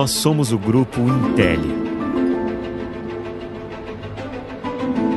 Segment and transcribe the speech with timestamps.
[0.00, 1.60] Nós somos o grupo Intel.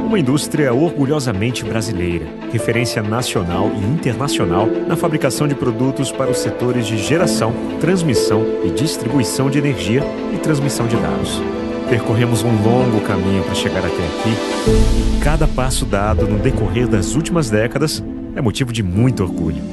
[0.06, 6.86] Uma indústria orgulhosamente brasileira, referência nacional e internacional na fabricação de produtos para os setores
[6.86, 11.42] de geração, transmissão e distribuição de energia e transmissão de dados.
[11.90, 17.16] Percorremos um longo caminho para chegar até aqui e cada passo dado no decorrer das
[17.16, 18.04] últimas décadas
[18.36, 19.64] é motivo de muito orgulho.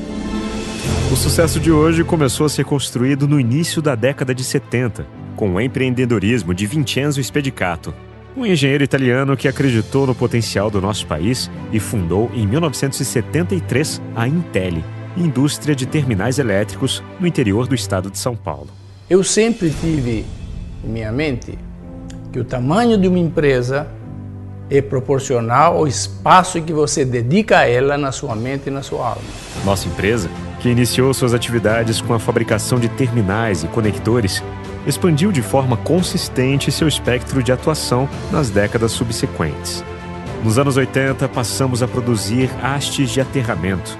[1.12, 5.06] O sucesso de hoje começou a ser construído no início da década de 70,
[5.36, 7.92] com o empreendedorismo de Vincenzo Spedicato,
[8.36, 14.28] um engenheiro italiano que acreditou no potencial do nosso país e fundou em 1973 a
[14.28, 14.84] Intel,
[15.16, 18.68] indústria de terminais elétricos no interior do estado de São Paulo.
[19.08, 20.24] Eu sempre tive
[20.84, 21.58] em minha mente
[22.32, 23.88] que o tamanho de uma empresa
[24.70, 29.08] é proporcional ao espaço que você dedica a ela na sua mente e na sua
[29.08, 29.22] alma.
[29.64, 34.42] Nossa empresa, que iniciou suas atividades com a fabricação de terminais e conectores,
[34.86, 39.82] expandiu de forma consistente seu espectro de atuação nas décadas subsequentes.
[40.44, 43.98] Nos anos 80, passamos a produzir hastes de aterramento,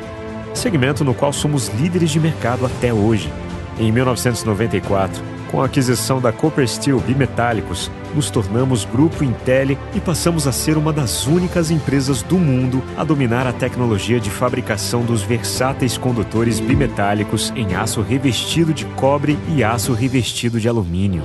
[0.55, 3.33] segmento no qual somos líderes de mercado até hoje.
[3.79, 10.47] Em 1994, com a aquisição da Copper Steel Bimetálicos, nos tornamos Grupo Intel e passamos
[10.47, 15.23] a ser uma das únicas empresas do mundo a dominar a tecnologia de fabricação dos
[15.23, 21.23] versáteis condutores bimetálicos em aço revestido de cobre e aço revestido de alumínio.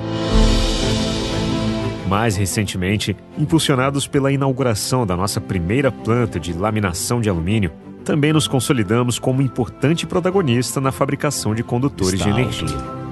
[2.07, 7.71] Mais recentemente, impulsionados pela inauguração da nossa primeira planta de laminação de alumínio,
[8.03, 13.04] também nos consolidamos como importante protagonista na fabricação de condutores de energia.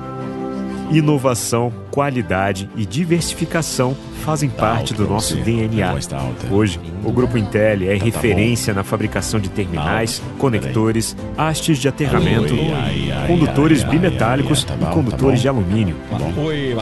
[0.92, 5.96] Inovação, qualidade e diversificação fazem parte do nosso DNA.
[6.52, 12.56] Hoje, o Grupo Intel é referência na fabricação de terminais, conectores, hastes de aterramento,
[13.28, 15.96] condutores bimetálicos e condutores de alumínio.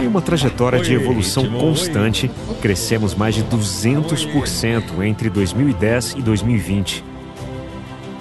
[0.01, 2.29] Em uma trajetória de evolução constante,
[2.61, 7.03] crescemos mais de 200% entre 2010 e 2020.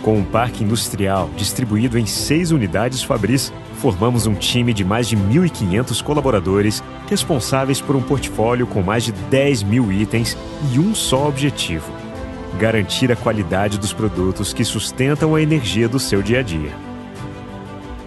[0.02, 5.16] Com um parque industrial distribuído em seis unidades Fabris, formamos um time de mais de
[5.16, 10.36] 1.500 colaboradores responsáveis por um portfólio com mais de 10 mil itens
[10.70, 11.90] e um só objetivo:
[12.58, 16.72] garantir a qualidade dos produtos que sustentam a energia do seu dia a dia.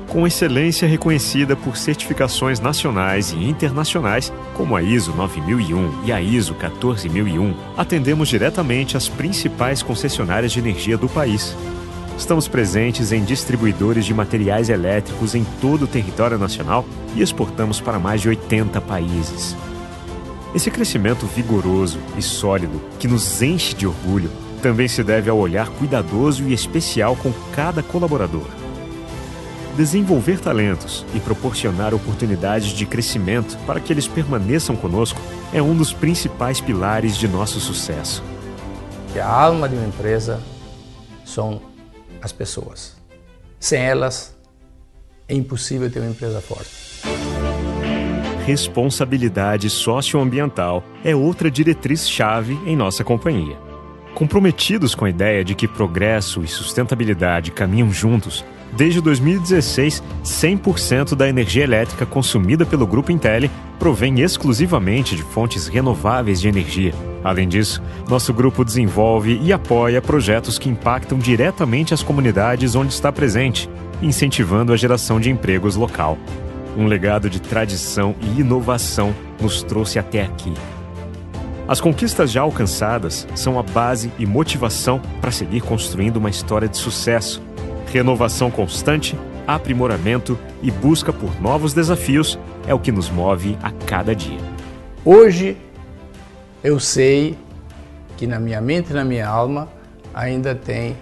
[0.07, 6.53] Com excelência reconhecida por certificações nacionais e internacionais, como a ISO 9001 e a ISO
[6.53, 11.55] 14001, atendemos diretamente as principais concessionárias de energia do país
[12.17, 17.99] Estamos presentes em distribuidores de materiais elétricos em todo o território nacional e exportamos para
[17.99, 19.55] mais de 80 países.
[20.53, 24.29] Esse crescimento vigoroso e sólido, que nos enche de orgulho,
[24.61, 28.45] também se deve ao olhar cuidadoso e especial com cada colaborador.
[29.75, 35.19] Desenvolver talentos e proporcionar oportunidades de crescimento para que eles permaneçam conosco
[35.51, 38.23] é um dos principais pilares de nosso sucesso.
[39.19, 40.39] A alma de uma empresa
[41.25, 41.72] são
[42.23, 42.95] as pessoas.
[43.59, 44.35] Sem elas,
[45.27, 46.71] é impossível ter uma empresa forte.
[48.45, 53.57] Responsabilidade socioambiental é outra diretriz-chave em nossa companhia.
[54.15, 61.27] Comprometidos com a ideia de que progresso e sustentabilidade caminham juntos, desde 2016, 100% da
[61.27, 63.49] energia elétrica consumida pelo Grupo Intel
[63.79, 67.12] provém exclusivamente de fontes renováveis de energia.
[67.23, 73.11] Além disso, nosso grupo desenvolve e apoia projetos que impactam diretamente as comunidades onde está
[73.11, 73.69] presente,
[74.01, 76.17] incentivando a geração de empregos local.
[76.77, 80.53] Um legado de tradição e inovação nos trouxe até aqui.
[81.67, 86.75] As conquistas já alcançadas são a base e motivação para seguir construindo uma história de
[86.77, 87.41] sucesso.
[87.91, 89.15] Renovação constante,
[89.47, 94.39] aprimoramento e busca por novos desafios é o que nos move a cada dia.
[95.05, 95.55] Hoje,
[96.63, 97.37] eu sei
[98.15, 99.67] que na minha mente e na minha alma
[100.13, 100.95] ainda tem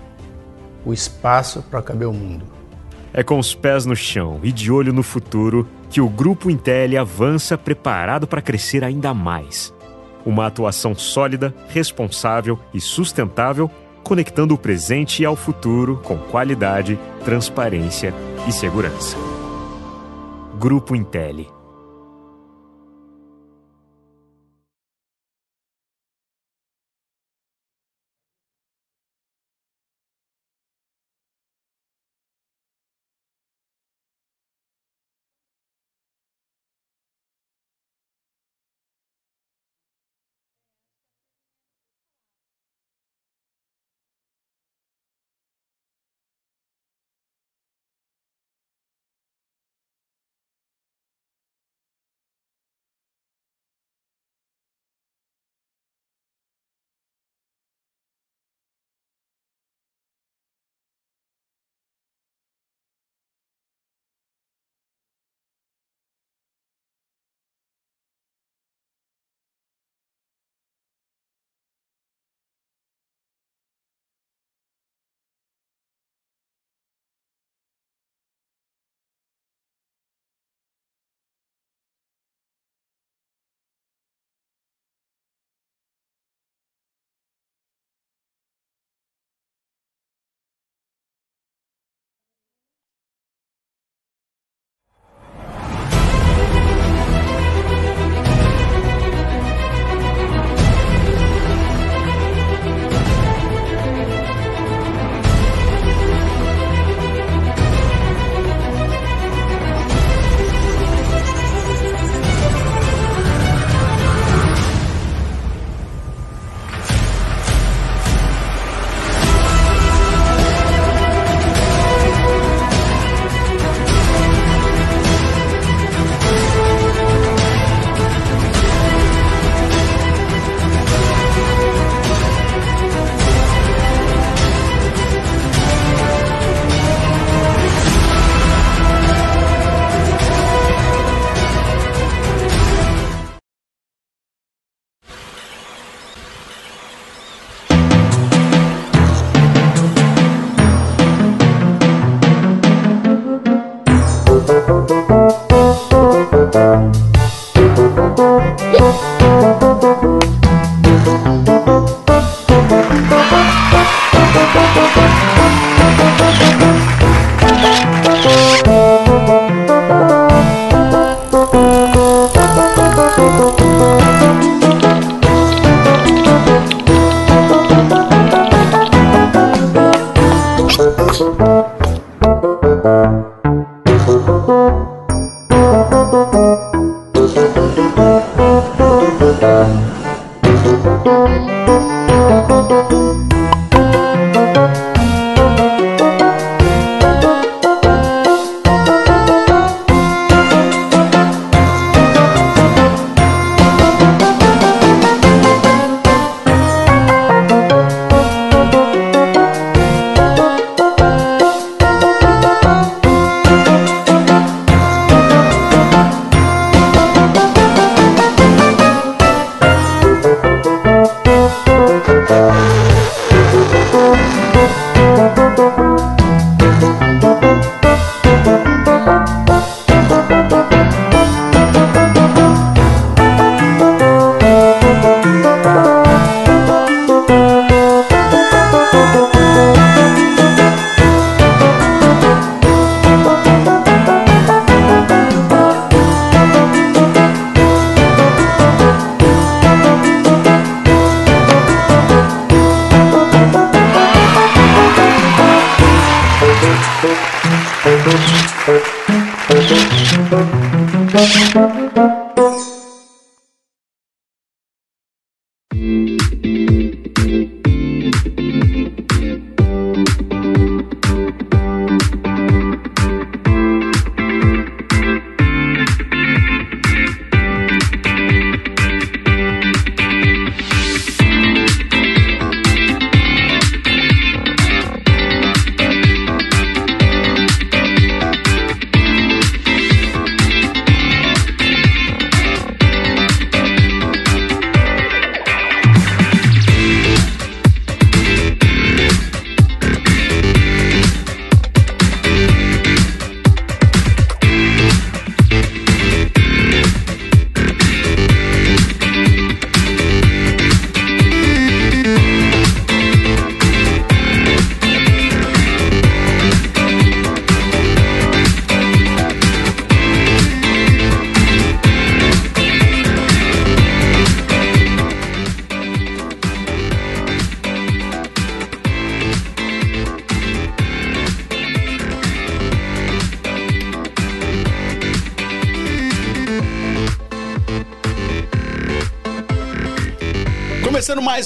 [0.83, 2.45] o espaço para caber o mundo.
[3.13, 6.99] É com os pés no chão e de olho no futuro que o Grupo Intel
[6.99, 9.73] avança preparado para crescer ainda mais.
[10.25, 13.69] Uma atuação sólida, responsável e sustentável,
[14.01, 18.13] conectando o presente ao futuro com qualidade, transparência
[18.47, 19.17] e segurança.
[20.57, 21.60] Grupo Intel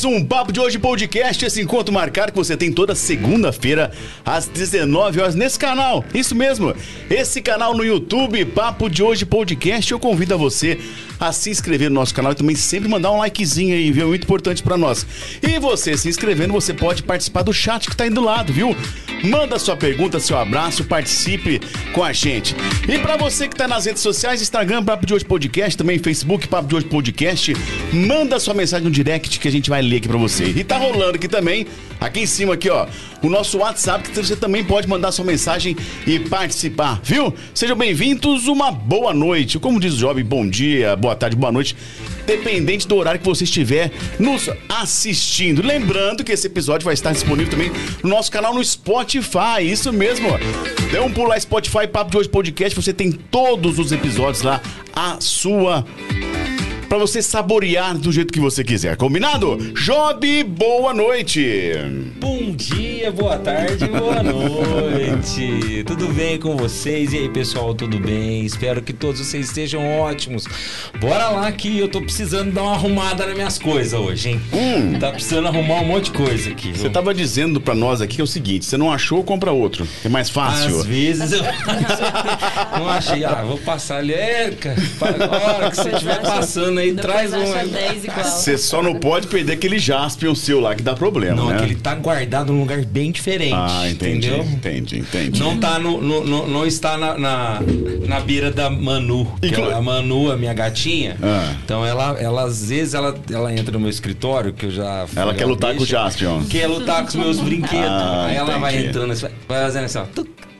[0.06, 3.92] um Papo de Hoje Podcast, esse encontro marcado que você tem toda segunda-feira
[4.24, 6.04] às 19 horas nesse canal.
[6.14, 6.74] Isso mesmo,
[7.10, 9.92] esse canal no YouTube, Papo de Hoje Podcast.
[9.92, 10.80] Eu convido a você
[11.20, 14.08] a se inscrever no nosso canal e também sempre mandar um likezinho aí, viu?
[14.08, 15.06] Muito importante para nós.
[15.42, 18.76] E você se inscrevendo, você pode participar do chat que tá aí do lado, viu?
[19.24, 21.60] Manda sua pergunta, seu abraço, participe
[21.94, 22.56] com a gente.
[22.88, 26.48] E para você que tá nas redes sociais, Instagram, Papo de Hoje Podcast, também Facebook,
[26.48, 27.54] Papo de Hoje Podcast,
[27.96, 30.46] manda sua mensagem no direct que a gente vai ler aqui para você.
[30.46, 31.66] E tá rolando aqui também,
[32.00, 32.86] aqui em cima aqui, ó,
[33.22, 37.34] o nosso WhatsApp que você também pode mandar sua mensagem e participar, viu?
[37.54, 39.58] Sejam bem-vindos, uma boa noite.
[39.58, 41.76] Como diz o jovem, bom dia, boa tarde, boa noite
[42.26, 45.62] dependente do horário que você estiver nos assistindo.
[45.62, 47.72] Lembrando que esse episódio vai estar disponível também
[48.04, 49.62] no nosso canal no Spotify.
[49.62, 50.28] Isso mesmo.
[50.92, 52.76] Dê um pulo lá, Spotify, Papo de Hoje Podcast.
[52.76, 54.62] Você tem todos os episódios lá
[54.94, 55.86] à sua
[56.88, 58.96] para você saborear do jeito que você quiser.
[58.96, 59.58] Combinado?
[59.74, 61.74] Job, boa noite.
[62.20, 65.84] Bom dia, boa tarde, boa noite.
[65.88, 67.14] tudo bem com vocês?
[67.14, 68.46] E aí, pessoal, tudo bem?
[68.46, 70.46] Espero que todos vocês estejam ótimos.
[71.00, 74.42] Bora lá que eu tô precisando dar uma arrumada nas minhas coisas hoje, hein?
[74.54, 75.00] Hum.
[75.00, 76.72] Tá precisando arrumar um monte de coisa aqui.
[76.72, 79.88] Você tava dizendo para nós aqui é o seguinte, você não achou, compra outro.
[80.04, 80.80] É mais fácil.
[80.80, 81.42] Às vezes eu
[82.78, 83.24] não achei.
[83.24, 84.14] Ah, vou passar ali.
[84.14, 87.46] É, cara, a hora que você estiver passando aí, traz um.
[88.24, 91.58] Você só não pode perder aquele Jaspion seu lá que dá problema, não, né?
[91.58, 93.54] Que ele tá guardado num lugar bem diferente.
[93.56, 94.28] Ah, entendi.
[94.28, 94.46] Entendeu?
[94.46, 95.40] Entendi, entendi.
[95.40, 97.60] Não tá no, no, no não está na, na,
[98.08, 99.34] na, beira da Manu.
[99.42, 99.64] Inclu...
[99.64, 101.18] Ela, a Manu, a minha gatinha.
[101.22, 101.56] Ah.
[101.64, 105.06] Então ela, ela, às vezes, ela, ela entra no meu escritório, que eu já.
[105.16, 106.44] Ela quer lutar deixa, com o Jaspion.
[106.46, 107.86] Quer lutar com os meus brinquedos.
[107.88, 108.52] Ah, aí entendi.
[108.52, 109.16] ela vai entrando,
[109.48, 110.06] vai fazendo assim, ó.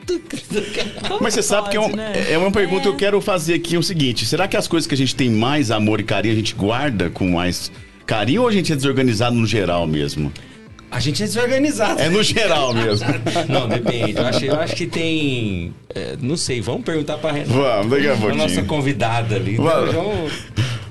[1.22, 2.28] Mas você sabe que é, um, né?
[2.30, 2.84] é uma pergunta é.
[2.84, 5.16] que eu quero fazer aqui: é o seguinte: será que as coisas que a gente
[5.16, 7.72] tem mais amor e carinho a gente guarda com mais
[8.06, 10.32] carinho ou a gente é desorganizado no geral mesmo?
[10.92, 12.00] A gente é desorganizado.
[12.00, 13.06] É no geral mesmo.
[13.50, 14.14] Não, depende.
[14.16, 15.74] Eu acho, eu acho que tem.
[15.94, 17.52] é, não sei, vamos perguntar pra Renata.
[17.52, 18.66] Vamos, daqui a A nossa pouquinho.
[18.66, 19.54] convidada ali.
[19.56, 19.94] Então, Vamos.
[19.94, 20.32] vamos-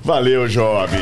[0.03, 0.99] Valeu, jovem.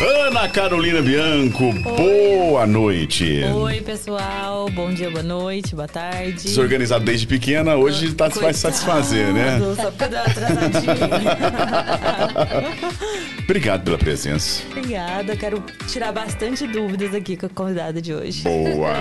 [0.00, 3.44] Ana Carolina Bianco, boa noite.
[3.44, 4.68] Oi, pessoal.
[4.70, 6.42] Bom dia, boa noite, boa tarde.
[6.42, 9.60] Desorganizado desde pequena, hoje tá vai Coitado, satisfazer, né?
[9.76, 10.18] Só porque deu.
[13.44, 14.64] Obrigado pela presença.
[14.72, 15.36] Obrigada.
[15.36, 18.42] Quero tirar bastante dúvidas aqui com a convidada de hoje.
[18.42, 18.94] Boa.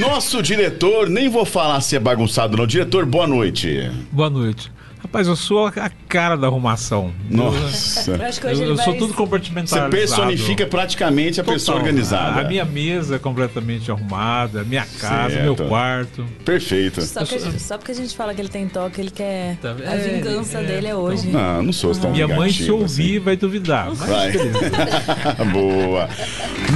[0.00, 2.66] Nosso diretor, nem vou falar se é bagunçado não.
[2.66, 3.92] Diretor, boa noite.
[4.10, 4.72] Boa noite.
[5.00, 7.12] Rapaz, eu sou a cara da arrumação.
[7.30, 8.12] Nossa.
[8.12, 9.90] Eu Eu, sou tudo Você compartimentalizado.
[9.90, 11.76] personifica praticamente a pessoa Total.
[11.76, 12.40] organizada.
[12.40, 15.42] A minha mesa é completamente arrumada, minha casa, Certo.
[15.44, 16.24] meu quarto.
[16.44, 17.02] Perfeito.
[17.02, 19.56] Só, gente- só porque a gente fala que ele tem toque, ele quer...
[19.56, 21.28] Tá- A é, vingança é, dele é hoje.
[21.28, 23.90] Não, não sou tão minha mãe, se ouvir, vai duvidar.
[23.92, 24.32] Vai.
[25.52, 26.08] Boa.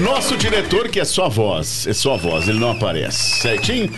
[0.02, 3.90] Nosso diretor, que é só voz, é só voz, ele não aparece, certinho?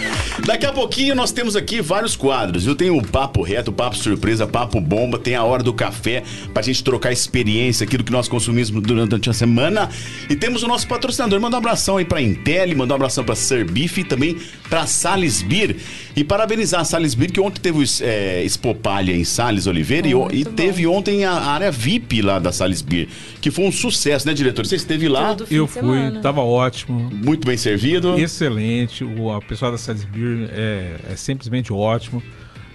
[0.46, 2.66] Daqui a pouquinho nós temos aqui vários quadros.
[2.66, 6.62] Eu tenho o papo reto, papo surpresa, papo bomba, tem a hora do café pra
[6.62, 9.88] gente trocar experiência, aquilo que nós consumimos durante a semana.
[10.28, 11.40] E temos o nosso patrocinador.
[11.40, 14.36] Manda um abração aí pra Intel, manda um abração pra Serbife e também
[14.68, 15.76] pra Sales Beer.
[16.14, 20.10] E parabenizar a Sales Beer, que ontem teve o é, Expopalha em Sales Oliveira e,
[20.10, 20.56] e Muito bom.
[20.56, 23.08] teve ontem a área VIP lá da Sales Beer,
[23.40, 24.64] que foi um sucesso, né, diretor?
[24.66, 26.20] Você esteve lá, Eu fui, semana.
[26.20, 27.10] tava ótimo.
[27.12, 28.18] muito bem servido.
[28.18, 32.22] Excelente, o a pessoal da Sales Beer é, é simplesmente ótimo.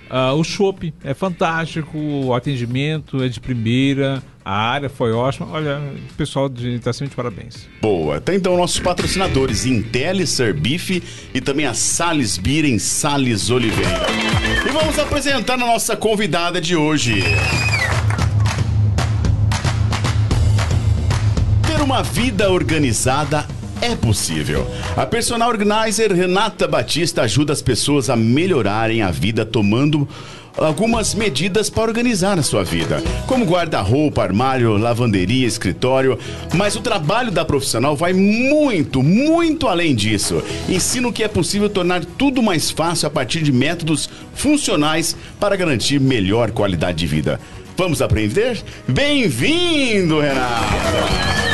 [0.09, 5.47] Ah, o chopp é fantástico, o atendimento é de primeira, a área foi ótima.
[5.51, 5.79] Olha,
[6.11, 7.69] o pessoal está sempre de parabéns.
[7.81, 8.19] Boa.
[8.19, 14.07] Tem então nossos patrocinadores Intel, Serbife e também a Sales Beer em Sales Oliveira.
[14.65, 17.23] E vamos apresentar a nossa convidada de hoje.
[21.67, 23.45] Ter uma vida organizada
[23.81, 24.67] é possível.
[24.95, 30.07] A personal organizer Renata Batista ajuda as pessoas a melhorarem a vida tomando
[30.57, 36.19] algumas medidas para organizar a sua vida, como guarda-roupa, armário, lavanderia, escritório.
[36.53, 40.43] Mas o trabalho da profissional vai muito, muito além disso.
[40.67, 45.55] Ensina o que é possível tornar tudo mais fácil a partir de métodos funcionais para
[45.55, 47.39] garantir melhor qualidade de vida.
[47.77, 48.61] Vamos aprender?
[48.87, 51.48] Bem-vindo, Renata!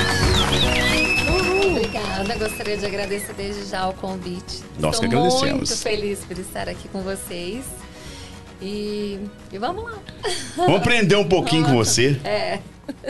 [2.38, 4.62] Gostaria de agradecer desde já o convite.
[4.80, 5.70] Nós que Estou agradecemos.
[5.70, 7.64] muito feliz por estar aqui com vocês.
[8.62, 9.20] E,
[9.52, 9.94] e vamos lá.
[10.56, 12.20] Vamos aprender um pouquinho com você.
[12.24, 12.60] É,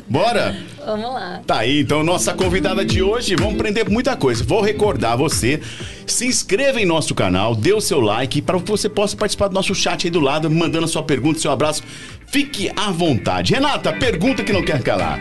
[0.07, 0.55] Bora?
[0.85, 1.41] vamos lá.
[1.45, 4.43] Tá aí, então nossa convidada de hoje, vamos aprender muita coisa.
[4.43, 5.61] Vou recordar você,
[6.05, 9.53] se inscreva em nosso canal, dê o seu like para que você possa participar do
[9.53, 11.83] nosso chat aí do lado, mandando a sua pergunta, seu abraço.
[12.27, 13.53] Fique à vontade.
[13.53, 15.19] Renata, pergunta que não quer calar.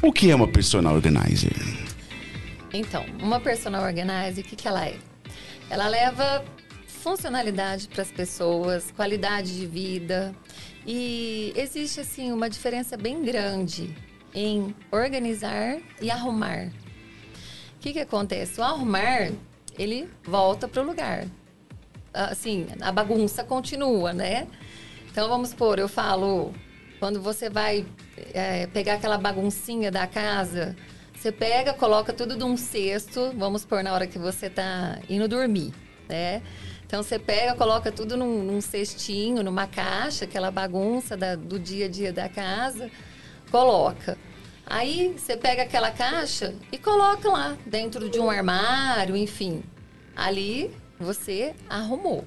[0.00, 1.52] O que é uma personal organizer?
[2.72, 4.96] Então, uma personal organizer, o que, que ela é?
[5.68, 6.44] Ela leva
[6.86, 10.34] funcionalidade para as pessoas, qualidade de vida.
[10.86, 13.94] E existe, assim, uma diferença bem grande
[14.34, 16.68] em organizar e arrumar.
[17.76, 18.60] O que, que acontece?
[18.60, 19.30] O arrumar,
[19.78, 21.26] ele volta para o lugar.
[22.14, 24.46] Assim, a bagunça continua, né?
[25.10, 26.54] Então, vamos supor, eu falo,
[26.98, 27.84] quando você vai
[28.32, 30.74] é, pegar aquela baguncinha da casa,
[31.22, 35.72] você pega, coloca tudo num cesto, vamos pôr na hora que você tá indo dormir,
[36.08, 36.42] né?
[36.84, 41.86] Então você pega, coloca tudo num, num cestinho, numa caixa, aquela bagunça da- do dia
[41.86, 42.90] a dia da casa,
[43.52, 44.18] coloca.
[44.66, 49.62] Aí você pega aquela caixa e coloca lá dentro de um armário, enfim.
[50.16, 52.24] Ali você arrumou.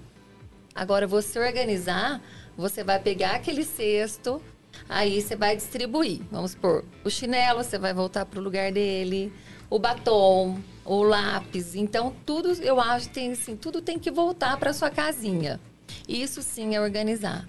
[0.73, 2.21] Agora, você organizar,
[2.55, 4.41] você vai pegar aquele cesto,
[4.89, 6.21] aí você vai distribuir.
[6.31, 9.31] Vamos supor, o chinelo você vai voltar para o lugar dele,
[9.69, 11.75] o batom, o lápis.
[11.75, 15.59] Então, tudo, eu acho, tem assim, tudo tem que voltar para sua casinha.
[16.07, 17.47] Isso sim é organizar.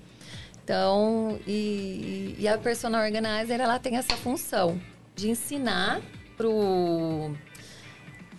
[0.65, 4.81] Então, e, e a personal organizer, ela tem essa função
[5.15, 6.01] de ensinar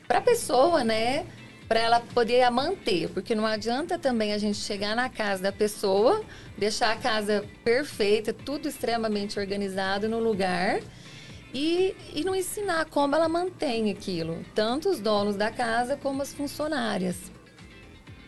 [0.08, 1.26] para a pessoa, né?
[1.68, 6.24] Para ela poder manter, porque não adianta também a gente chegar na casa da pessoa,
[6.58, 10.80] deixar a casa perfeita, tudo extremamente organizado no lugar
[11.54, 16.34] e, e não ensinar como ela mantém aquilo, tanto os donos da casa como as
[16.34, 17.32] funcionárias.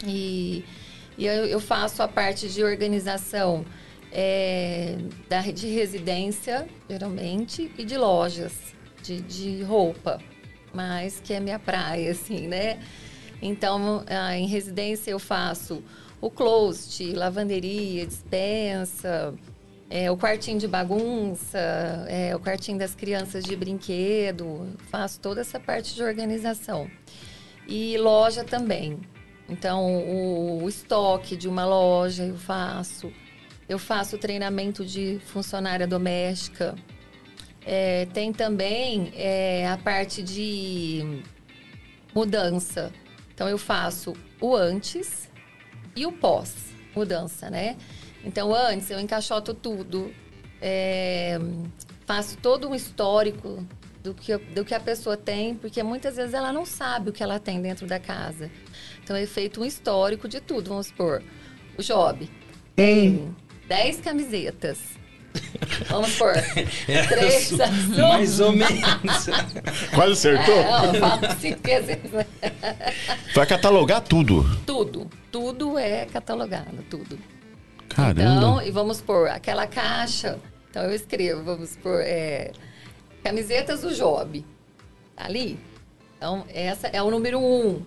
[0.05, 0.65] E,
[1.17, 3.65] e eu, eu faço a parte de organização
[4.11, 4.97] é,
[5.27, 8.53] da, de residência, geralmente, e de lojas,
[9.03, 10.19] de, de roupa,
[10.73, 12.79] mas que é minha praia, assim, né?
[13.41, 15.83] Então, ah, em residência eu faço
[16.21, 19.33] o closet, lavanderia, dispensa,
[19.91, 21.57] É, o quartinho de bagunça,
[22.07, 26.87] é, o quartinho das crianças de brinquedo, faço toda essa parte de organização.
[27.67, 28.99] E loja também.
[29.49, 33.11] Então, o, o estoque de uma loja eu faço.
[33.67, 36.75] Eu faço treinamento de funcionária doméstica.
[37.65, 41.23] É, tem também é, a parte de
[42.13, 42.91] mudança.
[43.39, 45.29] Então, eu faço o antes
[45.95, 47.77] e o pós mudança, né?
[48.21, 50.13] Então, antes eu encaixoto tudo,
[50.61, 51.39] é,
[52.05, 53.65] faço todo um histórico
[54.03, 57.23] do que, do que a pessoa tem, porque muitas vezes ela não sabe o que
[57.23, 58.51] ela tem dentro da casa.
[59.01, 60.71] Então, é feito um histórico de tudo.
[60.71, 61.23] Vamos supor,
[61.77, 62.29] o Job
[62.75, 63.33] tem
[63.69, 64.98] 10 camisetas.
[65.89, 66.33] Vamos por
[66.85, 67.51] três
[67.97, 69.27] Mais ou menos.
[69.93, 70.59] Quase acertou?
[72.41, 72.93] É,
[73.33, 74.43] Vai catalogar tudo.
[74.65, 75.09] tudo.
[75.31, 77.17] Tudo é catalogado, tudo.
[77.89, 78.21] Caramba.
[78.21, 80.39] Então, e vamos por aquela caixa.
[80.69, 82.51] Então eu escrevo, vamos por é,
[83.23, 84.45] camisetas do Job.
[85.15, 85.59] Tá ali.
[86.17, 87.81] Então, essa é o número um.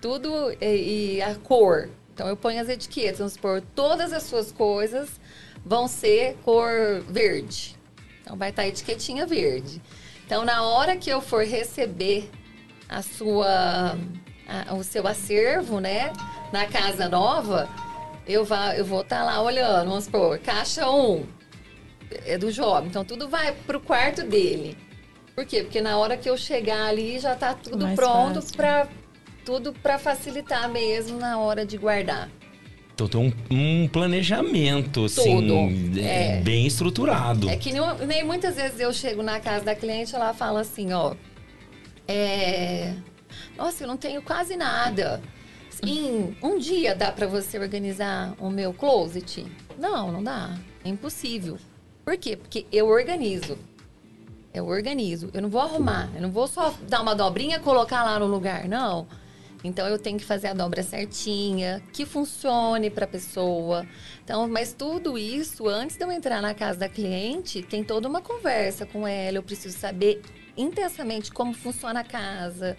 [0.00, 1.88] Tudo e, e a cor.
[2.14, 5.08] Então eu ponho as etiquetas, vamos por todas as suas coisas
[5.66, 6.70] vão ser cor
[7.08, 7.76] verde.
[8.22, 9.82] Então vai estar a etiquetinha verde.
[10.24, 12.30] Então na hora que eu for receber
[12.88, 13.98] a sua
[14.48, 16.12] a- o seu acervo, né,
[16.52, 17.68] na casa nova,
[18.28, 21.26] eu, vá, eu vou estar lá olhando, vamos supor, caixa 1
[22.24, 22.86] é do Job.
[22.86, 24.78] Então tudo vai pro quarto dele.
[25.34, 25.62] Por quê?
[25.64, 28.86] Porque na hora que eu chegar ali já tá tudo Mais pronto para
[29.44, 32.28] tudo para facilitar mesmo na hora de guardar.
[32.96, 36.40] Então tem um, um planejamento, assim, é, É.
[36.40, 37.46] bem estruturado.
[37.50, 40.94] É que nem, nem muitas vezes eu chego na casa da cliente ela fala assim,
[40.94, 41.14] ó.
[42.08, 42.94] É,
[43.54, 45.20] Nossa, eu não tenho quase nada.
[45.84, 49.44] Em um dia dá pra você organizar o meu closet?
[49.78, 50.56] Não, não dá.
[50.82, 51.58] É impossível.
[52.02, 52.34] Por quê?
[52.34, 53.58] Porque eu organizo.
[54.54, 55.28] Eu organizo.
[55.34, 56.08] Eu não vou arrumar.
[56.14, 58.66] Eu não vou só dar uma dobrinha e colocar lá no lugar.
[58.66, 59.06] Não.
[59.66, 63.86] Então eu tenho que fazer a dobra certinha, que funcione para a pessoa.
[64.24, 68.22] Então, mas tudo isso antes de eu entrar na casa da cliente, tem toda uma
[68.22, 69.38] conversa com ela.
[69.38, 70.22] Eu preciso saber
[70.56, 72.76] intensamente como funciona a casa,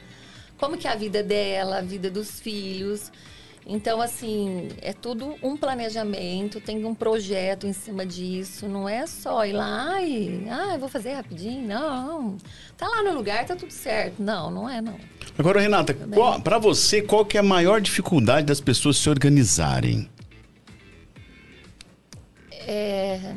[0.58, 3.12] como que é a vida dela, a vida dos filhos.
[3.70, 8.66] Então, assim, é tudo um planejamento, tem um projeto em cima disso.
[8.66, 11.68] Não é só ir lá e, ah, eu vou fazer rapidinho.
[11.68, 12.38] Não,
[12.78, 14.24] tá lá no lugar, tá tudo certo.
[14.24, 14.98] Não, não é, não.
[15.38, 15.94] Agora, Renata,
[16.44, 20.10] pra você, qual que é a maior dificuldade das pessoas se organizarem?
[22.52, 23.36] É,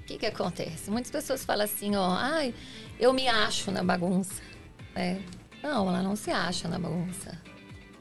[0.00, 0.90] O que que acontece?
[0.90, 2.54] Muitas pessoas falam assim, ó, ai,
[3.00, 4.42] eu me acho na bagunça.
[4.94, 5.20] né?
[5.62, 7.40] Não, ela não se acha na bagunça.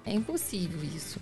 [0.06, 1.20] É impossível isso.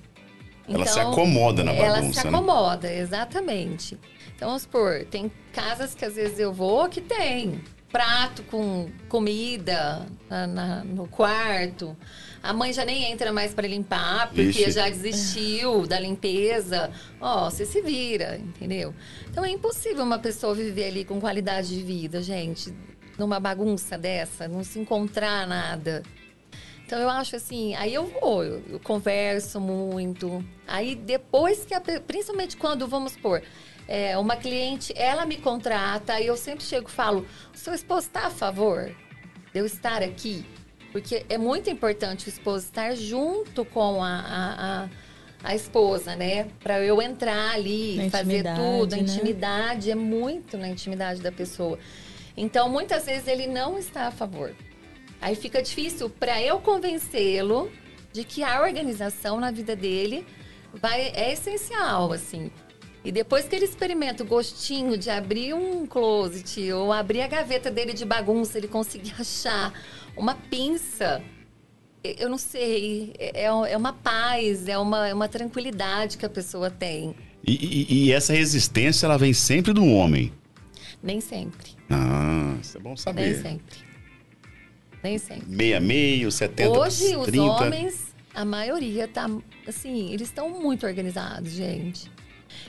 [0.67, 2.33] Ela se acomoda na Ela bagunça, se né?
[2.35, 3.97] acomoda, exatamente.
[4.35, 10.05] Então, vamos supor, tem casas que às vezes eu vou que tem prato com comida
[10.29, 11.95] na- na- no quarto.
[12.41, 14.71] A mãe já nem entra mais para limpar, porque Ixi.
[14.71, 16.89] já desistiu da limpeza.
[17.21, 18.93] Ó, você se vira, entendeu?
[19.29, 22.73] Então é impossível uma pessoa viver ali com qualidade de vida, gente,
[23.17, 26.01] numa bagunça dessa, não se encontrar nada.
[26.85, 30.43] Então eu acho assim, aí eu vou, eu, eu converso muito.
[30.67, 33.41] Aí depois que, a principalmente quando, vamos supor,
[33.87, 38.07] é, uma cliente, ela me contrata, aí eu sempre chego e falo, o seu esposo
[38.07, 38.93] está a favor
[39.53, 40.45] de eu estar aqui?
[40.91, 44.89] Porque é muito importante o esposo estar junto com a, a, a,
[45.43, 46.47] a esposa, né?
[46.61, 48.93] Para eu entrar ali, Na fazer tudo.
[48.93, 49.03] A né?
[49.03, 51.79] intimidade é muito na intimidade da pessoa.
[52.37, 54.53] Então, muitas vezes ele não está a favor.
[55.23, 57.71] Aí fica difícil para eu convencê-lo
[58.11, 60.25] de que a organização na vida dele
[60.73, 62.51] vai, é essencial, assim.
[63.05, 67.71] E depois que ele experimenta o gostinho de abrir um closet ou abrir a gaveta
[67.71, 69.73] dele de bagunça, ele conseguir achar
[70.17, 71.23] uma pinça,
[72.03, 76.69] eu não sei, é, é uma paz, é uma, é uma tranquilidade que a pessoa
[76.69, 77.15] tem.
[77.45, 80.33] E, e- e essa resistência, ela vem sempre do homem.
[81.01, 83.41] Nem sempre, Ah, isso é bom nem saber.
[83.41, 83.92] sempre.
[85.03, 85.45] Nem sempre.
[85.47, 87.43] Meia meio, 70 Hoje, os 30.
[87.43, 89.29] homens, a maioria tá,
[89.67, 92.09] assim, eles estão muito organizados, gente.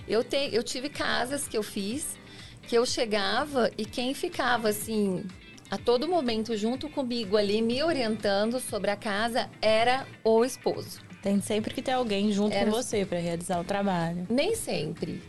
[0.08, 2.18] Eu, te, eu tive casas que eu fiz
[2.66, 5.22] que eu chegava e quem ficava, assim,
[5.70, 11.00] a todo momento junto comigo ali, me orientando sobre a casa, era o esposo.
[11.22, 14.26] Tem sempre que ter alguém junto Era- com você para realizar o trabalho.
[14.28, 15.22] Nem sempre.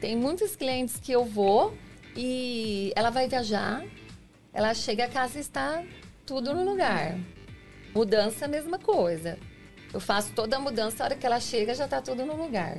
[0.00, 1.74] Tem muitos clientes que eu vou
[2.16, 3.84] e ela vai viajar,
[4.52, 5.82] ela chega, a casa está
[6.26, 7.18] tudo no lugar.
[7.94, 9.38] Mudança, mesma coisa.
[9.92, 12.78] Eu faço toda a mudança, a hora que ela chega já está tudo no lugar.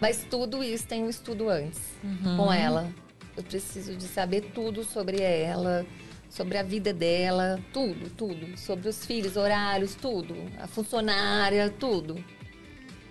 [0.00, 1.80] Mas tudo isso tem um estudo antes
[2.36, 2.88] com ela.
[3.36, 5.84] eu preciso de saber tudo sobre ela,
[6.30, 8.56] sobre a vida dela, tudo, tudo.
[8.58, 10.34] Sobre os filhos, horários, tudo.
[10.60, 12.22] A funcionária, tudo.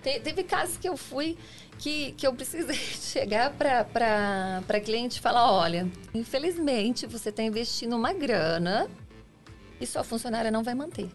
[0.02, 1.36] Te- teve casos que eu fui
[1.78, 8.12] que, que eu precisei chegar para cliente e falar: olha, infelizmente você está investindo uma
[8.12, 8.88] grana
[9.80, 11.08] e sua funcionária não vai manter.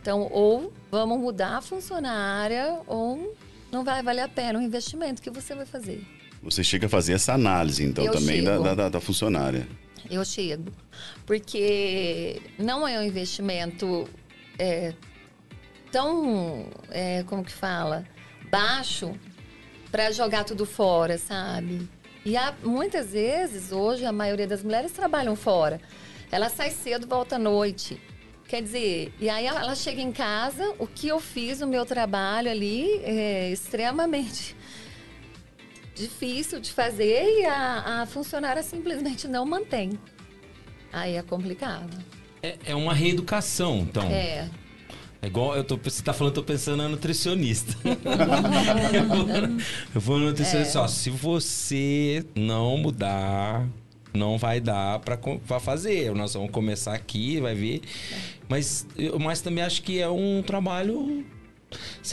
[0.00, 3.36] Então, ou vamos mudar a funcionária, ou
[3.70, 6.02] não vai valer a pena o investimento que você vai fazer.
[6.42, 9.68] Você chega a fazer essa análise, então, Eu também da, da- da funcionária.
[10.10, 10.72] Eu chego.
[11.26, 14.08] Porque não é um investimento
[14.58, 14.94] é,
[15.92, 18.04] tão, é, como que fala,
[18.50, 19.14] baixo
[19.90, 21.88] para jogar tudo fora, sabe?
[22.24, 25.80] E há, muitas vezes, hoje, a maioria das mulheres trabalham fora.
[26.30, 28.00] Ela sai cedo, volta à noite.
[28.48, 32.50] Quer dizer, e aí ela chega em casa, o que eu fiz no meu trabalho
[32.50, 34.56] ali é extremamente
[35.94, 39.92] difícil de fazer e a, a funcionária simplesmente não mantém.
[40.92, 41.96] Aí é complicado.
[42.42, 44.02] É, é uma reeducação, então.
[44.10, 44.48] É.
[45.22, 47.76] É igual eu tô, você tá falando, eu tô pensando na nutricionista.
[47.84, 49.28] eu, vou,
[49.94, 50.82] eu vou no nutricionista, É.
[50.82, 53.68] ó, se você não mudar,
[54.14, 55.18] não vai dar pra
[55.60, 56.12] fazer.
[56.14, 57.80] Nós vamos começar aqui, vai ver.
[58.48, 58.86] Mas,
[59.20, 61.24] mas também acho que é um trabalho.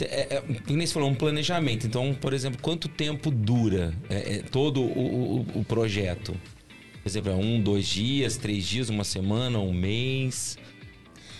[0.02, 1.86] É, é, nem falou, um planejamento.
[1.86, 6.32] Então, por exemplo, quanto tempo dura é, é, todo o, o- o projeto?
[7.02, 10.56] Por exemplo, é um, dois dias, três dias, uma semana, um mês?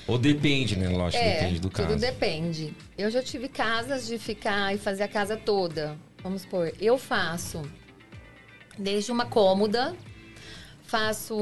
[0.06, 0.88] Ou depende, né?
[0.88, 1.90] Lógico, É, depende do caso.
[1.90, 2.74] tudo depende.
[2.96, 5.96] Eu já tive casas de ficar e fazer a casa toda.
[6.22, 7.62] Vamos supor, eu faço
[8.78, 9.94] desde uma cômoda,
[10.88, 11.36] faço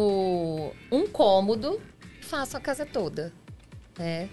[0.91, 1.81] um cômodo,
[2.21, 3.33] faço a casa toda,
[3.97, 4.29] né?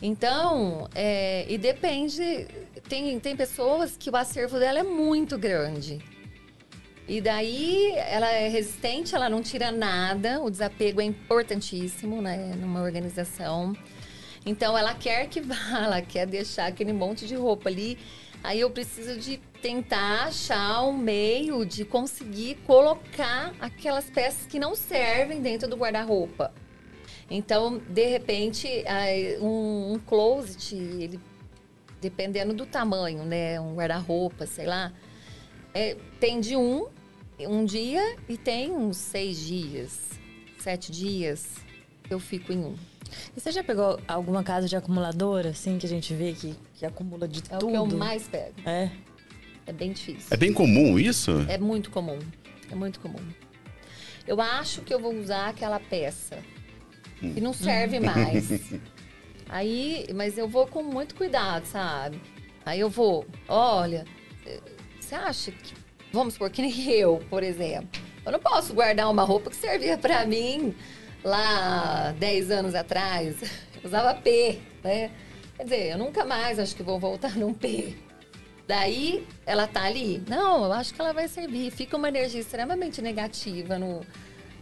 [0.00, 2.46] Então, é, e depende,
[2.88, 5.98] tem, tem pessoas que o acervo dela é muito grande.
[7.06, 10.40] E daí ela é resistente, ela não tira nada.
[10.40, 13.74] O desapego é importantíssimo, né, numa organização.
[14.46, 17.98] Então ela quer que vá, ela quer deixar aquele monte de roupa ali.
[18.42, 24.74] Aí eu preciso de tentar achar um meio de conseguir colocar aquelas peças que não
[24.74, 26.54] servem dentro do guarda-roupa.
[27.30, 28.68] Então, de repente,
[29.40, 31.20] um, um closet, ele,
[32.00, 34.92] dependendo do tamanho, né, um guarda-roupa, sei lá,
[35.74, 36.86] é, tem de um,
[37.40, 40.10] um dia e tem uns seis dias,
[40.58, 41.56] sete dias,
[42.08, 42.76] eu fico em um.
[43.36, 46.86] E você já pegou alguma casa de acumuladora, assim, que a gente vê que, que
[46.86, 47.66] acumula de É tudo?
[47.68, 48.54] o que eu mais pego.
[48.64, 48.90] É.
[49.66, 50.28] É bem difícil.
[50.30, 51.44] É bem comum isso?
[51.48, 52.18] É muito comum.
[52.70, 53.20] É muito comum.
[54.26, 56.38] Eu acho que eu vou usar aquela peça
[57.20, 58.50] que não serve mais.
[59.48, 62.20] Aí, mas eu vou com muito cuidado, sabe?
[62.64, 64.04] Aí eu vou, olha,
[65.00, 65.72] você acha que,
[66.12, 67.88] vamos supor, que nem eu, por exemplo,
[68.26, 70.74] eu não posso guardar uma roupa que servia pra mim
[71.24, 73.36] lá 10 anos atrás.
[73.84, 75.10] Usava P, né?
[75.56, 77.96] Quer dizer, eu nunca mais acho que vou voltar num P.
[78.66, 80.22] Daí ela tá ali.
[80.28, 81.70] Não, eu acho que ela vai servir.
[81.70, 84.02] Fica uma energia extremamente negativa no,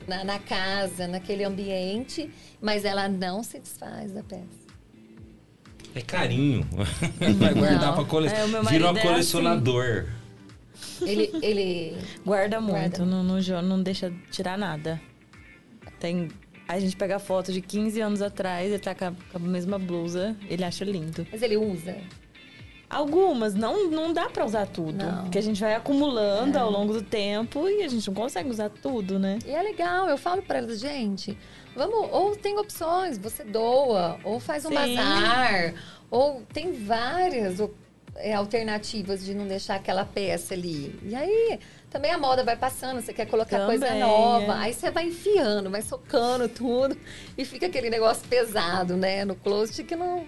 [0.07, 2.31] na, na casa, naquele ambiente,
[2.61, 4.67] mas ela não se desfaz da peça.
[5.95, 6.67] É carinho.
[7.39, 8.67] Vai guardar pra colecionar.
[8.67, 10.07] É, Vira um é colecionador.
[11.01, 13.05] Ele, ele Guarda muito, Guarda.
[13.07, 15.01] Não, não, não deixa tirar nada.
[15.99, 16.29] Tem.
[16.69, 19.79] A gente pega foto de 15 anos atrás, ele tá com a, com a mesma
[19.79, 21.27] blusa, ele acha lindo.
[21.31, 21.97] mas ele usa.
[22.89, 25.05] Algumas, não, não dá pra usar tudo.
[25.05, 25.23] Não.
[25.23, 28.71] Porque a gente vai acumulando ao longo do tempo e a gente não consegue usar
[28.71, 29.39] tudo, né?
[29.45, 31.37] E é legal, eu falo para elas, gente,
[31.75, 34.75] vamos, ou tem opções, você doa, ou faz um Sim.
[34.75, 35.75] bazar,
[36.09, 37.59] ou tem várias
[38.15, 40.99] é, alternativas de não deixar aquela peça ali.
[41.03, 41.59] E aí
[41.97, 44.65] também a moda vai passando, você quer colocar coisa Também, nova, é.
[44.65, 46.95] aí você vai enfiando, vai socando tudo
[47.39, 50.27] e fica aquele negócio pesado, né, no closet que não.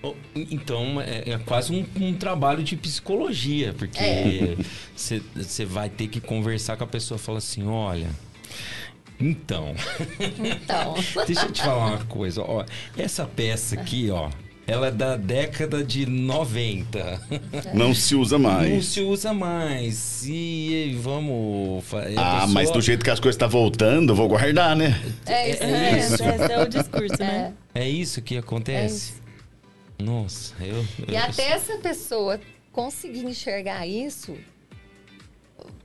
[0.00, 4.56] Oh, Então, é, é quase um, um trabalho de psicologia, porque É.
[4.94, 8.08] você vai ter que conversar com a pessoa e falar assim: olha.
[9.18, 9.74] Então,
[10.38, 10.94] Então.
[11.26, 12.42] deixa eu te falar uma coisa.
[12.42, 12.64] Ó,
[12.96, 14.30] essa peça aqui, ó,
[14.68, 17.20] ela é da década de 90.
[17.74, 18.84] Não se usa Não mais.
[18.86, 20.24] se usa mais.
[20.26, 21.84] E vamos.
[21.86, 24.76] fa- a Ah, pessoa- mas do jeito que as coisas estão voltando, eu vou guardar,
[24.76, 25.00] né?
[25.26, 26.14] É isso É mesmo.
[26.14, 26.22] isso.
[26.22, 27.54] Esse, esse é o discurso, né?
[27.74, 28.94] É isso que É acontece?
[29.12, 29.22] isso.
[29.98, 30.84] Nossa, eu.
[31.08, 32.38] E eu- até essa pessoa
[32.70, 34.36] conseguir enxergar isso.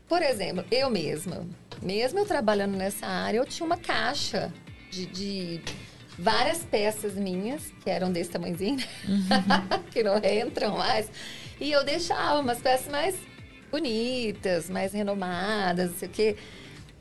[0.07, 1.47] Por exemplo, eu mesma,
[1.81, 4.53] mesmo eu trabalhando nessa área, eu tinha uma caixa
[4.91, 5.61] de, de
[6.17, 8.83] várias peças minhas, que eram desse tamanhozinho,
[9.91, 11.09] que não entram mais.
[11.59, 13.15] E eu deixava umas peças mais
[13.71, 16.35] bonitas, mais renomadas, não sei o quê.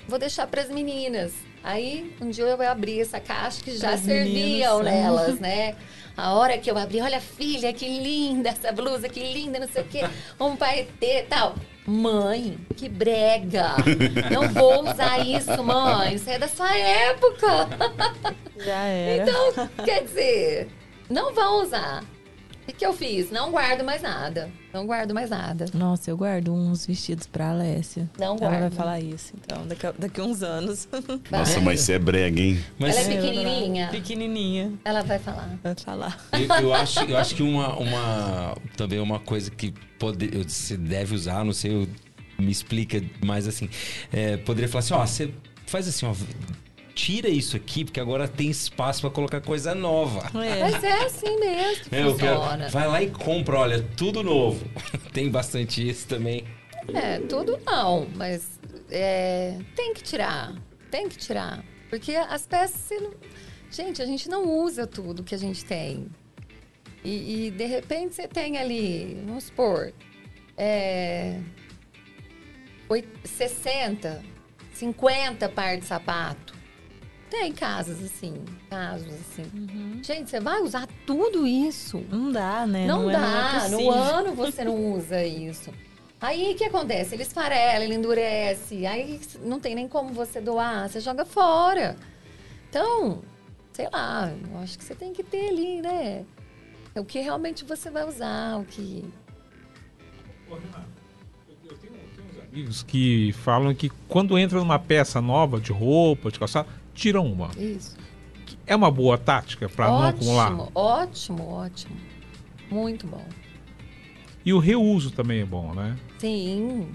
[0.09, 1.33] vou deixar para as meninas.
[1.63, 5.77] Aí um dia eu abri essa caixa que já serviam meninas, nelas, né?
[6.17, 9.83] A hora que eu abri, olha filha, que linda essa blusa, que linda, não sei
[9.83, 10.01] o quê,
[10.39, 11.55] um paetê e tal.
[11.87, 13.75] Mãe, que brega!
[14.31, 16.15] Não vou usar isso, mãe.
[16.15, 17.69] Isso é da sua época.
[18.57, 19.23] Já era.
[19.23, 20.69] Então, quer dizer,
[21.11, 22.05] não vão usar.
[22.69, 23.31] O que, eu fiz?
[23.31, 24.51] Não guardo mais nada.
[24.73, 25.67] Não guardo mais nada.
[25.75, 28.09] Nossa, eu guardo uns vestidos pra Alessia.
[28.19, 28.75] Não Ela vai guardo.
[28.75, 30.89] falar isso, então, daqui a, daqui a uns anos.
[31.31, 32.65] Nossa, mas você é brega, hein?
[32.79, 33.89] Mas Ela é pequenininha.
[33.89, 34.73] Pequenininha.
[34.85, 35.59] Ela vai falar.
[35.63, 36.19] Vai falar.
[36.33, 41.15] eu, eu acho, eu acho que uma, uma também uma coisa que pode, você deve
[41.15, 41.89] usar, não sei, eu-
[42.39, 43.69] me explica mais assim.
[44.13, 45.35] é, poderia falar assim, ó, você
[45.67, 46.15] faz assim, ó,
[46.95, 50.31] tira isso aqui, porque agora tem espaço pra colocar coisa nova.
[50.45, 50.61] É.
[50.71, 52.41] Mas é assim mesmo que É, eu quero-
[52.71, 54.65] vai lá e compra, olha, tudo novo.
[55.13, 56.45] tem bastante isso também.
[56.93, 58.59] É, tudo não, mas
[58.91, 60.53] é, tem que tirar.
[60.91, 61.65] Tem que tirar.
[61.89, 62.77] Porque as peças.
[62.81, 63.13] você não-
[63.71, 66.09] Gente, a gente não usa tudo que a gente tem.
[67.05, 69.93] E, e, de repente você tem ali, vamos supor,
[70.59, 71.39] é,
[72.89, 74.23] oit- 60,
[74.75, 76.55] 50 pares de sapato.
[77.33, 78.35] Tem casas assim,
[78.69, 80.03] casos assim.
[80.03, 82.05] Gente, você vai usar tudo isso?
[82.11, 82.87] Não dá, né?
[82.87, 83.93] Não, é- dá, é no possível.
[83.95, 85.73] ano você não usa isso.
[86.21, 87.15] Aí o que acontece?
[87.15, 91.97] Ele esfarela, ele endurece, aí não tem nem como você doar, você joga fora.
[92.69, 93.23] Então,
[93.73, 96.27] sei lá, eu acho que você tem que ter ali, né?
[96.95, 99.11] O que realmente você vai usar, o que.
[102.53, 107.51] Amigos que falam que quando entra numa peça nova de roupa, de calçado, tira uma.
[107.57, 107.97] Isso.
[108.67, 110.53] É uma boa tática para não acumular.
[110.53, 111.97] ótimo, ótimo, ótimo.
[112.71, 113.25] Muito bom.
[114.45, 115.97] E o reuso também é bom, né?
[116.19, 116.89] Sim.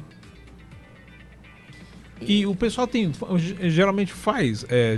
[2.19, 3.11] E o pessoal tem
[3.69, 4.97] geralmente faz, é,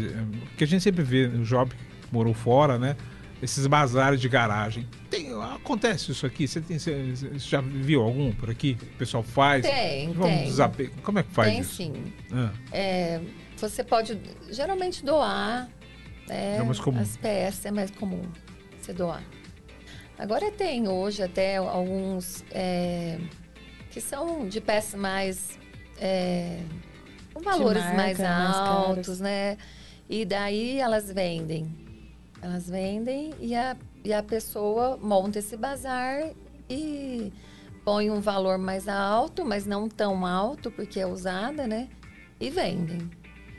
[0.58, 2.95] que a gente sempre vê no job que morou fora, né?
[3.41, 4.86] Esses bazares de garagem.
[5.10, 6.47] Tem, acontece isso aqui?
[6.47, 8.78] Você, tem, você, já viu algum por aqui?
[8.82, 9.66] O pessoal faz?
[9.66, 10.89] Tem, Vamos tem.
[11.04, 11.76] Como é que faz tem isso?
[11.76, 11.93] sim.
[12.32, 13.22] Ah, É,
[13.62, 15.70] você pode geralmente doar.
[16.28, 16.99] né, É mais comum.
[16.99, 18.24] As peças é mais comum
[18.80, 19.24] você doar.
[20.18, 23.18] Agora tem hoje até alguns é,
[23.89, 25.57] que são de peças mais.
[25.99, 26.60] é,
[27.34, 29.20] com valores marca, mais mais altos, caras.
[29.22, 29.57] né?
[30.10, 31.74] E daí elas vendem.
[32.41, 36.32] Elas vendem e a, e a pessoa monta esse bazar
[36.70, 37.32] e
[37.86, 41.89] põe um valor mais alto, mas não tão alto, porque é usada, né?
[42.39, 43.10] E vendem.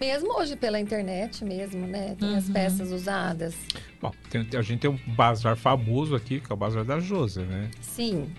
[0.01, 2.17] Mesmo hoje pela internet mesmo, né?
[2.19, 3.55] Tem as peças usadas.
[4.01, 7.43] bom, tem- a gente tem um bazar famoso aqui, que é o bazar da José,
[7.43, 7.71] né?
[7.83, 8.31] Sim,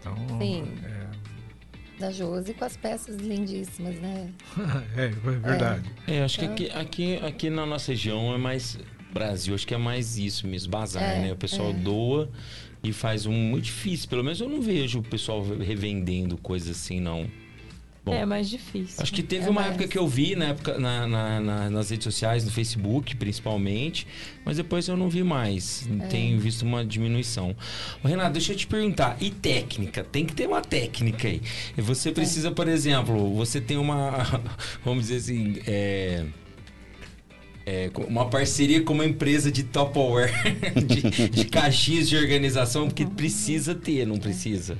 [0.00, 0.64] Então, Sim.
[0.82, 4.30] É, da Josi com as peças lindíssimas, né?
[4.96, 5.90] é, é verdade.
[6.06, 8.78] É, acho que aqui, aqui, aqui na nossa região é mais.
[9.12, 11.32] Brasil, acho que é mais isso mesmo, bazar, É, né?
[11.32, 11.72] O pessoal é.
[11.74, 12.30] doa
[12.82, 13.32] e faz um.
[13.32, 17.28] Muito difícil, pelo menos eu não vejo o pessoal revendendo coisas assim, não.
[18.02, 18.96] Bom, É mais difícil.
[19.02, 19.72] Acho que teve É uma mais.
[19.74, 24.06] época que eu vi, na época, na, na- na- nas redes sociais, no Facebook principalmente,
[24.42, 25.86] mas depois eu não vi mais.
[26.00, 26.06] É.
[26.06, 27.54] Tenho visto uma diminuição.
[28.02, 30.02] Ô, Renato, deixa eu te perguntar, e técnica?
[30.02, 31.42] Tem que ter uma técnica aí.
[31.76, 34.42] Você precisa, por exemplo, você tem uma,
[34.82, 36.24] vamos dizer assim, é,
[37.66, 40.32] é, uma parceria com uma empresa de Tupperware,
[40.86, 44.78] de, de caixinhas de organização, porque precisa ter, não precisa?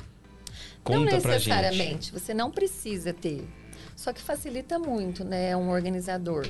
[0.90, 3.48] Conta não necessariamente, você não precisa ter.
[3.96, 5.56] Só que facilita muito, né?
[5.56, 6.46] Um organizador.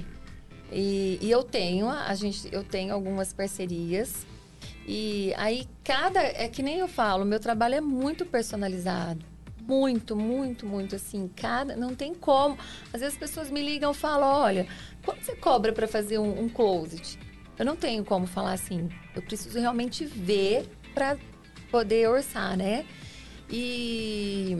[0.72, 4.26] E, e eu tenho, a gente, eu tenho algumas parcerias.
[4.86, 6.20] E aí cada.
[6.20, 9.24] É que nem eu falo, meu trabalho é muito personalizado.
[9.60, 11.28] Muito, muito, muito assim.
[11.34, 11.76] Cada.
[11.76, 12.56] Não tem como.
[12.92, 14.66] Às vezes as pessoas me ligam e falam: olha,
[15.04, 17.18] quanto você cobra para fazer um, um closet?
[17.58, 18.88] Eu não tenho como falar assim.
[19.14, 21.18] Eu preciso realmente ver para
[21.70, 22.86] poder orçar, né?
[23.50, 24.56] E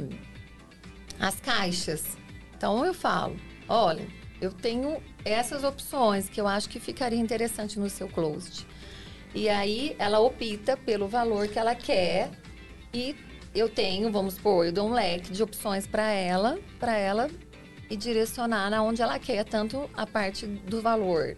[1.19, 2.17] as caixas.
[2.57, 3.37] Então eu falo,
[3.69, 4.07] olha,
[4.41, 8.67] eu tenho essas opções que eu acho que ficaria interessante no seu closet.
[9.35, 12.31] E aí ela opta pelo valor que ela quer
[12.93, 13.15] e
[13.55, 17.31] eu tenho, vamos supor, eu dou um leque de opções para ela, para ela
[17.89, 21.37] e direcionar na onde ela quer, tanto a parte do valor.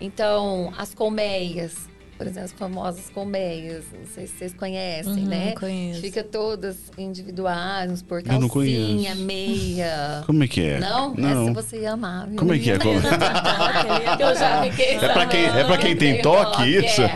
[0.00, 1.89] Então, as colmeias,
[2.20, 5.52] por exemplo, as famosas colmeias, não sei se vocês conhecem, Uhum, né?
[5.58, 6.02] conheço.
[6.02, 9.20] Fica todas individuais, vamos por Eu não calcinha, conheço.
[9.22, 10.22] meia.
[10.26, 10.78] Como é que é?
[10.80, 11.14] Não?
[11.14, 11.42] Não.
[11.44, 12.26] Essa você ia amar.
[12.26, 12.36] viu?
[12.36, 12.76] Como é que é?
[12.78, 17.00] Como- Eu já fiquei É pra quem- é pra quem tem toque, isso?
[17.00, 17.10] é.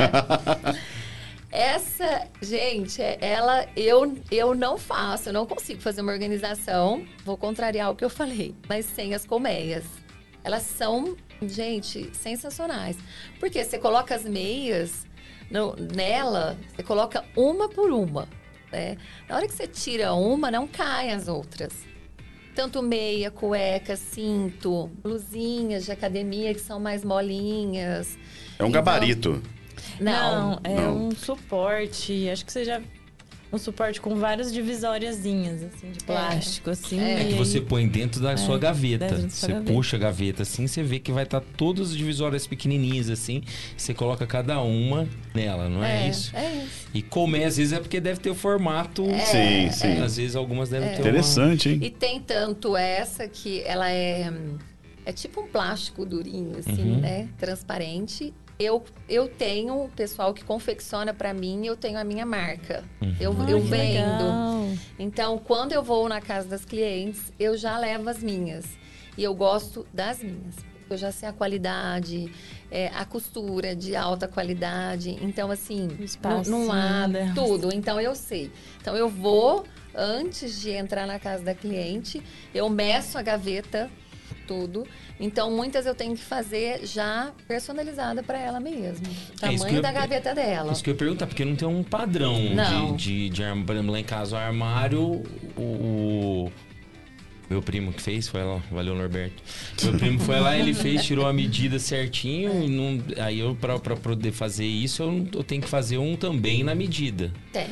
[1.53, 7.05] Essa, gente, é- ela eu, eu não faço, eu não consigo fazer uma organização.
[7.25, 9.85] Vou contrariar o que eu falei, mas sem as colmeias.
[10.43, 12.97] Elas são, gente, sensacionais.
[13.41, 15.07] Porque você coloca as meias
[15.51, 18.29] no- nela, você coloca uma por uma.
[18.73, 18.97] Né?
[19.29, 21.73] Na hora que você tira uma, não caem as outras.
[22.55, 28.17] Tanto meia, cueca, cinto, blusinhas de academia que são mais molinhas.
[28.59, 29.43] É um Então, gabarito.
[30.01, 31.09] Não, é não.
[31.09, 32.29] um suporte.
[32.31, 32.81] Acho que você já.
[33.55, 36.99] Um suporte com várias divisóriazinhas, assim, de plástico, assim.
[37.01, 37.23] É.
[37.23, 39.07] É que você põe dentro da sua gaveta.
[39.09, 39.73] da Você gaveta.
[39.73, 43.43] puxa a gaveta assim, você vê que vai estar todas as divisórias pequenininhas assim.
[43.77, 46.35] Você coloca cada uma nela, não é, isso?
[46.37, 46.89] É isso.
[46.93, 49.05] E comer, às vezes, é porque deve ter o formato.
[49.27, 50.01] Sim, sim.
[50.03, 51.79] Às vezes algumas devem ter Interessante, hein?
[51.83, 54.33] E tem tanto essa que ela é
[55.07, 57.01] é tipo um plástico durinho assim, Uhum.
[57.01, 58.33] né, transparente.
[58.59, 62.85] Eu, eu tenho o pessoal que confecciona para mim, eu tenho a minha marca.
[63.21, 63.71] Eu, Ai, eu vendo.
[63.71, 64.69] legal.
[64.99, 68.65] Então, quando eu vou na casa das clientes, eu já levo as minhas.
[69.19, 70.55] E eu gosto das minhas.
[70.89, 72.31] Eu já sei a qualidade,
[72.71, 75.19] é, a costura de alta qualidade.
[75.23, 75.89] Então, assim,
[76.47, 77.35] não, há delas.
[77.35, 77.75] tudo.
[77.75, 78.53] Então, eu sei.
[78.81, 82.23] Então, eu vou, antes de entrar na casa da cliente,
[82.55, 83.91] eu meço a gaveta,
[84.47, 84.87] tudo.
[85.21, 89.07] Então, muitas eu tenho que fazer já personalizada para ela mesmo.
[89.41, 90.73] É Tamanho eu- da gaveta dela.
[90.73, 92.97] Isso que eu ia perguntar, porque não tem um padrão Não.
[92.97, 93.65] de, de, de arma.
[93.65, 95.23] Por exemplo, lá em casa, o armário,
[95.57, 96.53] o, o-
[97.49, 99.41] Meu primo que fez, foi lá, valeu Norberto.
[99.85, 102.65] Meu primo foi lá, ele fez, tirou a medida certinho.
[102.65, 106.17] E não, aí eu, pra, pra poder fazer isso, eu, eu tenho que fazer um
[106.17, 107.31] também na medida.
[107.53, 107.69] Tem.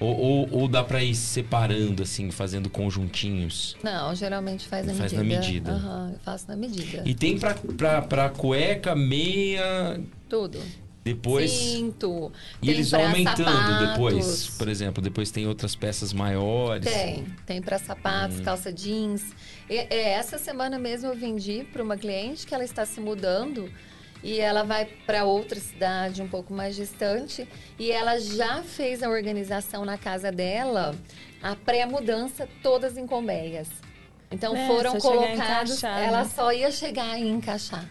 [0.00, 3.76] Ou, ou, ou dá pra ir separando, assim, fazendo conjuntinhos.
[3.82, 5.34] Não, geralmente faz na Faz medida.
[5.34, 5.70] na medida.
[5.72, 7.02] Aham, eu faço na medida.
[7.06, 10.60] E tem pra, pra, pra cueca, meia, Tudo.
[11.04, 11.50] depois.
[11.50, 12.32] Cinto.
[12.60, 13.88] E eles vão aumentando sapatos.
[13.88, 14.48] depois.
[14.58, 16.84] Por exemplo, depois tem outras peças maiores.
[16.92, 17.24] Tem.
[17.46, 17.80] Tem para Hum.
[17.86, 19.22] sapatos, calça jeans.
[19.70, 23.70] E, é, essa semana mesmo eu vendi para uma cliente que ela está se mudando
[24.24, 27.46] e ela vai para outra cidade um pouco mais distante
[27.78, 30.94] e ela já fez a organização na casa dela,
[31.42, 33.68] a pré-mudança todas em colmeias.
[34.30, 36.30] Então É, foram encaixar, ela né?
[36.34, 37.86] só ia chegar e encaixar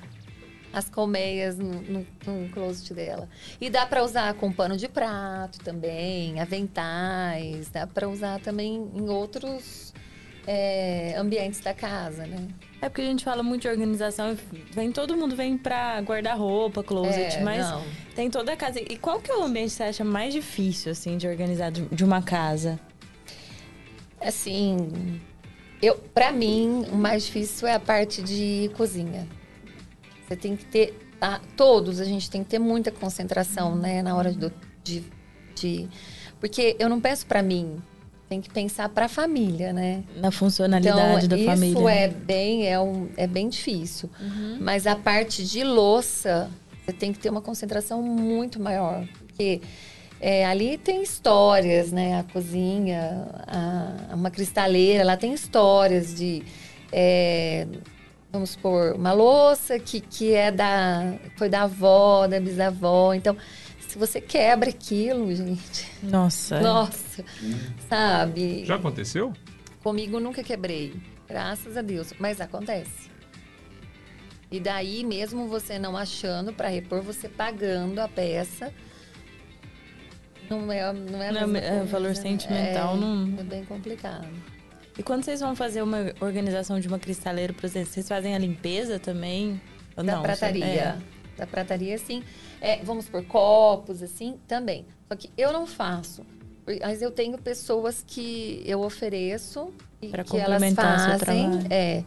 [0.74, 3.30] as colmeias no, no, no closet dela.
[3.62, 9.08] E dá para usar com pano de prato também, aventais, dá para usar também em
[9.08, 9.94] outros
[10.48, 12.48] é, ambientes da casa, né?
[12.84, 14.38] É porque a gente fala muito de organização,
[14.72, 17.82] vem todo mundo vem pra guarda-roupa, closet, É, mas não.
[18.14, 18.78] tem toda a casa.
[18.82, 22.04] E qual que é o ambiente que você acha mais difícil, assim, de organizar de,
[22.04, 22.78] uma casa?
[24.20, 25.22] Assim,
[25.82, 29.30] eu, para mim, o mais difícil é a parte de cozinha.
[30.28, 34.14] Você tem que ter, ah, todos a gente tem que ter muita concentração, né, na
[34.14, 34.52] hora do,
[34.84, 35.06] de,
[35.56, 35.88] de,
[36.38, 37.82] porque eu não penso para mim,
[38.34, 40.04] tem que pensar para a família, né?
[40.16, 41.84] Na funcionalidade da isso família.
[41.84, 42.04] né?
[42.06, 44.10] é bem, é, um, é bem difícil.
[44.60, 46.50] Mas a parte de louça,
[46.84, 49.08] você tem que ter uma concentração muito maior.
[49.28, 49.62] Porque
[50.20, 52.20] é, ali tem histórias, né?
[52.20, 56.42] A cozinha, a- uma cristaleira, ela tem histórias de.
[56.92, 57.68] é,
[58.32, 61.14] vamos supor, uma louça que, que é da.
[61.38, 63.14] Foi da avó, da bisavó.
[63.14, 63.38] Então,
[63.94, 65.88] se você quebra aquilo, gente.
[66.02, 66.56] Nossa.
[66.56, 66.62] é.
[66.62, 67.24] Nossa,
[67.88, 68.66] sabe?
[68.66, 69.32] Já aconteceu?
[69.84, 70.96] Comigo nunca quebrei,
[71.30, 73.12] graças a Deus, mas acontece.
[74.52, 78.74] E daí, mesmo você não achando para repor, você pagando a peça,
[80.50, 82.16] não é, não é a Não, mesma é, coisa, valor né?
[82.16, 84.28] sentimental é, não- É bem complicado.
[84.98, 88.40] E quando vocês vão fazer uma organização de uma cristaleira, por exemplo, vocês fazem a
[88.40, 89.62] limpeza também?
[89.96, 90.24] Ou Da não?
[90.24, 90.66] prataria.
[90.66, 90.98] É.
[91.38, 92.24] Da prataria, sim.
[92.66, 94.86] É, vamos por copos, assim, também.
[95.10, 96.26] Só que eu não faço.
[96.82, 99.70] Mas eu tenho pessoas que eu ofereço
[100.02, 101.50] e Pra que elas fazem.
[101.70, 102.04] É.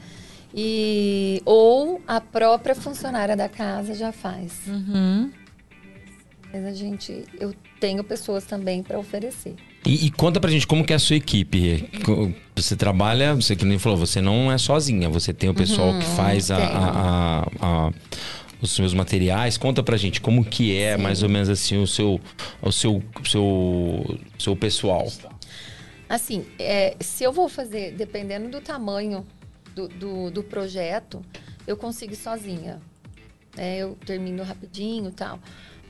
[0.55, 4.53] E, ou a própria funcionária da casa já faz.
[4.67, 5.31] Uhum.
[6.51, 9.55] Mas a gente, eu tenho pessoas também para oferecer.
[9.85, 11.87] E, e conta pra gente como que é a sua equipe.
[12.57, 16.07] Você trabalha, você que nem falou, você não é sozinha, você tem o pessoal que
[16.07, 16.79] faz a, Uhum, tenho.
[16.79, 16.89] a-
[17.61, 17.93] a- a-
[18.61, 19.57] os seus materiais.
[19.57, 22.21] Conta pra gente como que é mais ou menos assim o seu
[22.63, 25.07] o seu seu, seu pessoal.
[26.09, 29.27] Assim, é, se eu vou fazer, dependendo do tamanho
[29.75, 31.21] do, do, do projeto,
[31.67, 32.81] eu consigo sozinha.
[33.57, 33.79] né?
[33.79, 35.41] eu termino rapidinho e tal.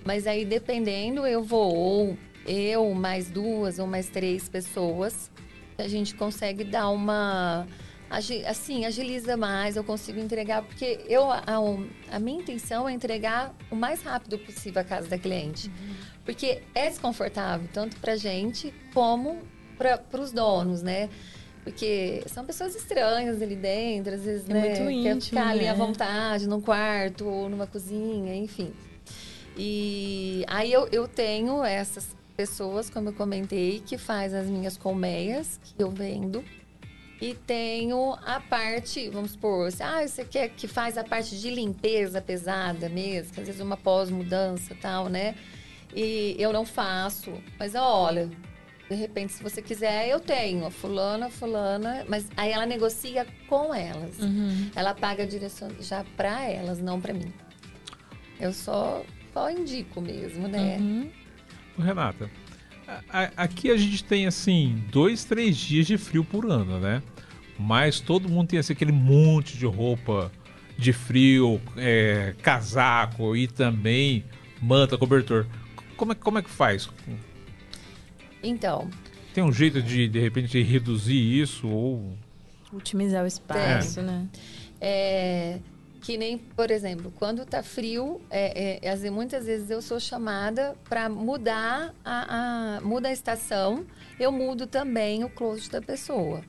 [0.05, 5.31] Mas aí, dependendo, eu vou ou eu, mais duas ou mais três pessoas,
[5.77, 7.67] a gente consegue dar uma.
[8.09, 11.43] Assim, agiliza mais, eu consigo entregar, porque eu, a,
[12.13, 15.71] a minha intenção é entregar o mais rápido possível a casa da cliente.
[16.25, 19.39] Porque é desconfortável, tanto pra gente como
[19.77, 21.09] para os donos, né?
[21.65, 24.61] Porque são pessoas estranhas ali dentro, às vezes, É né?
[24.61, 25.79] muito Quer íntimo, ficar ali à né?
[25.79, 28.73] vontade, num quarto ou numa cozinha, enfim.
[29.57, 35.59] E aí eu, eu tenho essas pessoas, como eu comentei, que faz as minhas colmeias,
[35.65, 36.45] que eu vendo.
[37.21, 41.51] E tenho a parte, vamos supor, se, ah, você quer que faz a parte de
[41.51, 45.35] limpeza pesada mesmo, que às vezes uma pós-mudança e tal, né?
[45.95, 47.33] E eu não faço.
[47.59, 48.29] Mas olha,
[48.89, 50.67] de repente, se você quiser, eu tenho.
[50.67, 52.05] A fulana, a fulana.
[52.09, 54.19] Mas aí ela negocia com elas.
[54.19, 54.71] Uhum.
[54.75, 57.33] Ela paga a direção já pra elas, não pra mim.
[58.39, 59.03] Eu só,
[59.33, 60.77] só indico mesmo, né?
[60.79, 61.11] Uhum.
[61.79, 62.31] Renata,
[63.37, 67.03] aqui a gente tem assim, dois, três dias de frio por ano, né?
[67.59, 70.31] Mas todo mundo tem assim, aquele monte de roupa
[70.79, 74.25] de frio, é, casaco e também
[74.61, 75.47] manta, cobertor.
[75.97, 76.89] Como é, como é que faz?
[78.43, 78.89] Então,
[79.33, 81.67] Tem um jeito de, de repente, reduzir isso?
[81.69, 82.17] Ou.
[82.73, 84.29] Otimizar o espaço, né?
[84.81, 85.59] é,
[86.07, 89.99] que nem, por exemplo, quando tá frio, é, é, às vezes- muitas vezes eu sou
[89.99, 93.85] chamada para mudar a, a muda a estação,
[94.17, 96.45] eu mudo também o closet da pessoa.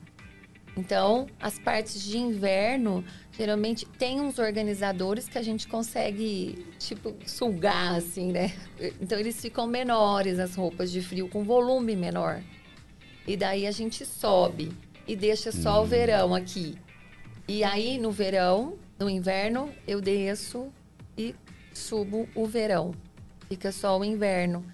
[0.76, 7.96] Então, as partes de inverno, geralmente tem uns organizadores que a gente consegue, tipo, sugar,
[7.96, 8.54] assim, né?
[9.00, 12.44] Então, eles ficam menores, as roupas de frio, com volume menor.
[13.26, 14.70] E daí a gente sobe
[15.04, 16.78] e deixa só o verão aqui.
[17.48, 20.72] E aí, no verão, no inverno, eu desço
[21.16, 21.34] e
[21.72, 22.94] subo o verão.
[23.48, 24.64] Fica só o inverno.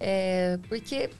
[0.00, 1.10] É, porque,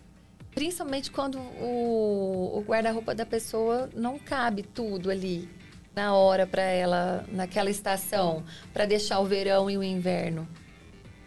[0.54, 5.48] principalmente quando o, o guarda-roupa da pessoa não cabe tudo ali
[5.94, 10.46] na hora para ela, naquela estação, para deixar o verão e o inverno.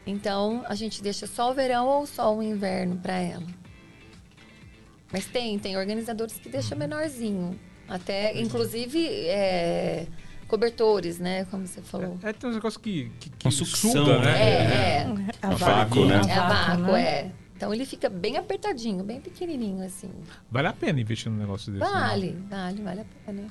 [0.06, 3.46] Então, a gente deixa só o verão ou só o inverno para ela.
[5.12, 7.60] Mas tem, tem organizadores que deixam menorzinho.
[7.88, 10.08] Até, inclusive, é,
[10.52, 11.46] cobertores, né?
[11.46, 12.20] Como você falou.
[12.22, 14.32] É, tem uns negócios que, que, que sucção, suga, né?
[14.38, 14.54] É,
[15.04, 15.08] é.
[15.42, 16.22] A vácuo, né?
[16.28, 17.02] É a vácuo, né?
[17.02, 17.32] é.
[17.56, 20.12] Então ele fica bem apertadinho, bem pequenininho, assim.
[20.50, 21.86] Vale a pena investir num negócio desse.
[21.86, 22.00] né?
[22.00, 23.48] Vale, vale, vale a pena.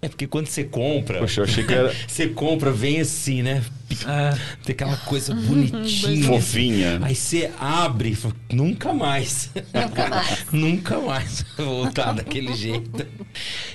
[0.00, 3.64] É porque quando você compra, Poxa, eu achei que era você compra, vem assim, né?
[4.06, 6.24] Ah, Tem aquela coisa bonitinha.
[6.26, 7.00] fofinha.
[7.02, 9.50] Aí você abre e fala, nunca mais.
[9.74, 10.46] Nunca mais.
[10.52, 13.06] nunca mais voltar daquele jeito.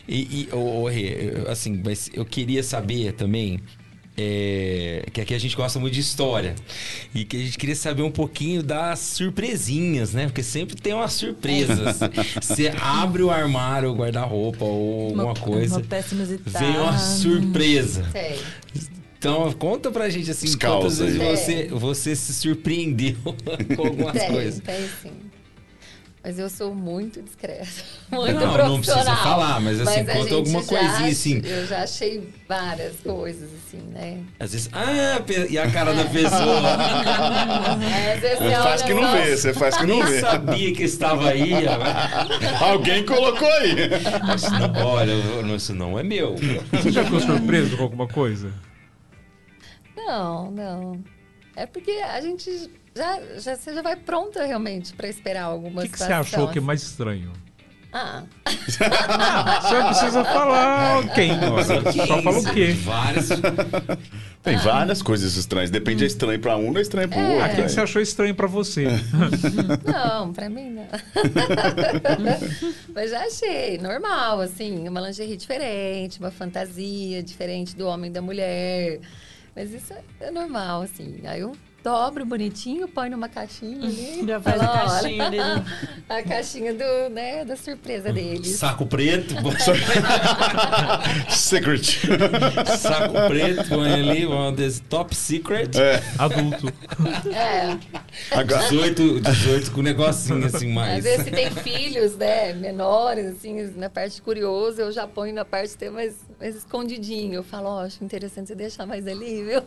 [0.08, 0.50] E, e
[0.90, 3.60] Rê, eu- assim, mas eu queria saber também.
[4.18, 6.56] É, que aqui a gente gosta muito de história.
[7.14, 10.26] E que a gente queria saber um pouquinho das surpresinhas, né?
[10.26, 12.00] Porque sempre tem umas surpresas.
[12.42, 15.76] Você abre o armário, o guarda-roupa ou alguma coisa.
[15.78, 16.60] Uma peça inusitada.
[16.60, 18.06] Vem uma surpresa.
[18.12, 18.40] Sei.
[19.18, 21.18] Então, conta pra gente assim, Os quantas caos aí.
[21.18, 23.16] vezes você, você se surpreendeu
[23.76, 24.60] com algumas Tem, coisas.
[24.60, 25.12] tem sim.
[26.26, 27.68] Mas eu sou muito discreta.
[28.10, 28.70] Muito Não, profissional.
[28.70, 31.42] não precisa falar, mas, assim, a conta alguma já coisinha, assim.
[31.44, 34.20] Eu já achei várias coisas, assim, né?
[34.40, 36.62] Às vezes, ah, e a cara da pessoa.
[37.84, 40.20] É, vezes você Faz que não vê, você faz que não vê.
[40.22, 41.52] sabia que estava aí.
[42.62, 43.76] Alguém colocou aí.
[44.26, 46.36] Mas, não, olha, eu- isso não é meu.
[46.72, 48.54] você já ficou surpreso com alguma coisa?
[49.96, 51.04] Não, não.
[51.56, 55.82] É porque a gente já, já, você já vai pronta realmente para esperar O alguma
[55.84, 57.32] que, que você achou que é mais estranho?
[57.96, 58.24] Ah,
[58.68, 61.30] Você não precisa falar quem.
[61.34, 61.62] ó.
[62.08, 62.72] Só fala o quê?
[62.74, 63.30] Várias.
[64.42, 65.70] Tem várias coisas estranhas.
[65.70, 67.36] Depende, é estranho pra um, não é estranho pro É.
[67.36, 67.52] outro.
[67.52, 68.88] O que, que você achou estranho pra você?
[69.86, 70.88] não, pra mim não.
[72.94, 78.24] Mas já achei, normal, assim, uma lingerie diferente, uma fantasia diferente do homem e da
[78.24, 79.02] mulher.
[79.56, 81.22] Mas isso é- é normal, assim.
[81.26, 81.52] Aí eu
[81.84, 84.24] dobro bonitinho, põe numa caixinha ali.
[84.28, 85.44] Já faz fala, a "Olha, caixinha dele.
[86.10, 88.56] A caixinha do, né, da surpresa deles.
[88.58, 89.34] Saco preto,
[91.30, 92.00] Secret.
[92.78, 95.72] saco preto, põe ali, one this top secret.
[96.18, 96.72] Adulto.
[97.34, 97.78] É.
[98.32, 100.98] Agora, 18, 18 com negocinho assim mais.
[101.00, 105.46] Às vezes se tem filhos, né, menores, assim, na parte curiosa, eu já ponho na
[105.46, 106.16] parte até mais,
[106.50, 107.34] escondidinho.
[107.36, 109.62] Eu falo, ó, acho interessante você deixar mais ali, viu?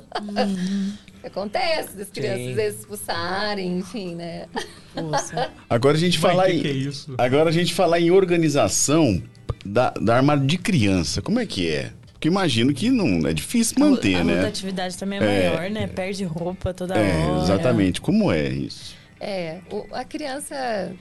[1.24, 2.50] Acontece das crianças Sim.
[2.50, 4.46] às vezes expulsarem, enfim, né?
[4.94, 5.50] Poxa.
[5.68, 6.60] agora a gente falar que em.
[6.62, 7.14] que é isso?
[7.18, 9.22] Agora a gente falar em organização
[9.64, 11.20] da, da armário de criança.
[11.20, 11.92] Como é que é?
[12.12, 14.36] Porque imagino que não é difícil manter, a, a né?
[14.36, 15.86] rotatividade também é, É, maior, né?
[15.86, 17.42] Perde roupa toda É, hora.
[17.42, 18.00] exatamente.
[18.00, 18.94] Como é isso?
[19.20, 20.92] É, o- a criança,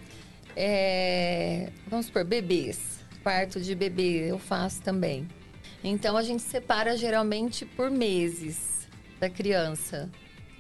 [0.55, 2.79] é, vamos supor, bebês,
[3.23, 5.27] quarto de bebê eu faço também.
[5.87, 8.87] Então a gente separa geralmente por meses
[9.19, 10.09] da criança.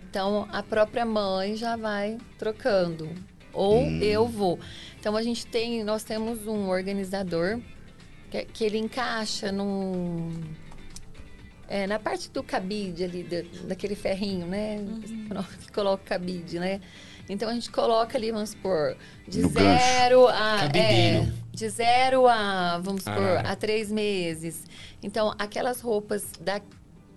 [0.07, 3.09] Então a própria mãe já vai trocando
[3.51, 4.59] ou eu vou.
[4.99, 7.59] Então a gente tem, nós temos um organizador
[8.29, 10.31] que, que ele encaixa num.
[11.67, 14.77] É, na parte do cabide ali, da- daquele ferrinho, né?
[15.65, 16.79] Que coloca o cabide, né?
[17.27, 18.95] Então a gente coloca ali, vamos supor,
[19.27, 19.83] de No gancho.
[19.83, 20.65] zero a.
[20.75, 23.49] É, de zero a, vamos supor, Arara.
[23.49, 24.63] a três meses.
[25.01, 26.61] Então, aquelas roupas da,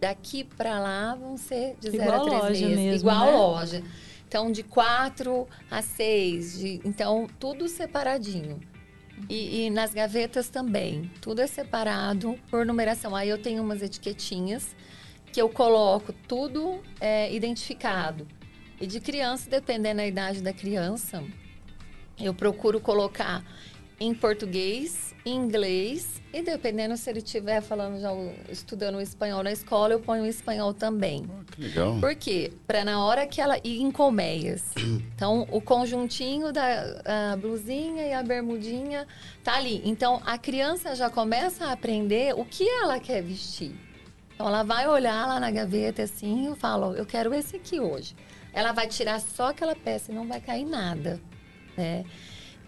[0.00, 2.76] daqui para lá vão ser de zero Igual a três loja meses.
[2.76, 3.32] mesmo, Igual né?
[3.32, 3.82] loja.
[4.26, 6.58] Então, de quatro a seis.
[6.58, 8.60] de- então, tudo separadinho.
[9.28, 11.10] E, e nas gavetas também.
[11.20, 13.16] Tudo é separado por numeração.
[13.16, 14.76] Aí eu tenho umas etiquetinhas
[15.32, 18.26] que eu coloco tudo é, identificado.
[18.80, 21.24] E de criança, dependendo da idade da criança,
[22.18, 23.44] eu procuro colocar
[24.00, 28.10] em português, em inglês e dependendo se ele estiver falando já
[28.50, 31.28] estudando o espanhol na escola, eu ponho o espanhol também.
[31.52, 31.98] Que legal.
[31.98, 32.52] Por quê?
[32.66, 34.62] Para na hora que ela ir em colmeias.
[35.18, 39.04] Então, o conjuntinho da blusinha e a bermudinha
[39.42, 39.82] tá ali.
[39.84, 43.74] Então, a criança já começa a aprender o que ela quer vestir.
[44.32, 48.14] Então, ela vai olhar lá na gaveta assim, eu falo, eu quero esse aqui hoje.
[48.58, 51.20] Ela vai tirar só aquela peça e não vai cair nada,
[51.76, 52.04] né?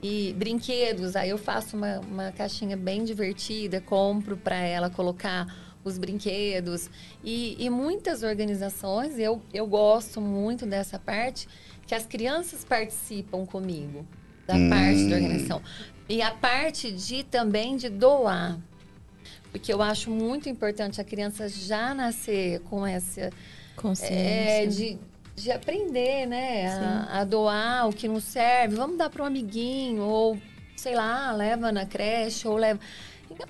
[0.00, 5.98] E brinquedos, aí eu faço uma, uma caixinha bem divertida, compro para ela colocar os
[5.98, 6.88] brinquedos.
[7.24, 11.48] E, e muitas organizações, eu, eu gosto muito dessa parte,
[11.88, 14.06] que as crianças participam comigo,
[14.46, 15.60] da parte da organização.
[16.08, 18.60] E a parte de também de doar.
[19.50, 23.30] Porque eu acho muito importante a criança já nascer com essa
[23.74, 24.14] Consciência.
[24.14, 24.98] é, de,
[25.42, 26.68] de aprender, né?
[26.68, 28.76] A, a doar o que não serve.
[28.76, 30.38] Vamos dar para um amiguinho, ou
[30.76, 32.80] sei lá, leva na creche, ou leva.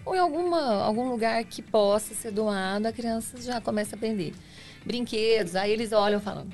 [0.05, 4.35] Ou em alguma, algum lugar que possa ser doado, a criança já começa a aprender.
[4.85, 6.47] Brinquedos, aí eles olham e falam: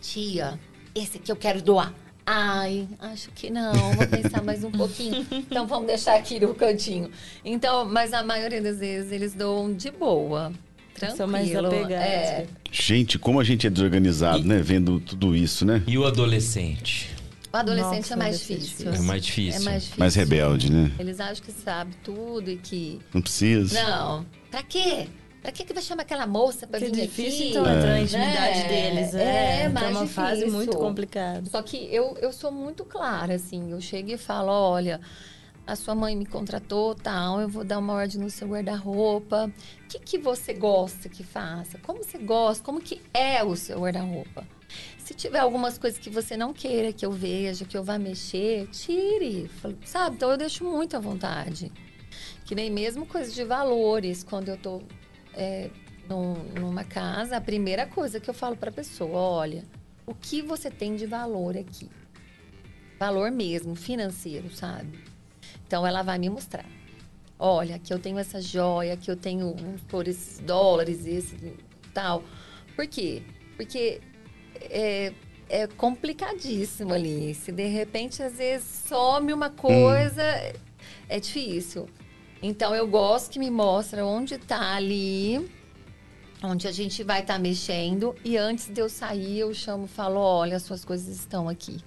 [0.00, 0.58] Tia,
[0.94, 1.92] esse aqui eu quero doar.
[2.28, 5.24] Ai, acho que não, vou pensar mais um pouquinho.
[5.30, 7.08] Então vamos deixar aqui no cantinho.
[7.44, 10.52] Então, mas a maioria das vezes eles doam de boa.
[10.92, 11.16] Tranquilo.
[11.16, 11.92] São mais apegados.
[11.92, 12.46] É,
[12.78, 14.60] Gente, como a gente é desorganizado, né?
[14.62, 15.82] Vendo tudo isso, né?
[15.86, 17.08] E o adolescente?
[17.52, 18.92] O adolescente Nossa, é mais difícil.
[18.92, 19.60] É mais difícil.
[19.60, 19.98] É mais difícil.
[19.98, 20.92] Mais rebelde, né?
[20.98, 23.00] Eles acham que sabe tudo e que.
[23.14, 23.82] Não precisa.
[23.82, 24.26] Não.
[24.50, 25.08] Pra quê?
[25.40, 27.50] Pra que, que vai chamar aquela moça pra Que é vir difícil, aqui?
[27.50, 29.14] então, entrar na intimidade É, deles.
[29.14, 30.52] é, É, é mais uma fase difícil.
[30.56, 31.48] muito complicada.
[31.48, 33.70] Só que eu, eu sou muito clara, assim.
[33.70, 35.00] Eu chego e falo: olha,
[35.66, 39.50] a sua mãe me contratou, tal, eu vou dar uma ordem no seu guarda-roupa.
[39.84, 41.78] O que, que você gosta que faça?
[41.78, 42.62] Como você gosta?
[42.64, 44.46] Como que é o seu guarda-roupa?
[44.98, 48.68] Se tiver algumas coisas que você não queira que eu veja, que eu vá mexer,
[48.68, 49.50] tire.
[49.84, 50.16] Sabe?
[50.16, 51.72] Então eu deixo muito à vontade.
[52.44, 54.82] Que nem mesmo coisas de valores, quando eu tô
[55.34, 55.70] é,
[56.08, 59.64] num- numa casa, a primeira coisa que eu falo para a pessoa, olha,
[60.06, 61.90] o que você tem de valor aqui?
[62.98, 65.15] Valor mesmo, financeiro, sabe?
[65.66, 66.64] Então ela vai me mostrar.
[67.38, 69.54] Olha, aqui eu tenho essa joia, aqui eu tenho,
[69.88, 71.36] pôr esses dólares, esse
[71.92, 72.22] tal.
[72.74, 73.22] Por quê?
[73.56, 74.00] Porque
[74.60, 75.12] é,
[75.48, 77.34] é complicadíssimo ali.
[77.34, 80.22] Se de repente, às vezes, some uma coisa,
[81.08, 81.88] é difícil.
[82.42, 85.50] Então, eu gosto que me mostra onde está ali,
[86.42, 88.14] onde a gente vai estar mexendo.
[88.24, 91.80] E antes de eu sair, eu chamo e falo, olha, as suas coisas estão aqui.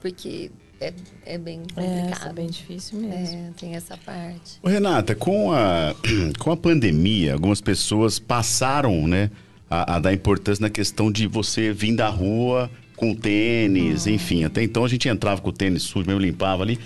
[0.00, 0.50] Porque
[0.80, 0.92] é,
[1.26, 2.30] é bem É, isso complicado.
[2.30, 3.36] é bem difícil mesmo.
[3.36, 4.58] É, tem essa parte.
[4.62, 5.94] Ô, Renata, com a,
[6.38, 9.30] com a pandemia, algumas pessoas passaram, né,
[9.68, 14.44] a, a dar importância na questão de você vir da rua com tênis, enfim.
[14.44, 16.78] Até então a gente entrava com o tênis sujo, mesmo limpava ali.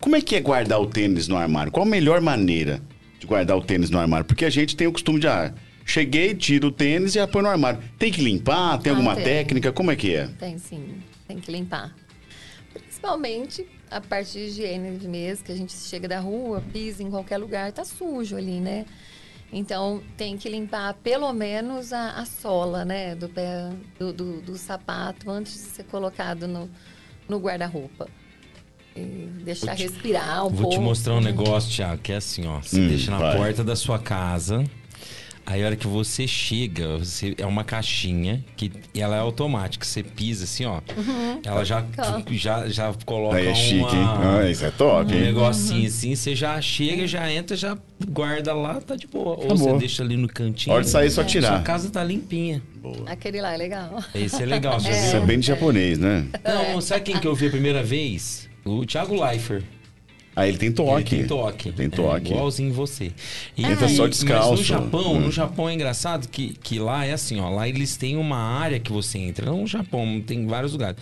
[0.00, 1.70] Como é que é guardar o tênis no armário?
[1.70, 2.80] Qual a melhor maneira
[3.18, 4.24] de guardar o tênis no armário?
[4.24, 5.52] Porque a gente tem o costume de, ah,
[5.84, 7.78] cheguei, tiro o tênis e já põe no armário.
[7.98, 8.78] Tem que limpar?
[8.78, 9.24] Tem Ah, alguma tem.
[9.24, 9.70] técnica?
[9.70, 10.26] Como é que é?
[10.38, 10.82] Tem sim,
[11.28, 11.94] tem que limpar.
[13.00, 17.38] Principalmente a parte de higiene mesmo, que a gente chega da rua, pisa em qualquer
[17.38, 18.84] lugar, tá sujo ali, né?
[19.50, 23.14] Então tem que limpar pelo menos a, a sola, né?
[23.14, 26.70] Do pé do, do, do sapato antes de ser colocado no,
[27.26, 28.06] no guarda-roupa.
[28.94, 30.76] E deixar Vou te- respirar um Vou pouco.
[30.76, 32.60] te mostrar um negócio, Thiago, que é assim, ó.
[32.60, 33.36] Você Hum, deixa na vai.
[33.36, 34.62] porta da sua casa.
[35.50, 39.84] Aí a hora que você chega, você, é uma caixinha que ela é automática.
[39.84, 40.80] Você pisa assim, ó.
[41.44, 41.84] Ela já,
[42.30, 44.02] já, já coloca Aí é chique, hein?
[44.02, 45.24] uma, Ah, isso é top, um hein?
[45.24, 46.14] negocinho assim.
[46.14, 47.76] Você já chega, já entra, já
[48.08, 49.30] guarda lá, tá de boa.
[49.30, 49.56] Ou Acabou.
[49.56, 50.72] você deixa ali no cantinho.
[50.72, 51.48] Hora de sair, só tirar.
[51.48, 52.62] Sua casa tá limpinha.
[53.06, 54.04] Aquele lá é legal.
[54.14, 54.78] Esse é legal.
[54.78, 55.22] Isso viu?
[55.22, 56.26] é bem de japonês, né?
[56.44, 58.48] Não, sabe quem que eu vi a primeira vez?
[58.64, 59.64] O Thiago Leifert.
[60.40, 61.14] Aí ele tem toque.
[61.14, 61.72] Ele tem toque.
[61.72, 62.30] Tem É, toque.
[62.32, 63.12] igualzinho você.
[63.56, 64.50] E, Entra só Mas descalço.
[64.56, 65.20] no Japão, Hum.
[65.20, 67.48] no Japão é engraçado que, que lá é assim, ó.
[67.50, 69.46] Lá eles têm uma área que você entra.
[69.46, 70.96] Não no Japão, tem vários lugares.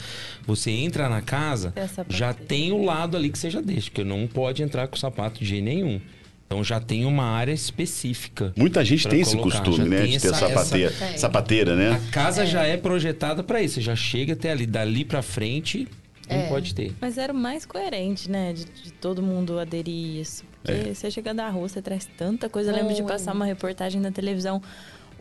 [0.46, 1.72] Você entra na casa,
[2.08, 3.90] já tem o lado ali que você já deixa.
[3.90, 6.00] Porque não pode entrar com sapato de jeito nenhum.
[6.46, 8.52] Então já tem uma área específica.
[8.56, 10.06] Muita gente tem esse colocar, costume, já né?
[10.06, 11.90] De ter essa- sapateira, essa- sapateira, né?
[11.90, 13.74] A casa já é projetada para isso.
[13.74, 15.86] Você já chega até ali, dali para frente,
[16.28, 16.48] não É.
[16.48, 16.94] pode ter.
[17.00, 18.52] Mas era o mais coerente, né?
[18.52, 20.44] De, de todo mundo aderir isso.
[20.62, 22.70] Porque você chega da rua, você traz tanta coisa.
[22.70, 24.60] Eu lembro de passar uma reportagem na televisão.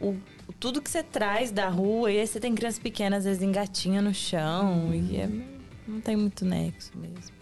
[0.02, 0.16] O,
[0.60, 4.02] tudo que você traz da rua, e aí você tem crianças pequenas, às vezes engatinha
[4.02, 4.92] no chão.
[4.94, 5.30] E é-
[5.88, 7.36] não tem muito nexo mesmo.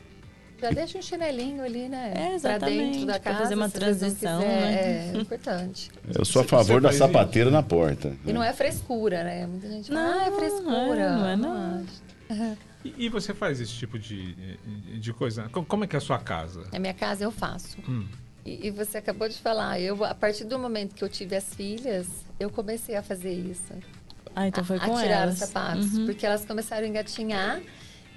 [0.61, 2.11] Já deixa um chinelinho ali, né?
[2.16, 3.39] É, Pra exatamente, dentro da pra casa.
[3.43, 5.11] fazer uma não transição, né?
[5.13, 5.91] É importante.
[6.18, 8.13] Eu sou a favor da sapateira na porta.
[8.26, 9.45] E não é frescura, né?
[9.45, 11.16] Muita gente fala, Não, ah, é frescura.
[11.18, 11.82] não é não.
[11.82, 12.57] acho.
[12.86, 14.33] E, e você faz esse tipo de,
[14.99, 15.49] de coisa?
[15.49, 16.63] Co- Como é que é a sua casa?
[16.71, 17.77] Na minha casa eu faço.
[17.89, 18.07] Hum.
[18.45, 21.53] E, e você acabou de falar, eu, a partir do momento que eu tive as
[21.53, 22.07] filhas,
[22.39, 23.73] eu comecei a fazer isso.
[24.36, 25.33] Ah, então foi a, com a tirar elas.
[25.41, 25.97] os sapatos.
[25.97, 26.05] Uhum.
[26.05, 27.61] Porque elas começaram a engatinhar.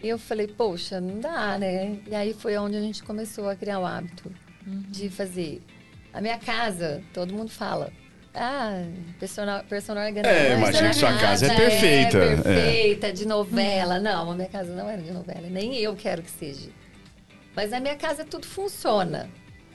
[0.02, 1.98] E eu falei, poxa, não dá, né?
[2.06, 4.30] E aí foi onde a gente começou a criar o hábito
[4.66, 4.82] Uhum.
[4.88, 5.62] de fazer.
[6.12, 7.90] A minha casa, todo mundo fala.
[8.38, 8.84] Ah,
[9.18, 10.32] personal, personal organizer.
[10.34, 12.36] É, imagino que sua casa é perfeita, é.
[12.36, 13.98] perfeita, de novela.
[13.98, 15.48] Não, a minha casa não era de novela.
[15.50, 16.70] Nem eu quero que seja.
[17.56, 19.28] Mas na minha casa tudo funciona.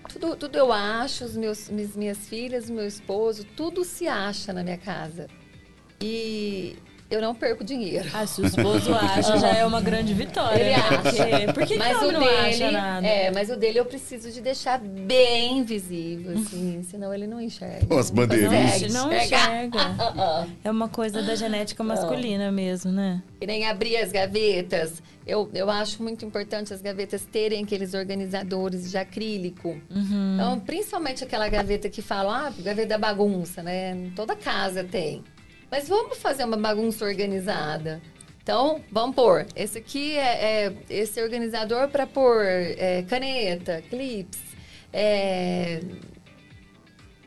[0.09, 4.64] Tudo, tudo eu acho, os meus, mis- minhas filhas, meu esposo, tudo se acha na
[4.64, 5.28] minha casa.
[6.01, 6.76] E
[7.14, 8.09] eu não perco dinheiro.
[8.14, 10.59] Ah, se o esposo acha, já é uma grande vitória.
[10.59, 10.76] Ele né?
[10.76, 11.01] acha.
[11.01, 13.07] Porque, por que, mas que o homem não dele, acha nada?
[13.07, 17.99] é, mas o dele eu preciso de deixar bem visível, assim, senão ele não enxerga.
[17.99, 18.72] As Não bandeirinhas.
[18.74, 19.80] consegue Não enxerga.
[19.80, 20.47] Ah, ah.
[20.64, 23.22] É uma coisa da genética masculina mesmo, né?
[23.39, 25.01] Que nem abrir as gavetas.
[25.26, 29.78] Eu, eu acho muito importante as gavetas terem aqueles organizadores de acrílico.
[30.36, 34.11] Então, principalmente aquela gaveta que fala, ah, gaveta da bagunça, né?
[34.16, 35.24] Toda casa tem.
[35.74, 37.99] Mas vamos fazer uma bagunça organizada.
[38.43, 39.47] Então, vamos pôr.
[39.55, 44.38] Esse aqui é, é esse organizador para pôr é, caneta, clips,
[44.93, 45.82] é,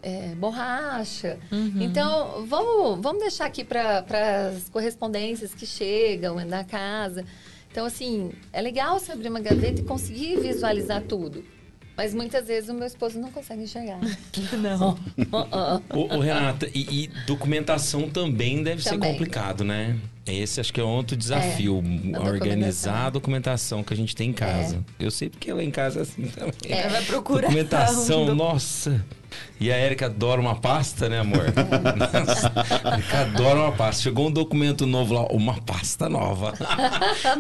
[0.01, 1.41] é, borracha.
[1.83, 4.05] Então, vamos, vamos deixar aqui para
[4.47, 7.25] as correspondências que chegam na casa.
[7.69, 11.45] Então, assim, é legal você abrir uma gaveta e conseguir visualizar tudo.
[11.97, 13.99] Mas muitas vezes o meu esposo não consegue enxergar.
[14.61, 14.99] Não.
[15.95, 19.13] Ô, ô, Renata, e, e documentação também deve ser Também.
[19.13, 19.97] complicado, né?
[20.27, 24.33] Esse acho que é outro desafio, na organizar a documentação que a gente tem em
[24.33, 24.85] casa.
[24.99, 26.53] Eu sei porque lá em casa é assim também.
[26.69, 27.43] É, Vai procurar.
[27.43, 29.05] Documentação, um do- nossa.
[29.59, 31.45] E a Erika adora uma pasta, né, amor?
[31.97, 32.53] Nossa,
[32.85, 34.03] a Erika adora uma pasta.
[34.03, 36.53] Chegou um documento novo lá, uma pasta nova.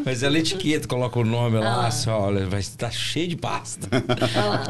[0.04, 3.88] Mas ela etiqueta, coloca o nome lá, assim, olha, vai estar cheio de pasta.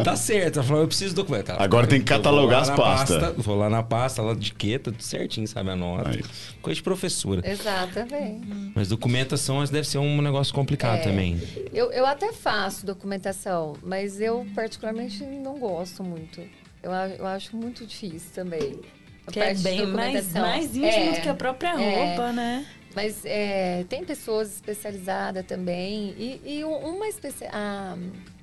[0.03, 0.57] tá certo.
[0.59, 1.51] Ela falou, eu preciso do documento.
[1.51, 3.19] Ela, Agora tem que catalogar lá as pastas.
[3.23, 6.11] pasta, Vou lá na pasta, ela etiqueta, tudo certinho, sabe a nota.
[6.11, 6.23] Aí.
[6.61, 7.49] Coisa de professora.
[7.49, 8.47] Exatamente.
[8.75, 11.03] Mas documentação acho que deve ser um negócio complicado É.
[11.03, 11.41] também.
[11.73, 16.41] Eu, eu até faço documentação, mas eu particularmente não gosto muito.
[16.87, 18.81] Eu, eu acho muito difícil também.
[19.27, 22.07] A Que é bem mais, mais íntimo É, do que a própria é.
[22.07, 22.65] roupa, né?
[22.95, 26.15] Mas é, tem pessoas especializadas também.
[26.17, 27.51] E, e um- uma especial.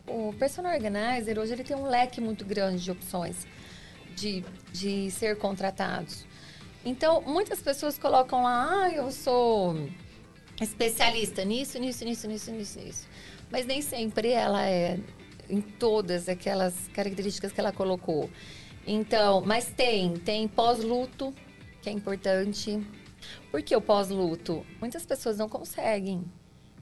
[0.08, 3.48] o personal organizer hoje ele tem um leque muito grande de opções
[4.16, 6.26] de, de ser contratados.
[6.86, 9.89] Então, muitas pessoas colocam lá, ah, eu sou
[10.62, 13.08] especialista nisso, nisso, nisso, nisso, nisso, nisso.
[13.50, 15.00] Mas nem sempre ela é
[15.50, 18.30] em todas aquelas características que ela colocou.
[18.86, 21.34] Então, mas tem, tem pós-luto,
[21.82, 22.82] que é importante.
[23.52, 24.66] Por que o pós-luto?
[24.80, 26.24] Muitas pessoas não conseguem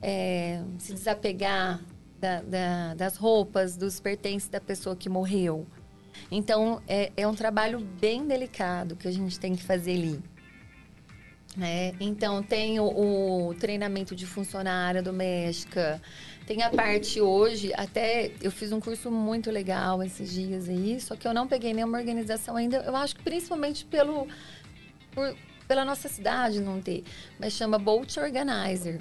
[0.00, 1.80] é, se desapegar
[2.20, 5.64] da- da- das roupas, dos pertences da pessoa que morreu.
[6.30, 10.20] Então, é, é um trabalho bem delicado que a gente tem que fazer ali.
[11.56, 11.92] né?
[12.00, 16.00] então, tem o, o treinamento de funcionária doméstica,
[16.46, 21.14] tem a parte hoje, até eu fiz um curso muito legal esses dias aí, só
[21.16, 24.26] que eu não peguei nenhuma organização ainda, eu acho que principalmente pelo,
[25.12, 25.36] por-
[25.68, 27.04] pela nossa cidade não ter,
[27.38, 29.00] mas chama Boat Organizer.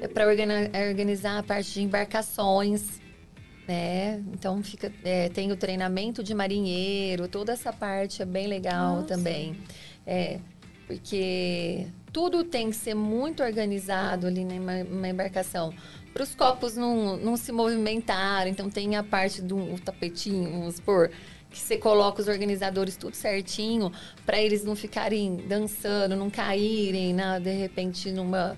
[0.00, 3.00] É para organizar a parte de embarcações,
[3.68, 4.22] né?
[4.32, 9.08] Então fica, é, tem o treinamento de marinheiro, toda essa parte é bem legal Nossa.
[9.08, 9.56] também.
[10.06, 10.38] É,
[10.86, 15.72] porque tudo tem que ser muito organizado ali numa, numa embarcação.
[16.12, 21.10] Para os copos não, não se movimentarem, então tem a parte do tapetinho, vamos supor,
[21.50, 23.90] que você coloca os organizadores tudo certinho,
[24.26, 28.56] para eles não ficarem dançando, não caírem, né, de repente, numa,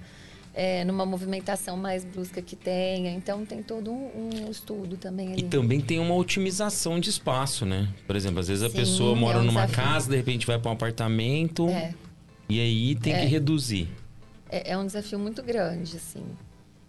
[0.52, 3.10] é, numa movimentação mais brusca que tenha.
[3.12, 5.40] Então tem todo um, um estudo também ali.
[5.42, 7.88] E também tem uma otimização de espaço, né?
[8.06, 9.84] Por exemplo, às vezes a Sim, pessoa mora é um numa desafio.
[9.92, 11.94] casa, de repente vai para um apartamento É.
[12.48, 13.20] e aí tem É.
[13.20, 13.88] que reduzir.
[14.50, 16.24] É, é um desafio muito grande, assim.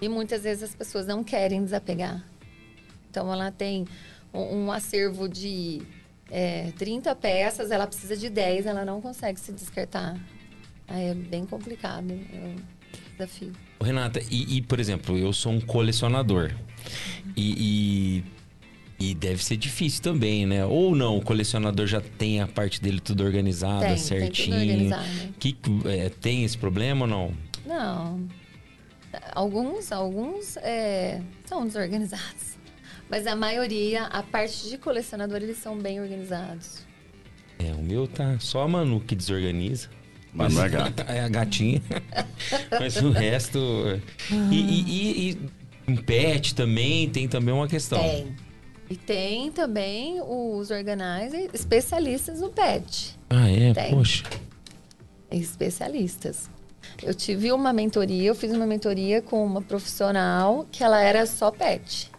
[0.01, 2.23] E muitas vezes as pessoas não querem desapegar.
[3.09, 3.85] Então ela tem
[4.33, 5.81] um, um acervo de
[6.29, 10.17] é, 30 peças, ela precisa de 10, ela não consegue se descartar.
[10.87, 12.55] Aí é bem complicado, é um
[13.13, 13.53] desafio.
[13.81, 16.51] Renata, e, e, por exemplo, eu sou um colecionador.
[17.35, 18.23] E, e,
[18.99, 20.65] e deve ser difícil também, né?
[20.65, 24.57] Ou não, o colecionador já tem a parte dele tudo organizada, Tem, certinho.
[24.57, 25.33] tem tudo organizado.
[25.39, 27.33] Que, é, tem esse problema ou não?
[27.65, 28.27] Não.
[29.33, 32.55] Alguns, alguns é, são desorganizados.
[33.09, 36.85] Mas a maioria, a parte de colecionador, eles são bem organizados.
[37.59, 39.89] É, o meu tá só a Manu que desorganiza.
[40.33, 41.03] Mas não é gato.
[41.07, 41.81] É a gatinha.
[42.79, 43.59] Mas o resto.
[44.51, 45.39] E, e, e, e
[45.87, 47.99] um pet também tem também uma questão.
[47.99, 48.35] Tem.
[48.89, 53.17] E tem também os organizers especialistas no pet.
[53.29, 53.73] Ah, é?
[53.73, 53.91] Tem.
[53.91, 54.23] Poxa.
[55.31, 56.49] Especialistas.
[57.01, 61.51] Eu tive uma mentoria, eu fiz uma mentoria com uma profissional que ela era só
[61.51, 62.11] pet.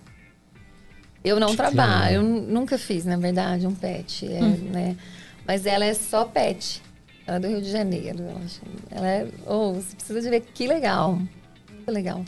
[1.24, 4.96] Eu não Que trabalho, eu nunca fiz, na verdade, um pet, é, né?
[5.46, 6.82] Mas ela é só pet.
[7.26, 8.18] Ela é do Rio de Janeiro.
[8.20, 8.40] Ela,
[8.90, 9.28] ela é.
[9.46, 11.20] Oh, você precisa de ver que legal.
[11.70, 12.24] Muito legal.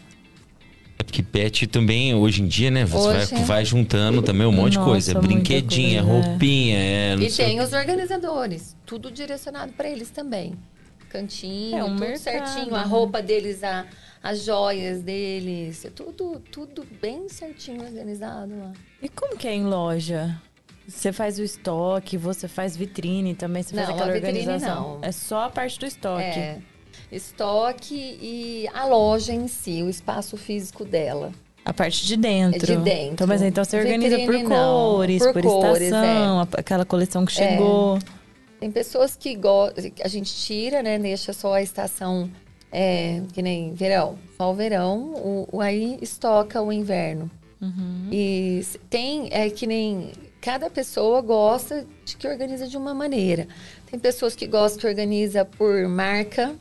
[0.99, 2.85] É porque pet também, hoje em dia, né?
[2.85, 5.13] Você Hoje- vai, vai juntando também um monte de Nossa, coisa.
[5.13, 6.31] É brinquedinho, é coisa, é.
[6.31, 7.17] roupinha, é.
[7.17, 10.55] Não E sei tem os organizadores, tudo direcionado para eles também.
[11.09, 12.85] Cantinho, É um tudo mercado, certinho, a né?
[12.85, 13.87] roupa deles, a,
[14.23, 18.73] as joias deles, tudo, tudo bem certinho organizado lá.
[19.01, 20.37] E como que é em loja?
[20.87, 24.99] Você faz o estoque, você faz vitrine também, você faz Não, aquela a vitrine organização.
[24.99, 24.99] não.
[25.03, 26.23] É só a parte do estoque.
[26.25, 26.59] É,
[27.11, 31.33] estoque e a loja em si, o espaço físico dela.
[31.65, 32.73] A parte de dentro.
[32.73, 33.13] É de dentro.
[33.15, 34.95] Então, mas então você organiza por Vitrine, não.
[34.95, 37.99] cores, Por por, cores, estação, a- aquela coleção que chegou.
[38.59, 40.99] Tem pessoas que gostam, a gente tira, né?
[40.99, 42.31] Deixa só a estação,
[42.73, 44.19] é, que nem verão.
[44.37, 47.31] Só o verão, o, o- aí estoca o inverno.
[48.11, 50.13] E s- tem, é que nem.
[50.41, 53.49] Cada pessoa gosta de que organiza de uma maneira.
[53.91, 56.55] Tem pessoas que gostam que organiza por marca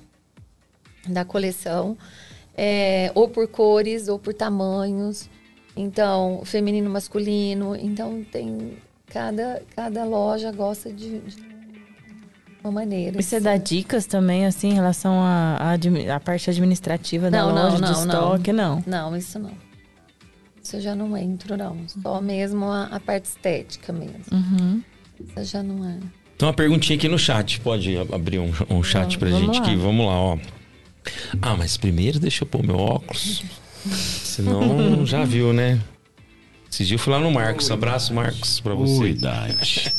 [1.08, 1.98] da coleção,
[2.56, 5.30] é, ou por cores, ou por tamanhos.
[5.76, 7.76] Então, feminino, masculino.
[7.76, 8.78] Então, tem.
[9.10, 11.38] Cada, cada loja gosta de, de
[12.62, 13.18] uma maneira.
[13.20, 15.58] E você dá dicas também, assim, em relação à
[16.14, 18.02] à parte administrativa da Não, loja, não, de não.
[18.02, 18.52] estoque?
[18.52, 18.84] Não.
[18.86, 19.52] Não, isso não.
[20.62, 21.78] Isso eu já não entro, não.
[21.88, 24.20] Só mesmo a, a parte estética mesmo.
[24.30, 24.84] Uhum.
[25.38, 25.98] Isso já não é.
[26.38, 27.62] Tem uma perguntinha aqui no chat.
[27.62, 29.66] Pode ab- abrir um, um chat pra Vamos gente lá.
[29.66, 29.76] aqui.
[29.78, 30.38] Vamos lá, ó.
[31.42, 33.44] Ah, mas primeiro deixa eu pôr meu óculos.
[33.90, 35.82] Senão já viu, né?
[36.72, 37.72] Esse dia eu fui lá no Marcos.
[37.72, 38.98] Abraço, Marcos, pra você.
[38.98, 39.92] Cuidade.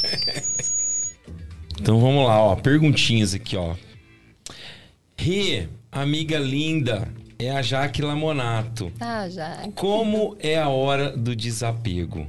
[1.81, 2.57] Então vamos lá, ó.
[2.57, 3.75] Perguntinhas aqui, ó.
[5.17, 8.93] Rê, amiga linda, é a Jaque Lamonato.
[9.01, 9.69] Ah, já.
[9.75, 12.27] Como é a hora do desapego?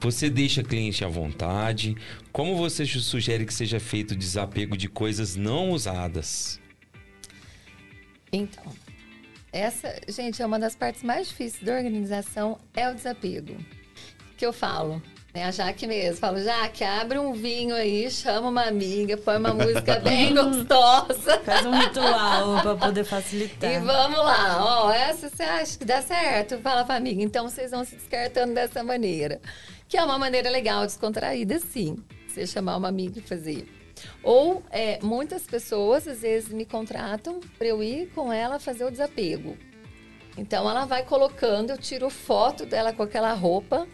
[0.00, 1.96] Você deixa cliente à vontade?
[2.30, 6.60] Como você sugere que seja feito o desapego de coisas não usadas?
[8.32, 8.64] Então,
[9.52, 13.56] essa, gente, é uma das partes mais difíceis da organização é o desapego.
[14.36, 15.02] Que eu falo,
[15.34, 15.44] né?
[15.44, 19.98] A Jaque mesmo, falo, Jaque, abre um vinho aí, chama uma amiga, põe uma música
[20.00, 21.40] bem gostosa.
[21.40, 23.72] Faz um ritual pra poder facilitar.
[23.72, 26.58] E vamos lá, ó, essa você acha que dá certo?
[26.58, 27.22] Fala pra amiga.
[27.22, 29.40] Então vocês vão se descartando dessa maneira.
[29.88, 31.96] Que é uma maneira legal, descontraída, sim.
[32.28, 33.77] Você chamar uma amiga e fazer.
[34.22, 38.90] Ou é, muitas pessoas às vezes me contratam para eu ir com ela fazer o
[38.90, 39.56] desapego.
[40.36, 43.86] Então ela vai colocando, eu tiro foto dela com aquela roupa.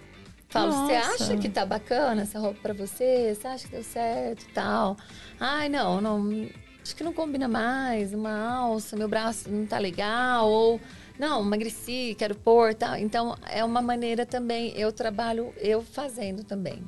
[0.48, 3.34] Falo, você acha que tá bacana essa roupa pra você?
[3.34, 4.96] Você acha que deu certo e tal?
[5.40, 6.48] Ai, não, não.
[6.80, 10.80] Acho que não combina mais, uma alça, meu braço não tá legal, ou
[11.18, 12.96] não, emagreci, quero pôr, tal.
[12.96, 16.82] Então é uma maneira também, eu trabalho eu fazendo também.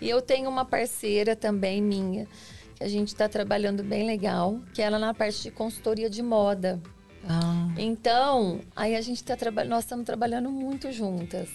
[0.00, 2.26] E eu tenho uma parceira também minha,
[2.74, 6.80] que a gente está trabalhando bem legal, que ela na parte de consultoria de moda.
[7.28, 7.72] Ah.
[7.78, 11.48] Então, aí a gente tá trabalhando, nós estamos trabalhando muito juntas.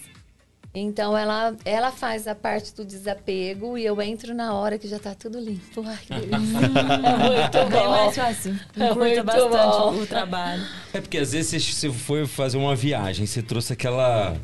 [0.72, 5.00] Então ela, ela faz a parte do desapego e eu entro na hora que já
[5.00, 5.82] tá tudo limpo.
[5.84, 6.38] Ai, que delícia.
[6.68, 7.90] muito Bem bom.
[7.90, 8.52] mais fácil.
[8.76, 9.94] É Encurta muito bastante bom.
[10.02, 10.62] o trabalho.
[10.94, 14.36] É porque às vezes você- você foi fazer uma viagem, você trouxe aquela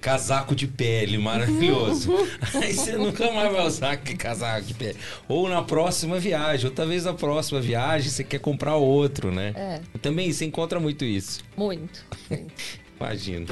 [0.00, 2.10] casaco de pele maravilhoso.
[2.60, 4.96] Aí você nunca mais vai usar aquele casaco de pele.
[5.28, 9.52] Ou na próxima viagem, outra vez na próxima viagem você quer comprar outro, né?
[9.54, 9.80] É.
[10.02, 11.40] Também você encontra muito isso.
[11.56, 12.00] Muito.
[12.28, 12.52] muito.
[12.98, 13.46] Imagino.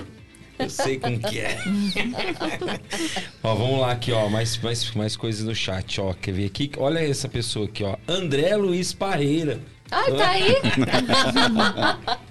[0.58, 1.58] Eu sei como que é.
[3.42, 4.28] ó, vamos lá aqui, ó.
[4.28, 6.12] Mais, mais, mais coisas no chat, ó.
[6.14, 6.70] Quer ver aqui?
[6.76, 7.96] Olha essa pessoa aqui, ó.
[8.06, 9.60] André Luiz Parreira.
[9.90, 10.54] Ai, tá aí?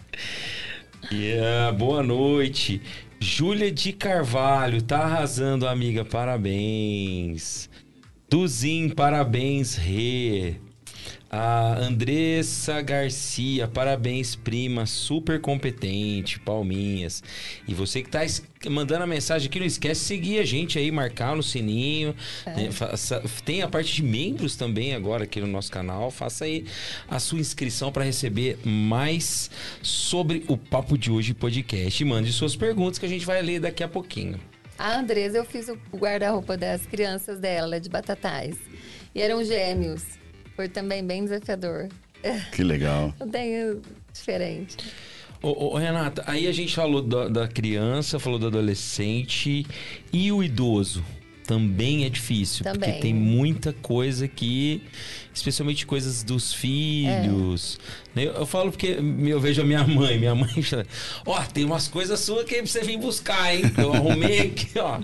[1.10, 2.82] Yeah, boa noite.
[3.18, 6.04] Júlia de Carvalho, tá arrasando, amiga.
[6.04, 7.70] Parabéns.
[8.30, 10.56] Tuzin, parabéns, Rê.
[11.30, 17.22] A Andressa Garcia, parabéns, prima, super competente, palminhas.
[17.68, 18.22] E você que tá
[18.70, 22.16] mandando a mensagem aqui, não esquece de seguir a gente aí, marcar no sininho.
[22.45, 22.72] né?
[22.72, 26.10] Faça- tem a parte de membros também agora aqui no nosso canal.
[26.12, 26.66] Faça aí
[27.10, 29.52] a sua inscrição para receber mais
[29.82, 32.02] sobre o Papo de Hoje podcast.
[32.02, 34.40] E mande suas perguntas que a gente vai ler daqui a pouquinho.
[34.80, 38.56] A Andresa, eu fiz o guarda-roupa das crianças dela, de Batatais.
[39.14, 40.04] E eram gêmeos.
[40.58, 41.88] Foi também bem desafiador.
[42.52, 43.14] Que legal.
[43.20, 43.82] Eu tenho
[44.12, 44.76] diferente.
[45.42, 49.66] Ô, ô, Renata, aí a gente falou da, da criança, falou do adolescente
[50.12, 51.06] e o idoso.
[51.46, 53.00] Também é difícil, porque Também.
[53.00, 54.82] tem muita coisa que,
[55.34, 57.80] especialmente coisas dos filhos.
[58.14, 58.26] né?
[58.26, 58.98] Eu, eu falo porque
[59.28, 60.86] eu vejo a minha mãe, minha mãe, fala,
[61.26, 63.62] ó, tem umas coisas suas que você vem buscar, hein?
[63.78, 65.00] Eu arrumei aqui, ó.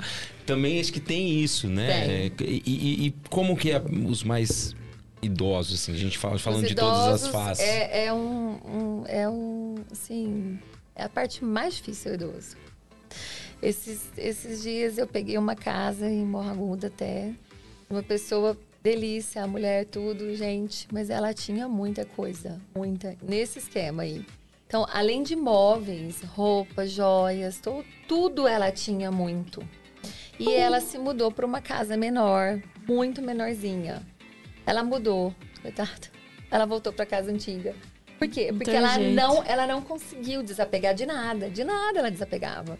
[0.45, 2.29] Também acho que tem isso, né?
[2.41, 4.75] E, e- e como que é os mais
[5.23, 7.63] idosos, assim, a gente fala, falando de todas as faces.
[7.65, 10.59] É, é um, um- é um, assim,
[10.95, 12.57] é a parte mais difícil do idoso.
[13.61, 17.31] Esses, esses dias eu peguei uma casa em Morro Agudo até,
[17.89, 24.03] uma pessoa delícia, a mulher tudo, gente, mas ela tinha muita coisa, muita, nesse esquema
[24.03, 24.25] aí.
[24.67, 29.63] Então, além de móveis, roupas, joias, to- tudo ela tinha muito.
[30.39, 34.01] E ela se mudou para uma casa menor, muito menorzinha.
[34.65, 36.07] Ela mudou, coitada.
[36.49, 37.75] Ela voltou para casa antiga.
[38.17, 38.47] Por quê?
[38.53, 39.15] Porque tem ela jeito.
[39.15, 42.77] não, ela não conseguiu desapegar de nada, de nada ela desapegava.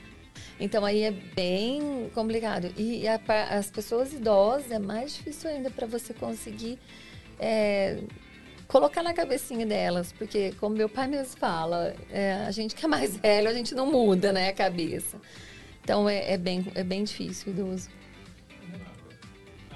[0.60, 2.72] Então aí é bem complicado.
[2.78, 3.20] E a
[3.50, 6.80] as pessoas idosas é mais difícil ainda para você conseguir
[7.40, 8.00] é,
[8.68, 12.88] colocar na cabecinha delas, porque como meu pai mesmo fala, é, a gente que é
[12.88, 15.20] mais velho, a gente não muda, né, a cabeça.
[15.84, 17.56] Então é, é bem, é bem difícil o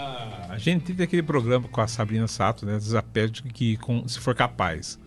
[0.04, 0.52] idoso.
[0.52, 2.78] A gente tem aquele programa com a Sabrina Sato, né?
[2.78, 5.00] Desapede que com, se for capaz.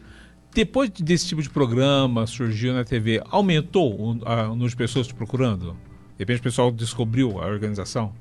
[0.52, 5.06] Depois desse tipo de programa surgiu na TV, aumentou o, a- o número de pessoas
[5.06, 5.74] te procurando?
[6.16, 8.12] De repente o pessoal descobriu a organização?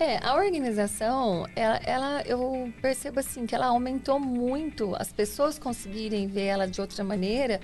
[0.00, 6.26] É, a organização, ela, ela- eu percebo assim que ela aumentou muito as pessoas conseguirem
[6.26, 7.60] ver ela de outra maneira,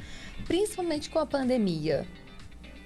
[0.47, 2.07] principalmente com a pandemia.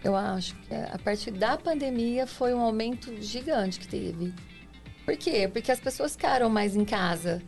[0.02, 4.32] Eu acho que a partir da pandemia foi um aumento gigante que teve.
[5.04, 5.48] Por quê?
[5.52, 7.42] Porque as pessoas ficaram mais em casa.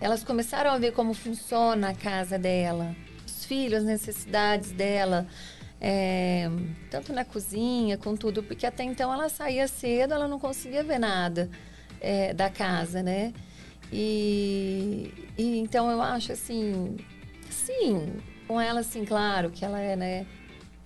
[0.00, 2.94] Elas começaram a ver como funciona a casa dela,
[3.26, 5.26] os filhos, as necessidades dela,
[5.80, 6.48] é,
[6.90, 10.98] tanto na cozinha, com tudo, porque até então ela saía cedo, ela não conseguia ver
[10.98, 11.48] nada
[12.00, 13.32] é, da casa, né?
[13.92, 16.96] E, e então eu acho assim,
[17.48, 18.14] sim,
[18.46, 20.26] com ela assim, claro que ela é, né?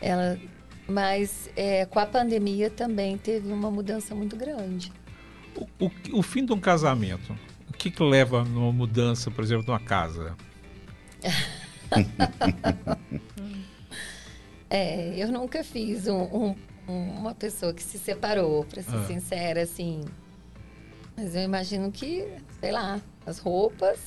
[0.01, 0.39] Ela,
[0.87, 4.93] mas é, com a pandemia também teve uma mudança muito grande.
[5.61, 7.37] O, o- o fim de um casamento,
[7.69, 10.35] o que, que leva numa mudança, por exemplo, de uma casa?
[14.73, 16.57] É, eu nunca fiz um- um-
[16.89, 19.05] um- uma pessoa que se separou, para ser Ah.
[19.05, 20.05] sincera, assim.
[21.17, 22.29] Mas eu imagino que,
[22.61, 23.99] sei lá, as roupas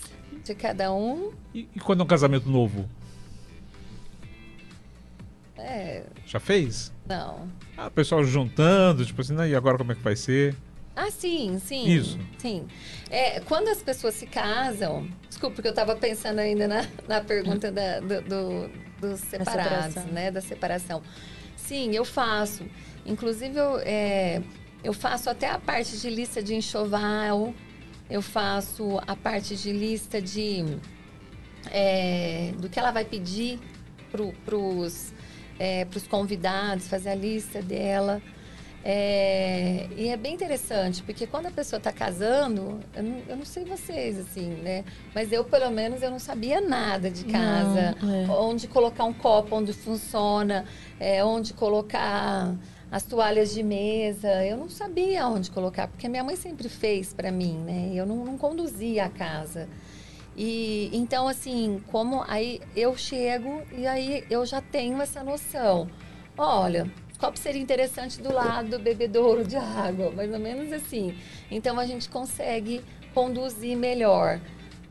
[0.45, 2.89] de cada um, E, e quando é um casamento novo?
[5.57, 6.93] é, Já fez?
[7.05, 7.47] não.
[7.77, 10.55] Ah, o pessoal juntando, tipo assim, "Não, e agora como é que vai ser?
[10.95, 11.87] Ah, sim, sim.
[11.87, 12.19] Isso.
[12.37, 12.67] Sim.
[13.09, 15.07] É, quando as pessoas se casam.
[15.27, 18.69] Desculpa, porque eu estava pensando ainda na, na pergunta da- do, do-
[19.01, 20.05] dos separados, separação.
[20.13, 20.29] né?
[20.31, 21.01] Da separação.
[21.55, 22.63] Sim, eu faço.
[23.05, 24.41] Inclusive, eu, é,
[24.83, 27.53] eu faço até a parte de lista de enxoval.
[28.09, 30.63] Eu faço a parte de lista de
[31.71, 33.59] é, do que ela vai pedir
[34.11, 35.13] para os
[35.57, 38.21] é, pros convidados, fazer a lista dela.
[38.85, 43.45] É, e é bem interessante, porque quando a pessoa está casando, eu não, eu não
[43.45, 44.84] sei vocês, assim, né?
[45.15, 47.95] Mas eu, pelo menos, eu não sabia nada de casa.
[48.01, 48.27] Não, é.
[48.30, 50.65] Onde colocar um copo, onde funciona,
[50.99, 52.53] é, onde colocar
[52.91, 54.45] as toalhas de mesa.
[54.45, 57.91] Eu não sabia onde colocar, porque minha mãe sempre fez para mim, né?
[57.95, 59.69] Eu não, não conduzia a casa.
[60.35, 65.89] E então, assim, como aí eu chego e aí eu já tenho essa noção.
[66.38, 66.91] Olha,
[67.23, 71.15] copo seria interessante do lado do bebedouro de água, mais ou menos assim.
[71.49, 72.81] Então a gente consegue
[73.13, 74.41] conduzir melhor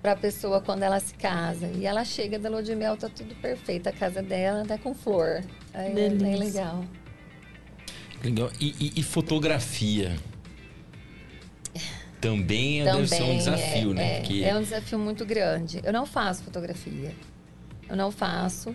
[0.00, 1.66] para a pessoa quando ela se casa.
[1.74, 3.86] E ela chega da lua de mel, tá tudo perfeito.
[3.86, 5.44] A casa dela tá com flor.
[5.74, 6.84] Aí é legal.
[8.24, 8.50] Legal.
[8.58, 10.16] E, e- e fotografia?
[12.18, 14.12] Também, é- deve ser um desafio, é, né?
[14.16, 15.82] É, Porque é um desafio muito grande.
[15.84, 17.12] Eu não faço fotografia.
[17.90, 18.74] Eu não faço.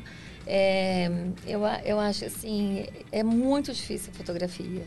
[0.50, 1.10] É,
[1.46, 4.86] eu, eu acho assim, é muito difícil a fotografia.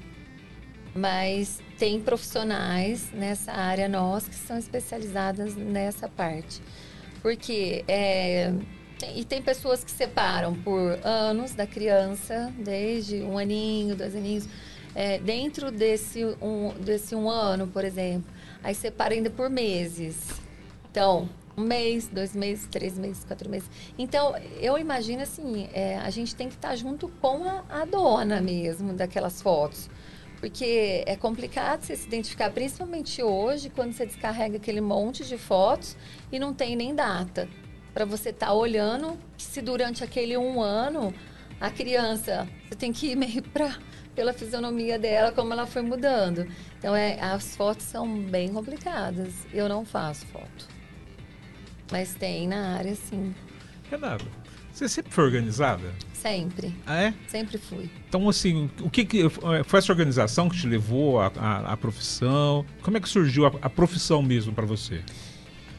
[0.94, 6.60] Mas tem profissionais nessa área nós que são especializadas nessa parte.
[7.22, 8.52] Porque é,
[9.14, 14.48] e tem pessoas que separam por anos da criança, desde um aninho, dois aninhos,
[14.94, 18.30] é, dentro desse um, desse um ano, por exemplo.
[18.62, 20.28] Aí separa ainda por meses.
[20.90, 21.28] Então,
[21.60, 23.68] um mês, dois meses, três meses, quatro meses.
[23.98, 28.40] Então, eu imagino assim, é, a gente tem que estar junto com a, a dona
[28.40, 29.90] mesmo daquelas fotos.
[30.40, 35.96] Porque é complicado você se identificar, principalmente hoje, quando você descarrega aquele monte de fotos
[36.32, 37.46] e não tem nem data.
[37.92, 41.12] Para você estar tá olhando se durante aquele um ano
[41.60, 43.76] a criança, você tem que ir meio para
[44.14, 46.46] pela fisionomia dela, como ela foi mudando.
[46.78, 49.32] Então, é, as fotos são bem complicadas.
[49.52, 50.68] Eu não faço foto.
[51.90, 53.34] Mas tem na área, sim.
[53.90, 54.26] Renato,
[54.72, 55.92] você sempre foi organizada?
[56.12, 56.74] Sempre.
[56.86, 57.14] Ah, é?
[57.26, 57.90] Sempre fui.
[58.08, 59.28] Então, assim, o que, que
[59.64, 62.64] foi essa organização que te levou à, profissão?
[62.82, 65.02] Como é que surgiu a, a profissão mesmo para você?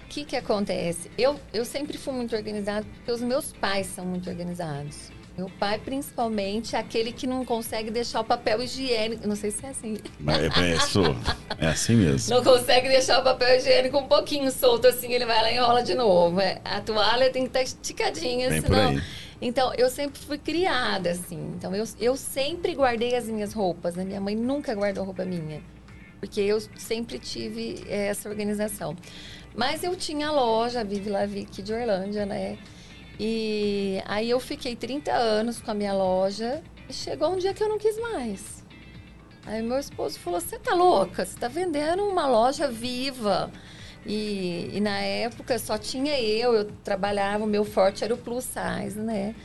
[0.06, 1.10] O que, que acontece?
[1.18, 5.10] Eu, eu sempre fui muito organizada porque os meus pais são muito organizados.
[5.42, 9.28] Meu pai, principalmente, é aquele que não consegue deixar o papel higiênico.
[9.28, 9.98] Não sei se é assim.
[10.20, 11.02] Mas é, é isso.
[11.58, 12.36] É assim mesmo.
[12.36, 15.82] Não consegue deixar o papel higiênico um pouquinho solto assim, ele vai lá e enrola
[15.82, 16.40] de novo.
[16.40, 19.02] É, a toalha tem que estar esticadinha, Bem senão.
[19.42, 21.54] Então, eu sempre fui criada assim.
[21.56, 23.98] Então, eu, eu sempre guardei as minhas roupas.
[23.98, 25.60] A minha mãe nunca guardou roupa minha.
[26.20, 28.96] Porque eu sempre tive é, essa organização.
[29.56, 32.60] Mas eu tinha a loja Vive La Vic de Orlândia, né?
[33.24, 37.62] E aí eu fiquei 30 anos com a minha loja e chegou um dia que
[37.62, 38.66] eu não quis mais.
[39.46, 41.24] Aí meu esposo falou: Você tá louca?
[41.24, 43.52] Você tá vendendo uma loja viva.
[44.08, 48.46] E, e, na época só tinha eu, eu trabalhava, o meu forte era o plus
[48.46, 49.36] size, né?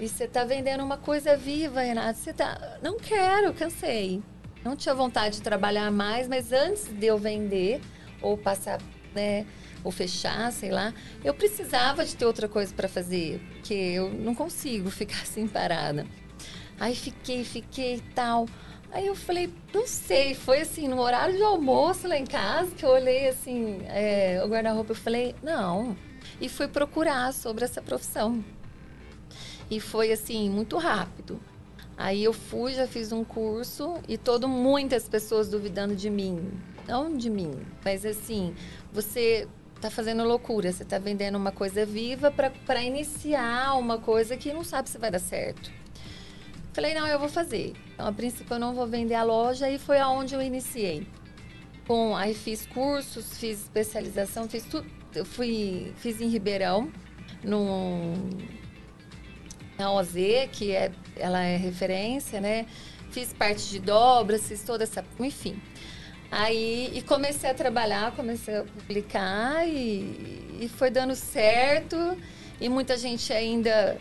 [0.00, 2.18] E você tá vendendo uma coisa viva, Renato.
[2.18, 2.80] Você tá.
[2.82, 4.20] Não quero, cansei.
[4.64, 7.80] Não tinha vontade de trabalhar mais, mas antes de eu vender
[8.20, 8.80] ou passar,
[9.14, 9.46] né?
[9.84, 10.92] Ou fechar, sei lá.
[11.24, 16.06] Eu precisava de ter outra coisa para fazer, porque eu não consigo ficar assim parada.
[16.78, 18.46] Aí fiquei, fiquei e tal.
[18.90, 22.84] Aí eu falei, não sei, foi assim, no horário de almoço lá em casa, que
[22.84, 25.96] eu olhei assim, é, o guarda-roupa, eu falei, não.
[26.38, 28.44] E fui procurar sobre essa profissão.
[29.70, 31.40] E foi assim, muito rápido.
[31.96, 36.50] Aí eu fui, já fiz um curso e todo muitas pessoas duvidando de mim.
[36.86, 37.54] Não de mim,
[37.84, 38.54] mas assim,
[38.92, 39.48] você
[39.82, 40.72] tá fazendo loucura.
[40.72, 45.10] Você tá vendendo uma coisa viva para iniciar uma coisa que não sabe se vai
[45.10, 45.70] dar certo.
[46.72, 47.74] Falei, não, eu vou fazer.
[47.92, 51.06] Então, a princípio, eu não vou vender a loja e foi aonde eu iniciei.
[51.86, 54.88] Bom, aí fiz cursos, fiz especialização, fiz tudo.
[55.14, 56.90] Eu fui, fiz em Ribeirão,
[57.44, 58.14] no,
[59.76, 60.14] na OZ,
[60.52, 62.66] que é, ela é referência, né?
[63.10, 65.04] Fiz parte de dobras, fiz toda essa.
[65.20, 65.60] Enfim.
[66.32, 72.16] Aí e comecei a trabalhar, comecei a publicar e, e foi dando certo.
[72.58, 73.98] E muita gente ainda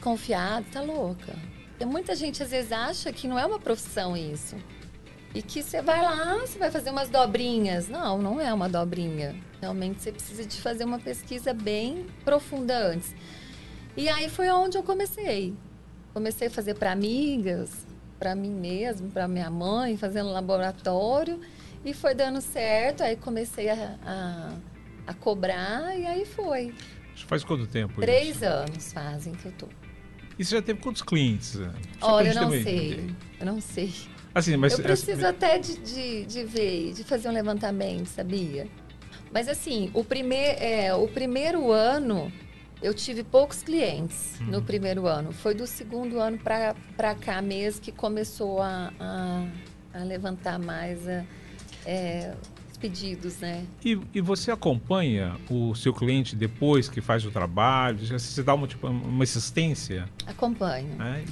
[0.00, 1.32] confiada, tá louca.
[1.78, 4.56] E muita gente às vezes acha que não é uma profissão isso.
[5.32, 7.88] E que você vai lá, você vai fazer umas dobrinhas.
[7.88, 9.36] Não, não é uma dobrinha.
[9.60, 13.14] Realmente você precisa de fazer uma pesquisa bem profunda antes.
[13.96, 15.54] E aí foi onde eu comecei.
[16.12, 17.86] Comecei a fazer para amigas,
[18.18, 21.40] para mim mesmo, para minha mãe, fazendo laboratório.
[21.84, 24.52] E foi dando certo, aí comecei a, a,
[25.06, 26.74] a cobrar e aí foi.
[27.26, 28.44] Faz quanto tempo Três isso?
[28.44, 29.68] anos fazem que eu tô.
[30.38, 31.58] E você já teve quantos clientes?
[32.00, 33.10] Olha, eu não sei.
[33.38, 33.92] Eu não sei.
[34.34, 38.68] Assim, mas, eu preciso até de, de, de, ver, de fazer um levantamento, sabia?
[39.32, 42.32] Mas assim, o, primeir, é, o primeiro ano
[42.82, 44.46] eu tive poucos clientes uhum.
[44.46, 45.32] no primeiro ano.
[45.32, 49.46] Foi do segundo ano para cá mesmo que começou a, a,
[49.94, 51.24] a levantar mais a,
[51.90, 52.34] é,
[52.78, 53.66] pedidos, né?
[53.84, 57.98] E, e, você acompanha o seu cliente depois que faz o trabalho?
[57.98, 60.08] Você dá uma, tipo, uma assistência?
[60.24, 60.90] Acompanho.
[61.02, 61.24] É?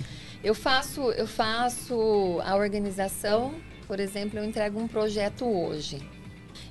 [0.42, 3.54] Eu faço, eu faço a organização,
[3.86, 6.00] por exemplo, eu entrego um projeto hoje.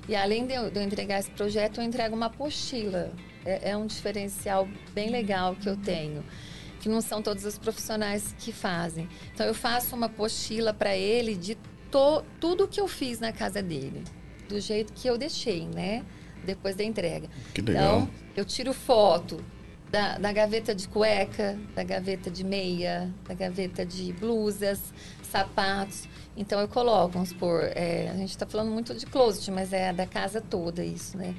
[0.06, 3.10] E além de eu, de eu entregar esse projeto, eu entrego uma apostila.
[3.44, 6.22] É, é um diferencial bem legal que eu tenho
[6.80, 9.08] que não são todos os profissionais que fazem.
[9.34, 11.58] Então eu faço uma apostila para ele de
[11.90, 14.04] to, tudo que eu fiz na casa dele,
[14.48, 16.04] do jeito que eu deixei, né?
[16.44, 17.28] Depois da entrega.
[17.54, 18.00] Que legal.
[18.00, 19.42] Então, eu tiro foto
[19.90, 24.92] da, da gaveta de cueca, da gaveta de meia, da gaveta de blusas,
[25.22, 26.08] sapatos.
[26.36, 29.92] Então, eu coloco, vamos supor, é, a gente está falando muito de closet, mas é
[29.92, 31.34] da casa toda isso, né?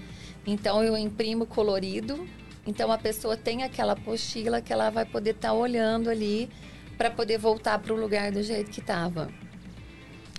[0.46, 2.28] Então, eu imprimo colorido.
[2.66, 6.50] Então, a pessoa tem aquela apostila que ela vai poder estar tá olhando ali
[6.98, 9.30] para poder voltar para o lugar do jeito que estava.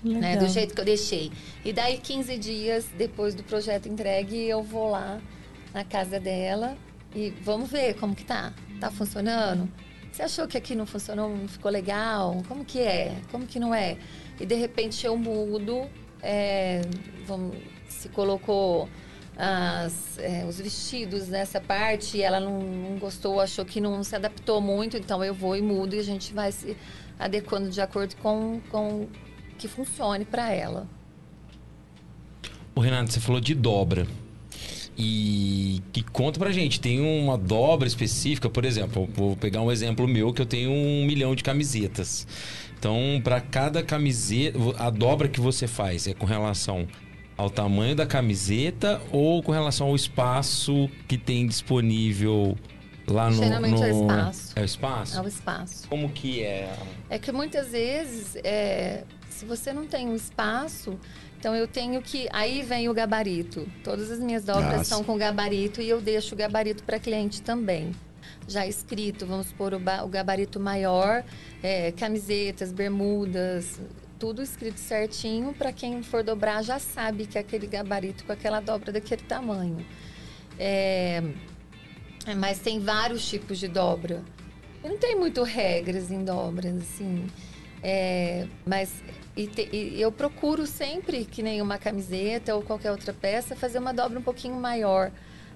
[0.03, 1.31] Né, do jeito que eu deixei.
[1.65, 5.21] E daí, 15 dias depois do projeto entregue, eu vou lá
[5.73, 6.77] na casa dela
[7.15, 8.53] e vamos ver como que tá.
[8.81, 9.71] Tá funcionando?
[10.11, 12.43] Você achou que aqui não funcionou, não ficou legal?
[12.49, 13.17] Como que é?
[13.31, 13.97] Como que não é?
[14.41, 15.89] E de repente eu mudo,
[16.23, 16.81] é,
[17.27, 17.57] vamos,
[17.89, 18.89] se colocou
[19.37, 24.17] as, é, os vestidos nessa parte e ela não, não gostou, achou que não se
[24.17, 26.77] adaptou muito, então eu vou e mudo e a gente vai se
[27.19, 29.07] adequando de acordo com, com
[29.61, 30.89] que funcione para ela.
[32.75, 34.07] Ô, Renato, você falou de dobra.
[34.97, 40.09] E que conta pra gente, tem uma dobra específica, por exemplo, vou pegar um exemplo
[40.09, 42.27] meu que eu tenho um milhão de camisetas.
[42.79, 46.89] Então, para cada camiseta, a dobra que você faz é com relação
[47.37, 52.57] ao tamanho da camiseta ou com relação ao espaço que tem disponível
[53.07, 53.37] lá no.
[53.37, 53.85] Geralmente no...
[53.85, 54.53] é o espaço.
[54.57, 55.19] É o espaço?
[55.19, 55.89] É o espaço.
[55.89, 56.73] Como que é?
[57.09, 60.99] É que muitas vezes, é, se você não tem um espaço,
[61.39, 62.29] então eu tenho que.
[62.33, 63.67] Aí vem o gabarito.
[63.83, 64.85] Todas as minhas dobras Nossa.
[64.85, 67.93] são com gabarito e eu deixo o gabarito para cliente também.
[68.47, 71.25] Já escrito, vamos supor o, o gabarito maior,
[71.63, 73.81] é, camisetas, bermudas,
[74.19, 78.61] tudo escrito certinho para quem for dobrar já sabe que é aquele gabarito com aquela
[78.61, 79.85] dobra daquele tamanho.
[80.59, 81.23] É,
[82.27, 84.23] é, mas tem vários tipos de dobra.
[84.85, 87.27] Não tem muito regras em dobras, assim.
[87.83, 89.03] É, mas
[89.43, 93.79] e te- e eu procuro sempre, que nem uma camiseta ou qualquer outra peça, fazer
[93.79, 95.11] uma dobra um pouquinho maior,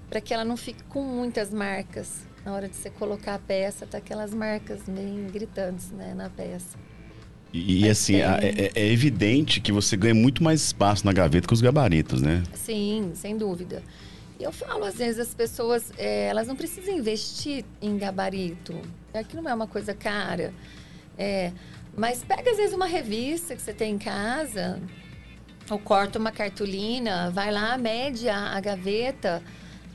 [0.09, 2.25] para que ela não fique com muitas marcas.
[2.43, 6.77] Na hora de você colocar a peça, tá aquelas marcas bem gritantes né, na peça.
[7.51, 8.21] E, e, assim, tem.
[8.23, 12.43] é, é evidente que você ganha muito mais espaço na gaveta com os gabaritos, né?
[12.53, 13.81] Sim, sem dúvida.
[14.39, 18.79] E eu falo, às vezes, as pessoas, é, elas não precisam investir em gabarito.
[19.13, 20.53] Aqui não é uma coisa cara.
[21.17, 21.53] É,
[21.95, 24.81] mas pega, às vezes, uma revista que você tem em casa,
[25.69, 29.41] ou corta uma cartolina, vai lá, mede a, a gaveta,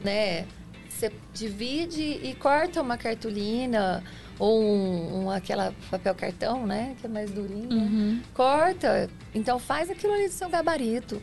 [0.02, 0.46] né?
[0.88, 4.02] Você divide e corta uma cartolina,
[4.38, 6.94] ou um, um- aquela papel cartão, né?
[7.00, 7.68] Que é mais durinho.
[7.68, 8.20] né?
[8.34, 9.08] Corta.
[9.34, 11.22] Então, faz aquilo ali do seu gabarito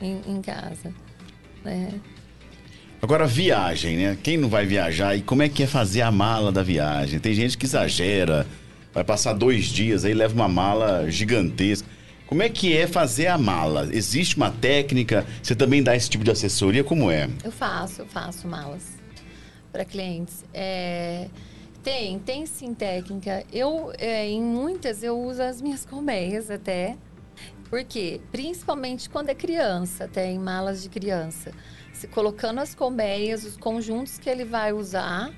[0.00, 0.92] em, em casa,
[1.64, 1.92] né?
[3.00, 4.16] Agora, viagem, né?
[4.22, 7.18] Quem não vai viajar e como é que é fazer a mala da viagem?
[7.18, 8.46] Tem gente que exagera,
[8.92, 11.88] vai passar dois dias aí leva uma mala gigantesca.
[12.26, 13.88] Como é que é fazer a mala?
[13.92, 15.26] Existe uma técnica?
[15.42, 16.82] Você também dá esse tipo de assessoria?
[16.82, 17.28] Como é?
[17.44, 19.02] Eu faço, eu faço malas
[19.70, 20.44] para clientes.
[20.52, 21.28] É,
[21.82, 23.44] tem, tem sim técnica.
[23.52, 26.96] Eu, é, em muitas, eu uso as minhas colmeias até.
[27.68, 28.20] Por quê?
[28.30, 31.52] Principalmente quando é criança, até em malas de criança.
[31.92, 35.32] Se colocando as colmeias, os conjuntos que ele vai usar,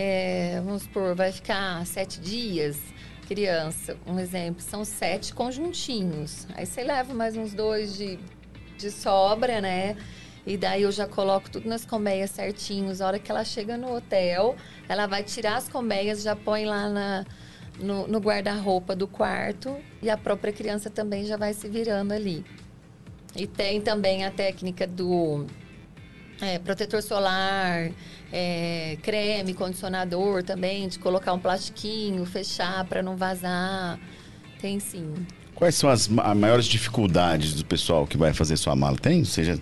[0.00, 2.78] é, vamos supor, vai ficar sete dias,
[3.26, 6.46] criança, um exemplo, são sete conjuntinhos.
[6.54, 8.16] Aí você leva mais uns dois de,
[8.76, 9.96] de sobra, né?
[10.46, 13.00] E daí eu já coloco tudo nas colmeias certinhos.
[13.00, 14.54] A hora que ela chega no hotel,
[14.88, 17.26] ela vai tirar as colmeias, já põe lá na,
[17.80, 22.44] no, no guarda-roupa do quarto e a própria criança também já vai se virando ali.
[23.34, 25.44] E tem também a técnica do
[26.40, 27.90] é, protetor solar,
[28.32, 33.98] é, creme, condicionador também, de colocar um plastiquinho, fechar para não vazar.
[34.60, 35.14] Tem sim.
[35.54, 38.96] Quais são as ma- maiores dificuldades do pessoal que vai fazer sua mala?
[38.96, 39.24] Tem?
[39.24, 39.54] Você já,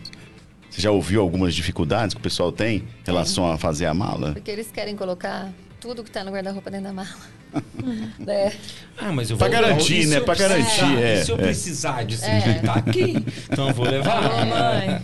[0.70, 4.32] você já ouviu algumas dificuldades que o pessoal tem em relação a fazer a mala?
[4.32, 5.50] Porque eles querem colocar
[5.80, 7.08] tudo que tá no guarda-roupa dentro da mala.
[8.18, 8.52] né?
[8.98, 10.20] Ah, mas eu Pra vou garantir, e se né?
[10.20, 11.42] Pra garantir, é, E se eu é.
[11.42, 12.60] precisar se É.
[12.64, 13.14] tá aqui,
[13.50, 14.22] então eu vou levar.
[14.22, 15.02] Mamãe.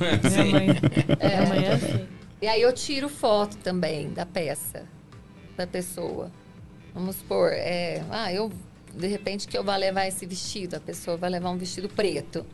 [0.00, 0.80] Minha.
[1.28, 2.08] Minha mãe é assim.
[2.40, 4.84] E aí eu tiro foto também da peça,
[5.56, 6.30] da pessoa.
[6.94, 8.50] Vamos supor, é, ah, eu
[8.94, 12.44] de repente que eu vou levar esse vestido, a pessoa vai levar um vestido preto.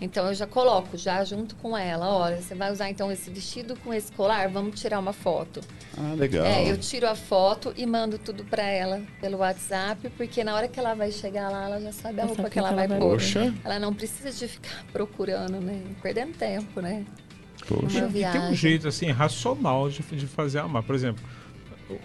[0.00, 3.76] Então eu já coloco já junto com ela, olha, você vai usar então esse vestido
[3.84, 5.60] com esse colar, vamos tirar uma foto.
[5.96, 6.44] Ah, legal.
[6.44, 10.68] É, eu tiro a foto e mando tudo pra ela pelo WhatsApp, porque na hora
[10.68, 12.98] que ela vai chegar lá, ela já sabe a roupa que ela vai ela vai
[12.98, 13.12] pôr.
[13.12, 13.54] Poxa.
[13.64, 15.82] Ela não precisa de ficar procurando, né?
[16.02, 17.04] Perdendo tempo, né?
[17.68, 18.08] Poxa.
[18.12, 20.84] E tem um jeito assim racional de, de fazer a mala.
[20.84, 21.22] Por exemplo,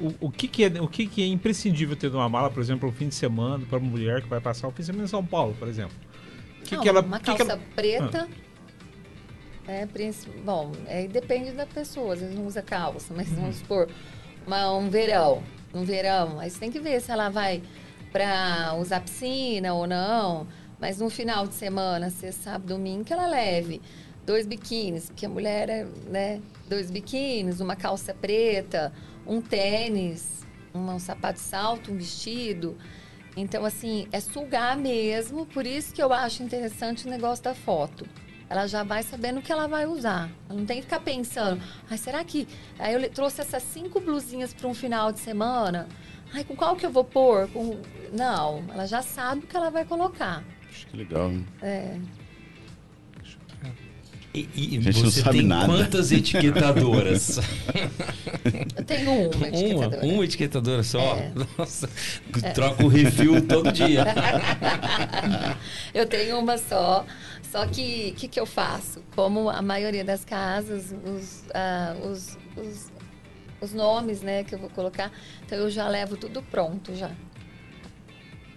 [0.01, 2.89] o, o, que, que, é, o que, que é imprescindível ter numa mala, por exemplo,
[2.89, 5.07] um fim de semana, para uma mulher que vai passar o fim de semana em
[5.07, 5.95] São Paulo, por exemplo?
[6.63, 8.27] Que Não, que ela, uma que que calça ela- preta.
[9.67, 12.13] É, princi- bom, é, depende da pessoa.
[12.13, 13.35] Às vezes não usa calça, mas Uhum.
[13.35, 13.89] vamos supor,
[14.45, 15.41] uma- um verão.
[15.73, 16.39] Um verão.
[16.39, 17.61] Aí você tem que ver se ela vai
[18.11, 20.47] para usar piscina ou não.
[20.79, 23.81] Mas no final de semana, sexta, sábado, domingo, que ela leve
[24.25, 26.41] dois biquínis, porque a mulher é, né?
[26.69, 28.91] Dois biquínis, uma calça preta,
[29.25, 32.77] um tênis, um, sapato de salto, um vestido.
[33.37, 38.07] Então, assim, é sugar mesmo, por isso que eu acho interessante o negócio da foto.
[38.49, 40.29] Ela já vai sabendo o que ela vai usar.
[40.47, 42.47] Ela não tem que ficar pensando, ai, será que.
[42.77, 45.87] Aí eu trouxe essas cinco blusinhas para um final de semana.
[46.33, 47.47] Ai, com qual que eu vou pôr?
[47.49, 47.81] Com...
[48.13, 50.43] Não, ela já sabe o que ela vai colocar.
[50.69, 51.31] Acho que legal.
[51.31, 51.45] hein?
[51.61, 51.97] É.
[54.35, 55.65] E, e A gente não você sabe tem nada.
[55.67, 57.39] quantas etiquetadoras?
[58.77, 60.05] Eu tenho uma uma, etiquetadora.
[60.05, 61.15] uma etiquetadora só?
[61.15, 61.31] É.
[61.57, 61.89] Nossa,
[62.53, 64.03] troca o refil todo dia.
[65.93, 67.05] Eu tenho uma só.
[67.51, 69.01] Só que o que, que eu faço?
[69.15, 72.91] Como a maioria das casas, os, ah, os, os,
[73.61, 75.09] os nomes né, que eu vou colocar,
[75.45, 77.09] então eu já levo tudo pronto já.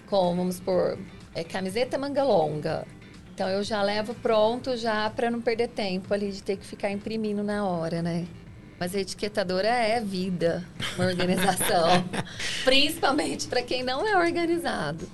[0.06, 0.98] Como, vamos supor,
[1.34, 2.84] é, camiseta manga longa.
[3.38, 6.90] Então eu já levo pronto já para não perder tempo ali de ter que ficar
[6.90, 8.26] imprimindo na hora, né?
[8.80, 10.66] Mas a etiquetadora é vida,
[10.96, 12.04] uma organização.
[12.66, 15.08] Principalmente para quem não é organizado.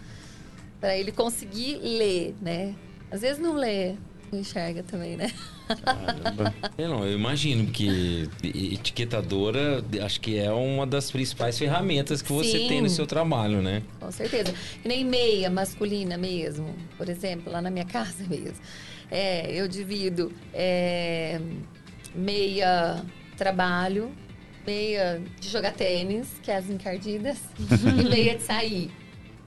[0.80, 2.74] Para ele conseguir ler, né?
[3.10, 3.94] Às vezes não lê,
[4.38, 5.32] enxerga também, né?
[6.76, 12.58] Eu, não, eu imagino que etiquetadora acho que é uma das principais ferramentas que você
[12.58, 12.68] Sim.
[12.68, 13.82] tem no seu trabalho, né?
[13.98, 14.54] Com certeza.
[14.84, 16.74] E nem meia masculina mesmo.
[16.96, 18.58] Por exemplo, lá na minha casa mesmo.
[19.10, 21.40] É, eu divido é,
[22.14, 23.04] meia
[23.36, 24.10] trabalho,
[24.66, 28.90] meia de jogar tênis, que é as encardidas, e meia de sair.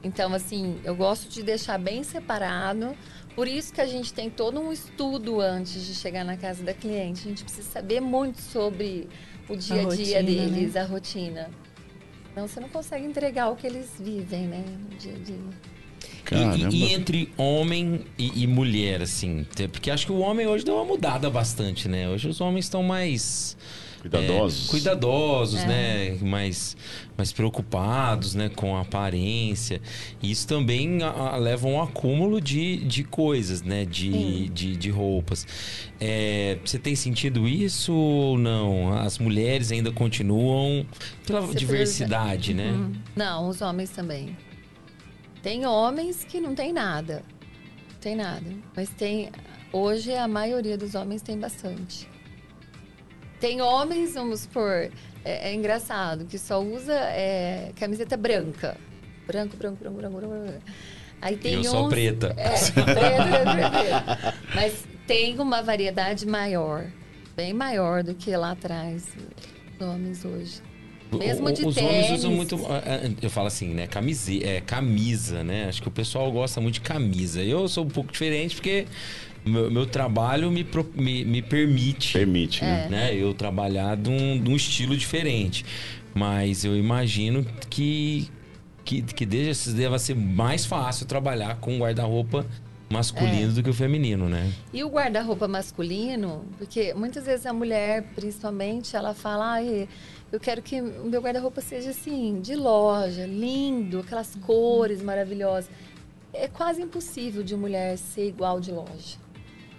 [0.02, 2.96] Então, assim, eu gosto de deixar bem separado.
[3.38, 6.74] Por isso que a gente tem todo um estudo antes de chegar na casa da
[6.74, 7.20] cliente.
[7.20, 9.08] A gente precisa saber muito sobre
[9.48, 10.80] o dia a dia rotina, deles, né?
[10.80, 11.50] a rotina.
[12.34, 14.64] Senão você não consegue entregar o que eles vivem, né?
[14.90, 15.36] No dia a dia.
[16.72, 16.76] E-.
[16.78, 19.46] E, entre homem e, e mulher, assim?
[19.70, 22.08] Porque acho que o homem hoje deu uma mudada bastante, né?
[22.08, 23.56] Hoje os homens estão mais.
[24.00, 24.66] Cuidadosos.
[24.68, 25.66] é, cuidadosos, É.
[25.66, 26.18] né?
[26.22, 26.76] Mais,
[27.16, 28.48] mais preocupados, né?
[28.48, 29.80] Com a aparência.
[30.22, 33.84] E isso também a- a- leva a um acúmulo de, de coisas, né?
[33.84, 35.46] De, de, de roupas.
[36.00, 38.92] É, você tem sentido isso ou não?
[38.96, 40.86] As mulheres ainda continuam
[41.26, 42.70] pela Você diversidade, né?
[42.70, 42.92] Uhum.
[43.16, 44.36] Não, os homens também.
[45.42, 47.22] Tem homens que não tem nada.
[47.92, 48.46] Não tem nada.
[48.76, 49.30] Mas tem.
[49.72, 52.08] Hoje a maioria dos homens tem bastante.
[53.40, 54.90] Tem homens, vamos supor,
[55.24, 58.76] é, é engraçado, que só usa é, camiseta branca.
[59.26, 60.62] Branco, branco, branco, branco, branco.
[61.20, 62.34] Aí tem eu sou uns- preta.
[62.36, 64.34] É, preta, preta, preta.
[64.54, 66.86] Mas tem uma variedade maior.
[67.36, 69.04] Bem maior do que lá atrás.
[69.78, 70.60] Os homens hoje.
[71.12, 71.90] Mesmo de Os tênis.
[71.90, 72.56] homens usam muito.
[72.66, 73.86] ah, ah, Eu falo assim, né?
[73.86, 75.66] Camise, é, camisa, né?
[75.68, 77.42] Acho que o pessoal gosta muito de camisa.
[77.42, 78.86] Eu sou um pouco diferente porque
[79.44, 82.12] meu, meu trabalho me, pro- me, me permite.
[82.12, 82.88] Permite, né?
[82.88, 83.14] né?
[83.14, 85.64] Eu trabalhar de um, de um estilo diferente.
[86.14, 88.28] Mas eu imagino que,
[88.84, 92.44] que, que desde, deva ser mais fácil trabalhar com guarda-roupa
[92.90, 93.54] masculino É.
[93.54, 94.50] do que o feminino, né?
[94.72, 99.86] E o guarda-roupa masculino, porque muitas vezes a mulher, principalmente, ela fala, ai,
[100.32, 105.70] eu quero que o meu guarda-roupa seja assim, de loja, lindo, aquelas cores maravilhosas.
[106.32, 109.16] É quase impossível de mulher ser igual de loja.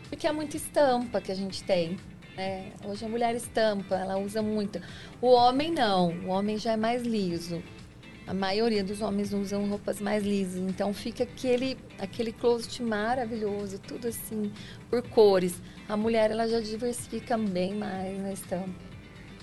[0.10, 1.98] Porque é muita estampa que a gente tem.
[2.36, 2.72] Né?
[2.86, 4.80] Hoje a mulher estampa, ela usa muito.
[5.22, 7.62] O homem não, o homem já é mais liso.
[8.26, 14.08] A maioria dos homens usam roupas mais lisas, então fica aquele aquele closet maravilhoso, tudo
[14.08, 14.52] assim
[14.88, 15.56] por cores.
[15.88, 18.70] A mulher ela já diversifica bem mais na estampa.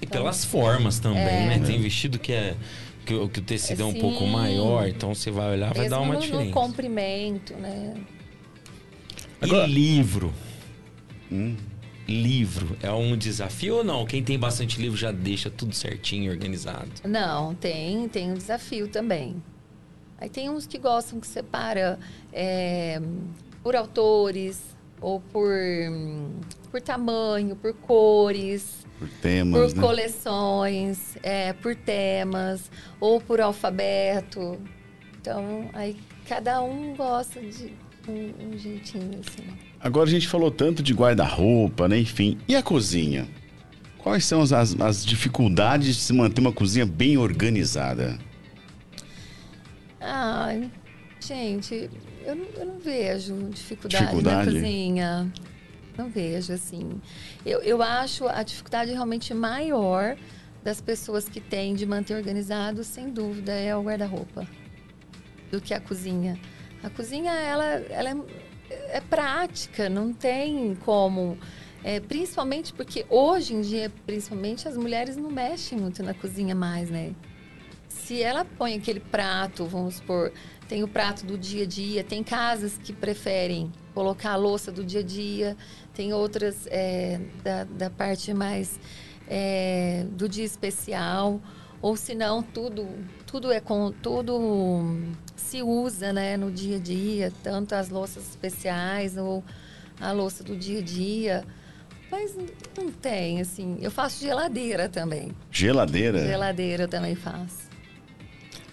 [0.01, 1.47] E pelas formas também, É.
[1.59, 1.63] né?
[1.67, 2.55] Tem vestido que é.
[3.05, 4.01] Que, o- que o tecido é um Sim.
[4.01, 6.45] pouco maior, então você vai olhar, vai dar uma no, diferença.
[6.47, 7.95] no comprimento, né?
[9.41, 10.33] Agora- E livro?
[11.31, 11.57] Hum.
[12.09, 14.07] Livro é um desafio ou não?
[14.07, 16.89] Quem tem bastante livro já deixa tudo certinho, organizado.
[17.05, 19.43] Não, tem, tem um desafio também.
[20.19, 21.99] Aí tem uns que gostam que separa
[22.33, 23.01] é,
[23.61, 25.53] por autores ou por,
[26.71, 28.87] por tamanho, por cores.
[28.99, 29.87] Por temas, por né?
[29.87, 34.59] coleções, é, por temas ou por alfabeto.
[35.21, 35.97] Então, aí
[36.27, 37.75] cada um gosta de
[38.09, 39.66] um, um jeitinho assim.
[39.87, 41.99] Agora a gente falou tanto de guarda-roupa, né?
[41.99, 42.39] Enfim.
[42.49, 43.27] E a cozinha?
[43.99, 48.19] Quais são as, as- dificuldades de se manter uma cozinha bem organizada?
[50.01, 50.71] Ai,
[51.21, 51.91] gente,
[52.25, 54.51] eu não, eu não vejo dificuldade, Dificuldade?
[54.53, 55.33] na cozinha.
[55.97, 57.01] Não vejo, assim.
[57.45, 60.17] Eu, eu acho a dificuldade realmente maior
[60.63, 64.47] das pessoas que têm de manter organizado, sem dúvida, é o guarda-roupa.
[65.51, 66.39] Do que a cozinha.
[66.83, 68.17] A cozinha, ela, ela é,
[68.71, 71.39] é prática, não tem como...
[71.85, 76.91] é, principalmente porque hoje em dia, principalmente, as mulheres não mexem muito na cozinha mais,
[76.91, 77.15] né?
[78.07, 80.33] se ela põe aquele prato, vamos supor,
[80.69, 84.85] tem o prato do dia a dia, tem casas que preferem colocar a louça do
[84.85, 85.57] dia a dia,
[85.93, 88.79] tem outras é, da, da parte mais
[89.27, 91.41] é, do dia especial,
[91.83, 92.89] ou se não, tudo,
[93.37, 94.99] tudo é com tudo
[95.37, 99.45] se usa né, no dia a dia, tanto as louças especiais ou
[100.01, 101.45] a louça do dia a dia.
[102.11, 102.35] Mas
[102.79, 103.77] não tem, assim.
[103.83, 105.33] Eu faço geladeira também.
[105.51, 106.27] Geladeira?
[106.27, 107.69] Geladeira eu também faço.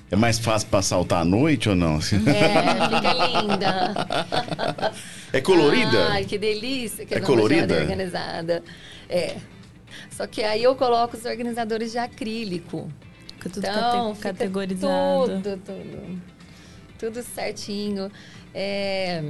[0.09, 1.97] É mais fácil para saltar à noite ou não?
[1.97, 4.93] É, fica linda.
[5.33, 6.07] É colorida?
[6.09, 7.05] Ai, que delícia.
[7.05, 7.81] Que é colorida?
[7.81, 8.63] organizada.
[9.09, 9.35] É.
[10.09, 12.89] Só que aí eu coloco os organizadores de acrílico.
[13.43, 15.41] Fica tudo então, categorizado.
[15.41, 16.21] Tudo, tudo.
[16.97, 18.09] Tudo certinho.
[18.53, 19.21] É,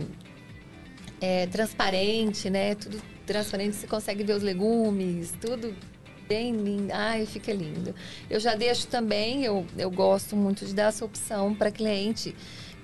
[1.19, 2.76] é transparente, né?
[2.76, 3.76] Tudo transparente.
[3.76, 5.73] Você consegue ver os legumes, tudo
[6.27, 6.94] bem lindo.
[6.94, 7.95] Ai, fica lindo.
[8.30, 12.35] Eu já deixo também, eu, eu gosto muito de dar essa opção para cliente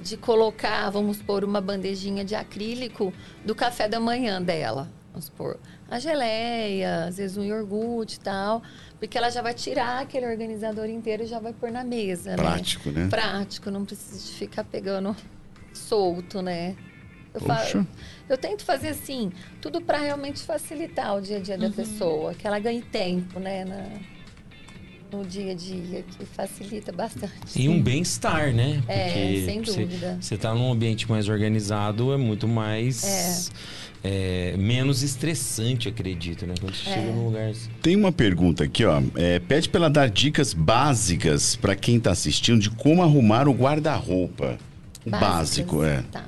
[0.01, 3.13] de colocar, vamos pôr uma bandejinha de acrílico
[3.45, 4.89] do café da manhã dela.
[5.11, 5.59] Vamos pôr
[5.89, 8.61] a geleia, às vezes um iogurte e tal,
[8.99, 12.89] porque ela já vai tirar aquele organizador inteiro e já vai pôr na mesa, Prático,
[12.89, 13.03] né?
[13.03, 13.09] né?
[13.09, 15.15] Prático, não precisa de ficar pegando
[15.73, 16.75] solto, né?
[17.33, 17.87] Eu, falo,
[18.27, 21.71] eu tento fazer assim, tudo para realmente facilitar o dia a dia da uhum.
[21.71, 23.65] pessoa, que ela ganhe tempo, né?
[23.65, 23.85] Na,
[25.11, 27.33] no dia a dia, que facilita bastante.
[27.55, 28.83] E um bem-estar, né?
[28.87, 30.17] É, Porque é, sem dúvida.
[30.21, 33.03] Você está num ambiente mais organizado, é muito mais.
[33.03, 33.49] É.
[34.01, 36.53] É, menos estressante, acredito, né?
[36.59, 36.93] Quando você é.
[36.93, 37.69] chega num lugar assim.
[37.81, 39.01] Tem uma pergunta aqui, ó.
[39.15, 43.51] É, pede para ela dar dicas básicas para quem está assistindo de como arrumar o
[43.51, 44.57] guarda-roupa.
[45.05, 46.03] O básico, é.
[46.11, 46.25] Tá.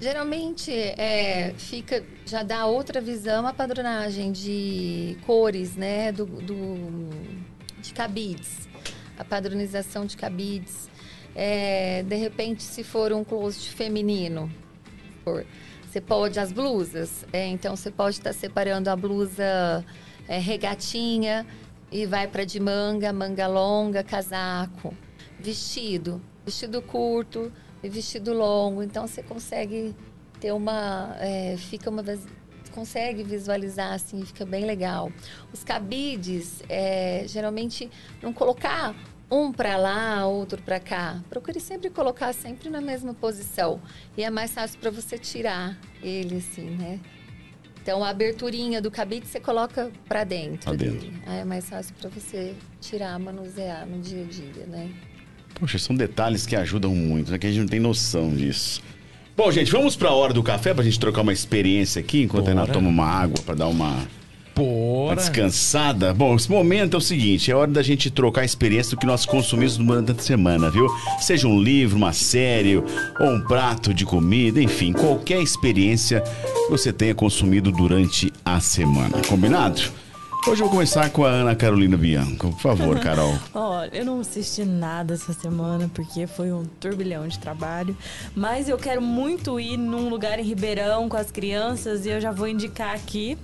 [0.00, 6.12] Geralmente é, fica, já dá outra visão a padronagem de cores, né?
[6.12, 7.08] Do, do
[7.80, 8.68] de cabides,
[9.18, 10.90] a padronização de cabides.
[11.34, 14.50] É, de repente, se for um closet feminino,
[15.24, 15.46] por,
[15.94, 17.24] você pode as blusas.
[17.32, 19.84] É, então, você pode estar tá separando a blusa
[20.26, 21.46] é, regatinha
[21.92, 24.92] e vai para de manga, manga longa, casaco,
[25.38, 28.82] vestido, vestido curto e vestido longo.
[28.82, 29.94] Então você consegue
[30.40, 31.14] ter uma.
[31.20, 32.02] É, fica uma.
[32.72, 35.12] Consegue visualizar assim, fica bem legal.
[35.52, 37.88] Os cabides, é, geralmente,
[38.20, 38.96] não colocar
[39.30, 41.22] um para lá, outro para cá.
[41.28, 43.80] Procure sempre colocar sempre na mesma posição.
[44.16, 47.00] E é mais fácil para você tirar ele, assim, né?
[47.82, 51.12] Então, a aberturinha do cabide você coloca para dentro, pra dentro.
[51.26, 54.90] Aí é mais fácil para você tirar, manusear no dia a dia, né?
[55.54, 57.38] Poxa, são detalhes que ajudam muito, né?
[57.38, 58.82] Que a gente não tem noção disso.
[59.36, 62.22] Bom, gente, vamos para a hora do café para a gente trocar uma experiência aqui,
[62.22, 62.62] enquanto Bora.
[62.62, 64.06] a toma uma água para dar uma,
[64.62, 66.12] uma, descansada.
[66.14, 69.06] Bom, esse momento é o seguinte, é hora da gente trocar a experiência do que
[69.06, 70.86] nós consumimos durante a semana, viu?
[71.20, 72.84] Seja um livro, uma série ou
[73.20, 79.20] um prato de comida, enfim, qualquer experiência que você tenha consumido durante a semana.
[79.28, 79.80] Combinado?
[80.46, 82.50] Hoje eu vou começar com a Ana Carolina Bianco.
[82.50, 83.32] Por favor, Carol.
[83.54, 87.96] Olha, eu não assisti nada essa semana porque foi um turbilhão de trabalho.
[88.36, 92.30] Mas eu quero muito ir num lugar em Ribeirão com as crianças e eu já
[92.30, 93.38] vou indicar aqui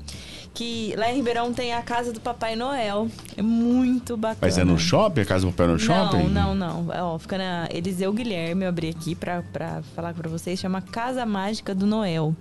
[0.53, 3.09] que lá em Ribeirão tem a casa do Papai Noel.
[3.37, 4.39] É muito bacana.
[4.43, 5.21] Mas é no shopping?
[5.21, 6.29] A casa do Papai Noel no shopping?
[6.29, 7.15] Não, não, não.
[7.15, 10.59] Ó, fica na Eliseu Guilherme, eu abri aqui pra, pra falar pra vocês.
[10.59, 12.35] Chama Casa Mágica do Noel.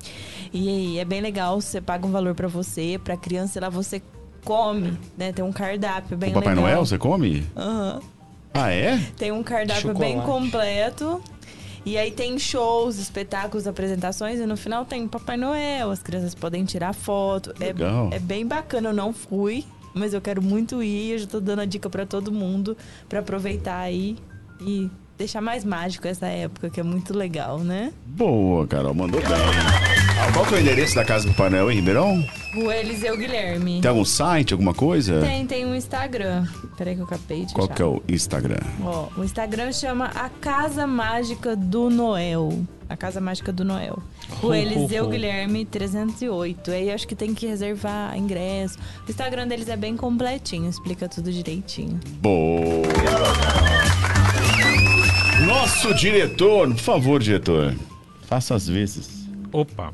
[0.53, 4.02] E é bem legal, você paga um valor pra você, pra criança, lá você
[4.44, 5.31] come, né?
[5.31, 6.69] Tem um cardápio bem o Papai legal.
[6.69, 7.45] Noel, você come?
[7.56, 7.95] Aham.
[7.95, 8.19] Uhum.
[8.52, 8.99] Ah, é?
[9.15, 11.22] Tem um cardápio bem completo.
[11.85, 16.65] E aí tem shows, espetáculos, apresentações e no final tem Papai Noel, as crianças podem
[16.65, 17.53] tirar foto.
[17.60, 18.10] É Legal.
[18.11, 21.39] É, é bem bacana, eu não fui, mas eu quero muito ir, eu já tô
[21.39, 22.76] dando a dica para todo mundo
[23.07, 24.18] para aproveitar aí
[24.61, 27.91] e deixar mais mágico essa época, que é muito legal, né?
[28.06, 29.99] Boa, Carol, mandou bem.
[30.34, 32.24] Qual que é o endereço da casa do Painel em Ribeirão?
[32.54, 33.82] Rua Eliseu Guilherme.
[33.82, 35.20] Tem algum site, alguma coisa?
[35.22, 36.46] Tem, tem um Instagram.
[36.78, 37.76] Peraí que eu acabei de Qual achar.
[37.76, 38.60] que é o Instagram?
[38.84, 42.62] Ó, o Instagram chama A Casa Mágica do Noel.
[42.88, 44.00] A Casa Mágica do Noel.
[44.41, 46.72] Rua Eliseu Guilherme 308.
[46.72, 48.78] Aí acho que tem que reservar ingresso.
[49.08, 52.00] O Instagram deles é bem completinho, explica tudo direitinho.
[52.22, 52.88] Boa!
[55.46, 57.76] Nosso diretor, por favor, diretor,
[58.28, 59.28] faça as vezes.
[59.52, 59.94] Opa,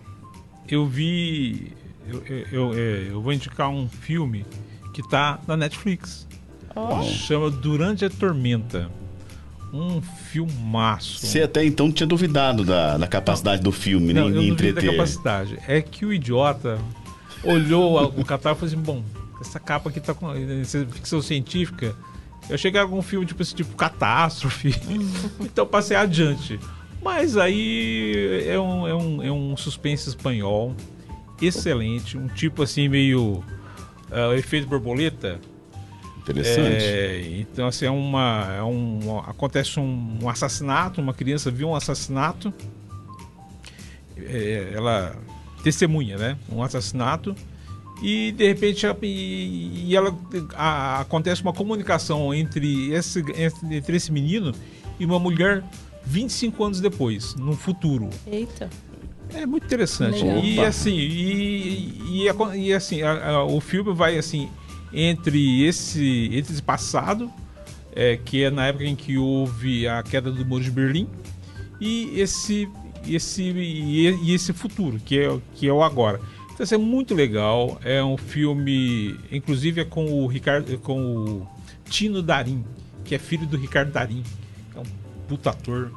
[0.69, 1.73] eu vi.
[2.07, 4.45] Eu, eu, eu, é, eu vou indicar um filme
[4.93, 6.27] que tá na Netflix.
[6.75, 7.01] Oh.
[7.03, 8.89] Chama Durante a Tormenta.
[9.73, 11.25] Um filmaço.
[11.25, 14.83] Você até então tinha duvidado da, da capacidade do filme, não, nem eu entreter.
[14.83, 15.57] da capacidade.
[15.67, 16.79] É que o idiota
[17.43, 19.03] olhou o catálogo e falou assim: bom,
[19.41, 20.33] essa capa aqui tá com
[20.91, 21.95] ficção científica
[22.49, 24.73] Eu achei que era algum filme tipo esse tipo catástrofe.
[25.41, 26.59] então passei adiante.
[27.05, 30.75] Mas aí é um, é um, é um suspense espanhol
[31.39, 33.43] excelente, um tipo assim meio
[34.09, 35.39] uh, efeito borboleta.
[36.17, 36.83] Interessante.
[36.83, 41.75] É, então assim é uma, é um acontece um, um assassinato, uma criança viu um
[41.75, 42.51] assassinato,
[44.17, 45.15] é, ela
[45.63, 47.35] testemunha, né, um assassinato
[48.01, 50.17] e de repente e, e ela
[50.55, 54.51] a, acontece uma comunicação entre esse entre, entre esse menino
[54.99, 55.63] e uma mulher
[56.05, 58.09] 25 anos depois, no futuro.
[58.27, 58.69] Eita.
[59.33, 60.23] É muito interessante.
[60.23, 64.49] E assim, e, e, e assim, a, a, o filme vai assim
[64.93, 67.31] entre esse, entre esse passado,
[67.93, 71.07] é, que é na época em que houve a queda do muro de Berlim,
[71.81, 72.69] e esse,
[73.07, 76.21] esse, e, e esse futuro, que é, que é o agora.
[76.53, 77.77] Então, isso é muito legal.
[77.83, 81.47] É um filme, inclusive, é com o Ricardo, com o
[81.89, 82.63] Tino Darim,
[83.03, 84.23] que é filho do Ricardo Darim.
[85.25, 85.91] É puta ator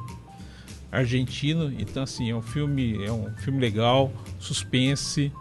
[0.91, 1.71] argentino.
[1.77, 5.31] Então, assim, é um filme, é um filme legal, suspense,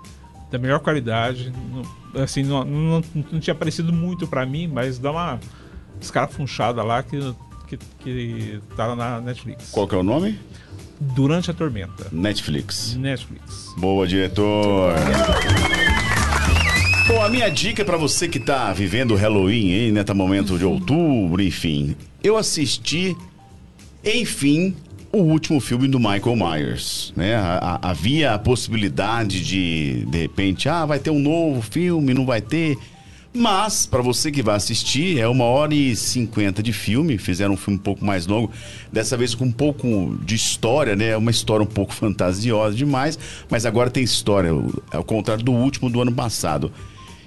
[0.50, 1.52] da melhor qualidade.
[1.72, 3.02] Não, assim, não, não,
[3.32, 5.40] não tinha aparecido muito para mim, mas dá uma
[6.00, 7.18] escarafunchada lá que,
[7.66, 9.70] que, que tá na Netflix.
[9.70, 10.38] Qual que é o nome?
[11.00, 12.08] Durante a Tormenta.
[12.10, 12.94] Netflix.
[12.96, 13.72] Netflix.
[13.78, 14.94] Boa, diretor.
[17.06, 20.04] Bom, a minha dica para você que tá vivendo o Halloween aí, né?
[20.04, 21.96] Tá momento de outubro, enfim.
[22.22, 23.16] Eu assisti,
[24.16, 24.74] enfim,
[25.12, 27.34] o último filme do Michael Myers, né?
[27.82, 32.76] havia a possibilidade de, de repente, ah, vai ter um novo filme, não vai ter.
[33.32, 37.18] Mas, para você que vai assistir, é uma hora e cinquenta de filme.
[37.18, 38.50] Fizeram um filme um pouco mais longo,
[38.92, 41.16] dessa vez com um pouco de história, né?
[41.16, 43.18] Uma história um pouco fantasiosa demais,
[43.48, 44.50] mas agora tem história,
[44.90, 46.72] ao contrário do último do ano passado.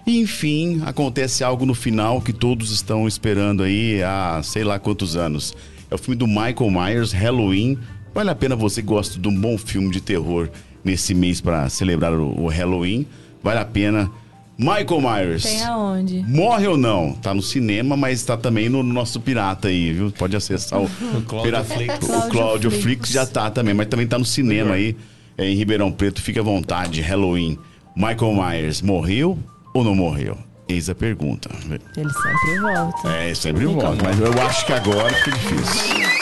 [0.05, 5.55] Enfim, acontece algo no final que todos estão esperando aí há sei lá quantos anos.
[5.91, 7.77] É o filme do Michael Myers, Halloween.
[8.15, 10.49] Vale a pena você que gosta de um bom filme de terror
[10.85, 13.05] nesse mês para celebrar o, Halloween.
[13.43, 14.09] Vale a pena.
[14.57, 15.43] Michael Myers.
[15.43, 16.23] Tem aonde?
[16.25, 17.11] Morre ou não?
[17.13, 20.11] Tá no cinema, mas está também no nosso pirata aí, viu?
[20.11, 20.85] Pode acessar o,
[21.17, 22.09] o Cláudio Flix.
[22.09, 24.95] O Cláudio Flix já tá também, mas também tá no cinema aí,
[25.37, 26.21] é, em Ribeirão Preto.
[26.21, 27.57] Fique à vontade, Halloween.
[27.97, 29.37] Michael Myers morreu
[29.73, 30.37] ou não morreu?
[30.71, 31.49] Eis a pergunta.
[31.97, 33.09] Ele sempre volta.
[33.09, 34.03] É, sempre Nunca volta.
[34.05, 36.21] Mas eu acho que agora fica difícil.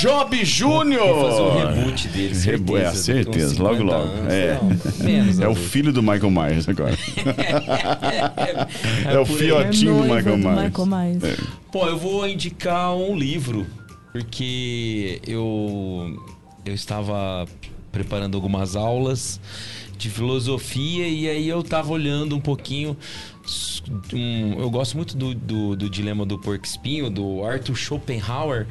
[0.00, 1.30] Job Júnior!
[1.30, 2.78] fazer o reboot dele, certeza.
[2.78, 4.08] É, certeza, logo logo.
[4.08, 4.60] Anos, é.
[4.60, 6.96] Não, menos, é o filho do Michael Myers agora.
[9.06, 10.62] é, é, o fiotinho do Michael Myers.
[10.64, 11.24] Michael Myers.
[11.24, 11.36] É.
[11.72, 13.66] Pô, eu vou indicar um livro,
[14.12, 16.20] porque eu,
[16.64, 17.46] eu estava
[17.90, 19.40] preparando algumas aulas
[19.96, 22.96] de filosofia e aí eu tava olhando um pouquinho.
[24.12, 28.66] Um, eu gosto muito do, do, do Dilema do Porco Espinho, do Arthur Schopenhauer.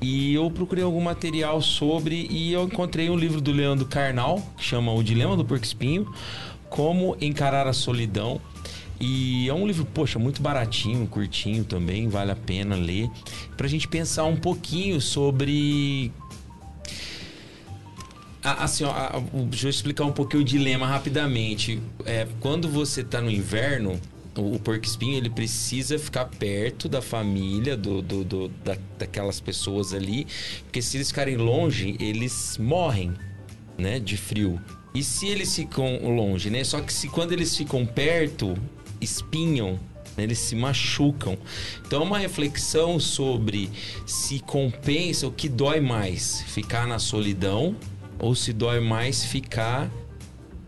[0.00, 4.64] E eu procurei algum material sobre e eu encontrei um livro do Leandro Carnal, que
[4.64, 6.12] chama O Dilema do Porco Espinho,
[6.68, 8.40] Como Encarar a Solidão.
[9.04, 13.10] E é um livro, poxa, muito baratinho, curtinho também, vale a pena ler.
[13.56, 16.12] Pra gente pensar um pouquinho sobre
[18.42, 21.80] Assim, ó, deixa eu explicar um pouquinho o dilema rapidamente.
[22.04, 24.00] É, quando você está no inverno,
[24.36, 29.92] o, porco espinho ele precisa ficar perto da família, do, do, do da, daquelas pessoas
[29.92, 30.26] ali,
[30.64, 33.12] porque se eles ficarem longe, eles morrem,
[33.78, 34.60] né, de frio.
[34.94, 36.64] E se eles ficam longe, né?
[36.64, 38.56] Só que se quando eles ficam perto,
[39.00, 39.78] espinham,
[40.16, 41.38] né, eles se machucam.
[41.86, 43.70] Então, é uma reflexão sobre
[44.06, 47.76] se compensa o que dói mais: ficar na solidão
[48.22, 49.90] ou se dói mais ficar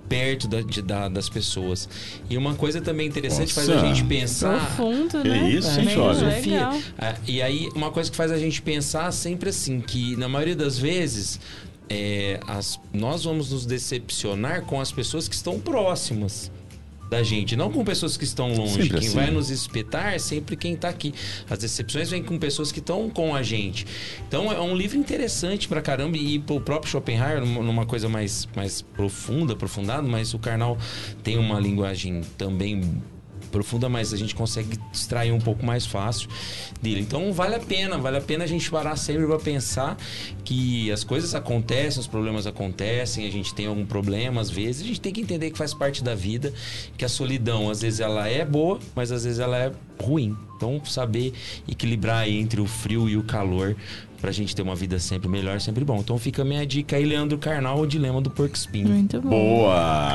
[0.08, 1.88] perto da, de, da, das pessoas.
[2.28, 3.72] E uma coisa também interessante Nossa.
[3.72, 4.74] faz a gente pensar.
[4.76, 5.46] Profundo, né?
[5.46, 6.70] É isso, gente, olha.
[6.98, 10.56] Ah, e aí, uma coisa que faz a gente pensar sempre assim, que na maioria
[10.56, 11.40] das vezes.
[11.86, 16.50] É, as, nós vamos nos decepcionar com as pessoas que estão próximas
[17.14, 18.72] da gente, não com pessoas que estão longe.
[18.72, 19.16] Sempre quem assim.
[19.16, 21.14] vai nos espetar é sempre quem está aqui.
[21.48, 23.86] As decepções vêm com pessoas que estão com a gente.
[24.26, 28.82] Então é um livro interessante pra caramba e o próprio Schopenhauer numa coisa mais, mais
[28.82, 30.76] profunda, aprofundado, mas o Karnal
[31.22, 32.80] tem uma linguagem também
[33.54, 36.28] profunda, mas a gente consegue extrair um pouco mais fácil
[36.82, 37.00] dele.
[37.00, 39.96] Então vale a pena, vale a pena a gente parar sempre para pensar
[40.44, 44.86] que as coisas acontecem, os problemas acontecem, a gente tem algum problema às vezes, a
[44.86, 46.52] gente tem que entender que faz parte da vida,
[46.98, 49.72] que a solidão às vezes ela é boa, mas às vezes ela é
[50.02, 50.36] ruim.
[50.56, 51.32] Então saber
[51.68, 53.76] equilibrar entre o frio e o calor
[54.24, 55.98] pra gente ter uma vida sempre melhor, sempre bom.
[55.98, 58.88] Então fica a minha dica aí, Leandro Carnal, o Dilema do Porco Espinho.
[58.88, 59.28] Muito bom.
[59.28, 60.14] Boa!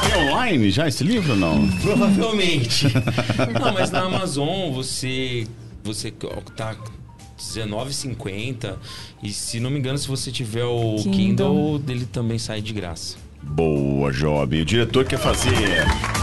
[0.00, 1.68] Tem online já esse livro ou não?
[1.82, 2.86] Provavelmente.
[3.60, 5.46] não, mas na Amazon você
[5.84, 6.10] você
[6.56, 6.74] tá
[7.38, 8.76] 19,50
[9.22, 11.12] e se não me engano, se você tiver o Kindle.
[11.12, 13.18] Kindle, ele também sai de graça.
[13.42, 14.60] Boa, Job.
[14.60, 15.52] O diretor quer fazer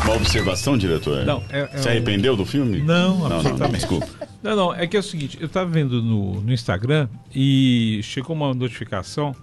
[0.04, 1.26] uma observação, diretor?
[1.26, 2.80] Não, é- é Se um- arrependeu do filme?
[2.82, 3.76] Não, não, não, absolutamente.
[3.80, 4.08] desculpa.
[4.42, 8.36] Não, não, é que é o seguinte, eu tava vendo no, no Instagram e chegou
[8.36, 9.36] uma notificação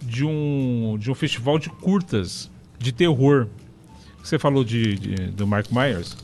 [0.00, 2.48] de um, de um festival de curtas
[2.78, 3.48] de terror.
[4.22, 6.16] Você falou de, de- do Mark Myers.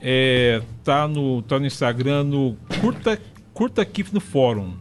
[0.00, 3.20] É, tá, no, tá no Instagram no Curta,
[3.52, 4.74] curta Kif no Fórum.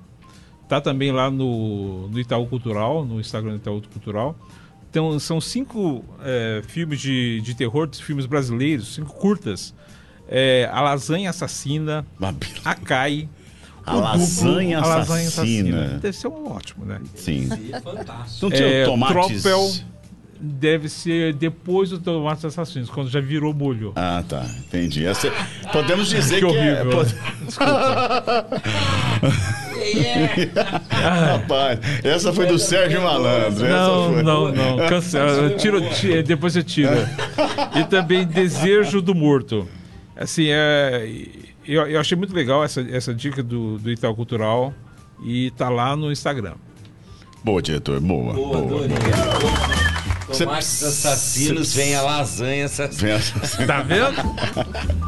[0.70, 4.38] Tá também lá no, no Itaú Cultural, no Instagram do Itaú Cultural.
[4.95, 9.73] Então, são cinco é, filmes de, de terror, filmes brasileiros, cinco curtas.
[10.26, 13.27] É, a Lasanha Assassina, Babi- a Cai.
[13.85, 15.99] A o Lasanha a Lasanha Assassina.
[16.01, 17.01] Deve ser um ótimo, né?
[17.13, 17.49] Sim.
[17.73, 18.45] É fantástico.
[18.45, 19.43] Não tinha É, tomates?
[19.43, 19.73] Tropel
[20.45, 23.91] deve ser depois do Tomates Assassinos, quando já virou molho.
[23.95, 24.45] Ah, tá.
[24.67, 25.05] Entendi.
[25.05, 25.31] Essa-
[25.72, 26.81] podemos dizer Que que, é...
[26.84, 26.91] horrível.
[26.91, 27.15] pode-
[30.91, 33.65] Rapaz, essa foi do Sérgio Malandro.
[33.65, 34.23] essa Não, foi.
[34.23, 34.88] não, não.
[34.88, 35.49] Cancela.
[35.51, 37.09] Tira, tira, depois você tira.
[37.76, 39.67] E também Desejo do Morto.
[40.15, 41.07] Assim, é,
[41.67, 44.73] eu, eu achei muito legal essa, essa dica do, do Itaú Cultural.
[45.23, 46.55] E tá lá no Instagram.
[47.43, 47.99] Boa, diretor.
[48.01, 48.34] Boa.
[48.34, 49.85] Boa, boa.
[50.36, 53.12] Cê- Tomates assassinos, cê- vem a lasanha assassina.
[53.12, 54.16] Essa- Tá vendo?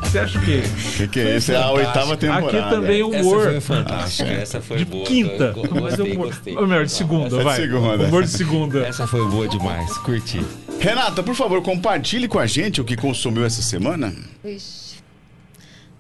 [0.02, 0.62] Você acha que
[0.98, 1.52] que, que é isso?
[1.52, 2.60] É a oitava temporada.
[2.60, 5.06] aqui também o Essa humor foi fantástica, essa foi de boa.
[5.06, 5.54] quinta?
[5.56, 6.56] Mas Gostei, gostei.
[6.58, 7.56] ou melhor, de segunda, Essa é de vai.
[7.58, 8.04] segunda.
[8.06, 8.80] Humor de segunda.
[8.88, 10.44] Essa foi boa demais, curti.
[10.80, 14.14] Renata, por favor, compartilhe com a gente o que consumiu essa semana.
[14.44, 14.98] Vixe.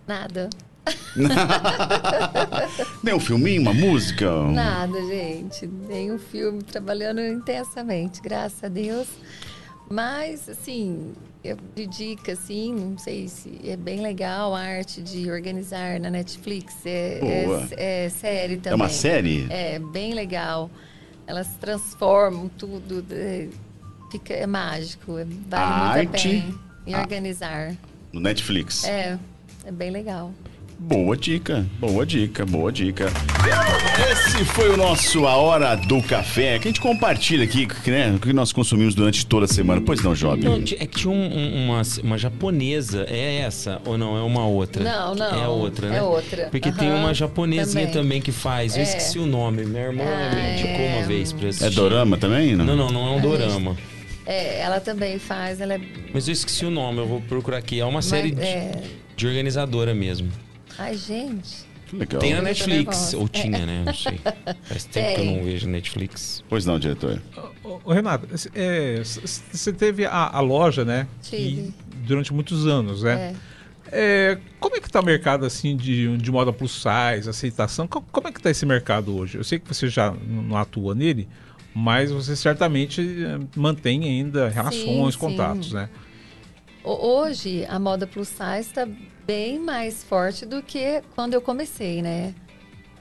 [0.08, 0.50] Nada.
[3.04, 4.32] Tem um filminho, uma música?
[4.32, 5.66] um- Nada, gente.
[5.68, 9.08] Nenhum filme trabalhando intensamente, graças a Deus.
[9.90, 15.32] Mas, assim, eu de dica, assim, não sei se é bem legal a arte de
[15.32, 16.76] organizar na Netflix.
[16.86, 17.20] É,
[17.78, 18.72] é- é série também.
[18.74, 19.48] É uma série?
[19.50, 20.70] É, bem legal.
[21.26, 23.48] Elas transformam tudo, é,
[24.12, 26.60] fica, é mágico, é, vale A muito arte- a pena.
[26.86, 27.76] E a- organizar.
[28.12, 28.84] No Netflix.
[28.86, 29.18] É,
[29.66, 30.34] é bem legal.
[30.80, 33.08] Boa dica, boa dica, boa dica.
[34.12, 38.20] Esse foi o nosso A Hora do Café, que a gente compartilha aqui, né, o
[38.20, 39.82] que nós consumimos durante toda a semana.
[39.82, 40.44] Pois não, Job?
[40.46, 44.16] Não, é que tinha um- um- uma, uma japonesa, é essa ou não?
[44.18, 44.84] É uma outra?
[44.84, 45.44] Não, não.
[45.44, 45.98] É outra, né?
[45.98, 46.48] É outra.
[46.52, 47.94] Porque tem Aham, uma japonesinha também.
[48.04, 48.22] também.
[48.22, 48.84] que faz, eu É.
[48.84, 50.96] esqueci o nome, minha irmã Ah, me indicou é.
[50.98, 51.76] uma vez pra eu É assistir.
[51.76, 52.56] dorama também?
[52.56, 53.76] Não, Não, não, não é um dorama.
[54.26, 55.80] É, ela também faz, ela é.
[56.14, 57.80] Mas eu esqueci o nome, eu vou procurar aqui.
[57.80, 58.72] É uma série mas- de, é...
[59.16, 60.30] de organizadora mesmo.
[60.78, 61.66] Ai, gente.
[61.88, 62.20] Que legal.
[62.20, 63.84] Tem na Netflix, ou tinha, né?
[63.86, 64.20] Não sei.
[64.64, 66.44] Faz tempo que eu não vejo Netflix.
[66.50, 67.22] Pois não, diretor.
[67.64, 71.08] Ô, ô, Renato, é, você teve a, a loja, né?
[71.22, 71.72] Tive.
[71.72, 71.74] que
[72.06, 73.34] durante muitos anos, né?
[73.34, 73.58] É.
[73.90, 77.88] É, como é que tá o mercado assim de, de moda plus size, aceitação?
[77.88, 79.38] Co- Como é que tá esse mercado hoje?
[79.38, 81.26] Eu sei que você já não atua nele,
[81.74, 85.20] mas você certamente eh, mantém ainda relações, sim.
[85.22, 85.88] contatos, né?
[86.84, 88.86] Ho- Hoje, a moda plus size está
[89.28, 92.34] bem mais forte do que quando eu comecei, né?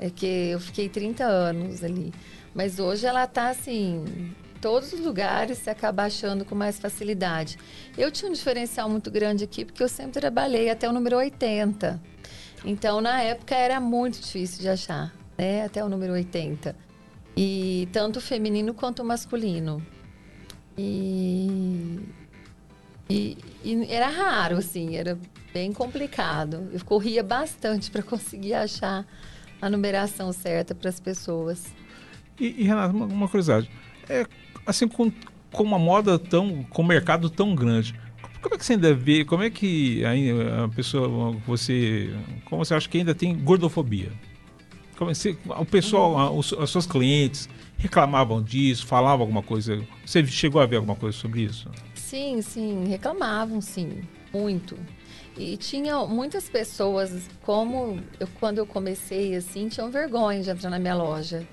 [0.01, 2.12] É que eu fiquei 30 anos ali.
[2.53, 7.57] Mas hoje ela tá assim, todos os lugares você acaba achando com mais facilidade.
[7.97, 12.03] Eu tinha um diferencial muito grande aqui porque eu sempre trabalhei até o número 80.
[12.65, 15.65] Então, na época era muito difícil de achar, né?
[15.65, 16.74] Até o número 80.
[17.36, 19.81] E tanto o feminino quanto o masculino.
[20.77, 22.01] E
[23.09, 25.16] e, e era raro, assim, era
[25.57, 26.69] bem complicado.
[26.70, 29.07] Eu corria bastante para conseguir achar
[29.61, 31.65] a numeração certa para as pessoas.
[32.39, 33.70] E, e, Renato, uma, uma curiosidade.
[34.07, 34.27] É,
[34.66, 35.11] assim, com,
[35.51, 36.62] com uma moda tão.
[36.65, 37.95] com um mercado tão grande,
[38.43, 42.11] como é que você ainda vê, como é que a pessoa, você.
[42.45, 44.12] Como você acha que ainda tem gordofobia?
[44.99, 49.83] Como é você- o pessoal, os, as suas clientes reclamavam disso, falavam alguma coisa?
[50.05, 51.70] Você chegou a ver alguma coisa sobre isso?
[51.95, 54.03] Sim, sim, reclamavam, sim,
[54.36, 54.78] muito.
[55.36, 60.78] E tinha muitas pessoas, como eu, quando eu comecei, assim, tinham vergonha de entrar na
[60.78, 61.46] minha loja.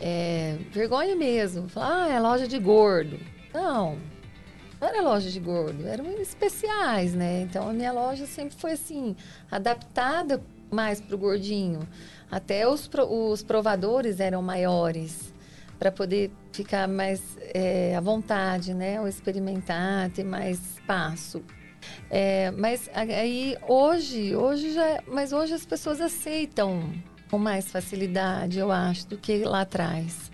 [0.00, 1.68] É, vergonha mesmo.
[1.68, 3.18] Falar, ah, é loja de gordo.
[3.52, 3.98] Não,
[4.80, 7.42] não era loja de gordo, eram especiais, né?
[7.42, 9.14] Então a minha loja sempre foi assim,
[9.50, 11.80] adaptada mais para o gordinho.
[12.30, 15.34] Até os, os provadores eram maiores
[15.78, 17.22] para poder ficar mais
[17.52, 19.00] é, à vontade, né?
[19.00, 21.42] Ou experimentar, ter mais espaço.
[22.10, 26.92] É, mas aí hoje, hoje já, mas hoje as pessoas aceitam
[27.30, 30.30] com mais facilidade, eu acho, do que lá atrás.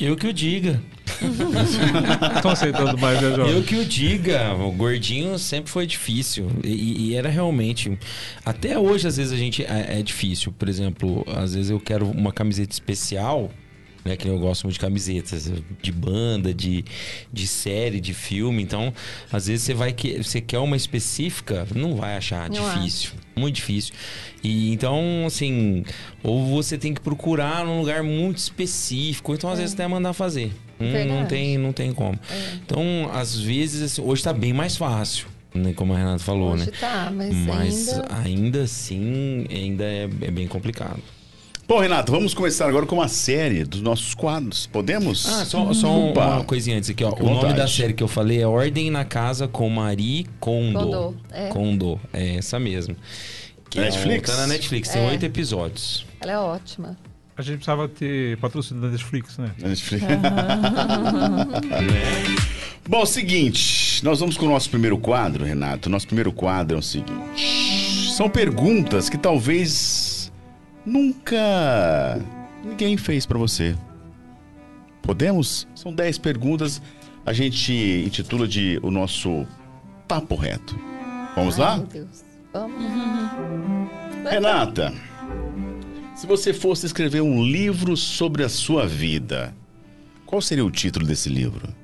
[0.00, 0.80] Eu que o diga.
[2.36, 3.52] Estão aceitando mais, né, Jorge?
[3.52, 6.50] Eu que o diga, o gordinho sempre foi difícil.
[6.64, 7.98] E, e era realmente.
[8.42, 10.52] Até hoje, às vezes, a gente é, é difícil.
[10.52, 13.50] Por exemplo, às vezes eu quero uma camiseta especial.
[14.04, 15.52] Né, que eu gosto muito de camisetas
[15.82, 16.84] de banda, de,
[17.30, 18.62] de série, de filme.
[18.62, 18.94] Então,
[19.30, 23.56] às vezes você vai que você quer uma específica, não vai achar Não difícil, muito
[23.56, 23.92] difícil.
[24.42, 25.84] E então, assim,
[26.22, 30.50] ou você tem que procurar num lugar muito específico, então às vezes até mandar fazer.
[30.80, 32.18] Não, não tem, não tem como.
[32.30, 32.54] É.
[32.64, 35.74] Então, às vezes, assim, hoje tá bem mais fácil, né?
[35.74, 36.72] Como a Renata falou, Hoje né?
[36.80, 38.14] tá, mas, Mas ainda...
[38.14, 41.02] ainda assim, ainda é, é bem complicado.
[41.70, 44.66] Bom, Renato, vamos começar agora com uma série dos nossos quadros.
[44.66, 45.24] Podemos?
[45.28, 47.10] Ah, só, só um- uma coisinha antes aqui, ó.
[47.10, 47.72] Fique O à nome da vontade.
[47.76, 50.80] série que eu falei é Ordem na Casa com Marie Kondo.
[50.80, 51.46] Kondo, é.
[51.46, 52.96] Kondo, é essa mesmo.
[53.70, 54.28] Que Netflix?
[54.28, 55.10] É, tá na Netflix, tem É.
[55.10, 56.04] oito episódios.
[56.20, 56.98] Ela é ótima.
[57.36, 59.52] A gente precisava ter patrocínio da Netflix, né?
[59.76, 60.06] Fica-
[62.88, 65.88] Bom, seguinte, nós vamos com o nosso primeiro quadro, Renato.
[65.88, 70.09] Nosso primeiro quadro é o seguinte: são perguntas que talvez
[70.84, 72.20] nunca
[72.64, 73.76] ninguém fez pra você.
[75.02, 75.66] Podemos?
[75.74, 76.80] São 10 perguntas.
[77.24, 77.72] A gente
[78.06, 79.46] intitula de o nosso
[80.06, 80.78] papo reto.
[81.34, 81.76] Vamos Ai, lá?
[81.78, 82.24] Meu Deus.
[82.52, 82.84] Vamos.
[84.30, 84.92] Renata,
[86.14, 89.54] se você fosse escrever um livro sobre a sua vida,
[90.26, 91.74] qual seria o título desse livro?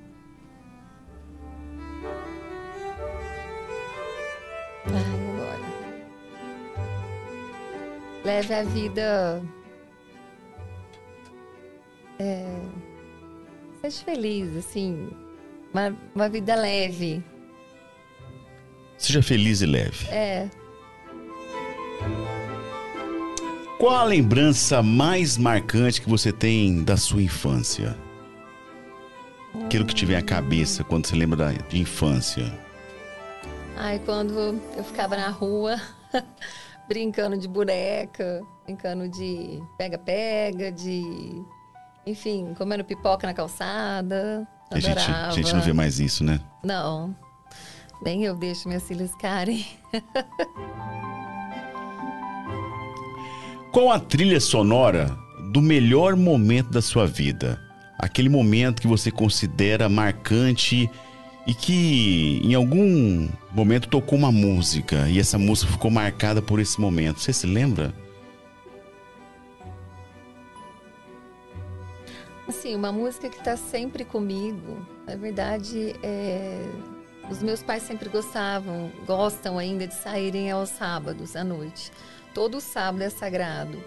[4.93, 5.26] Ai,
[8.27, 9.40] Leve a vida.
[12.19, 12.61] É,
[13.81, 15.11] seja feliz, assim.
[15.73, 17.23] Uma, uma vida leve.
[18.98, 20.09] Seja feliz e leve.
[20.09, 20.51] É.
[23.78, 27.97] Qual a lembrança mais marcante que você tem da sua infância?
[29.66, 32.53] Aquilo que te vem à cabeça quando você lembra da, de infância.
[33.77, 35.81] Ai, quando eu ficava na rua,
[36.88, 41.44] brincando de boneca, brincando de pega-pega, de.
[42.06, 44.46] Enfim, comendo pipoca na calçada.
[44.70, 46.40] A gente, a gente não vê mais isso, né?
[46.62, 47.14] Não.
[48.02, 49.66] Nem eu deixo minhas filhas ficarem.
[53.72, 55.16] Qual a trilha sonora
[55.52, 57.60] do melhor momento da sua vida?
[57.98, 60.90] Aquele momento que você considera marcante
[61.47, 66.81] e que em algum momento tocou uma música e essa música ficou marcada por esse
[66.81, 67.20] momento.
[67.20, 67.94] Você se lembra?
[72.48, 74.85] Assim, uma música que está sempre comigo.
[75.06, 76.64] Na verdade, é,
[77.31, 81.93] os meus pais sempre gostavam, gostam ainda de saírem aos sábados à noite.
[82.35, 83.82] Todo sábado é sagrado.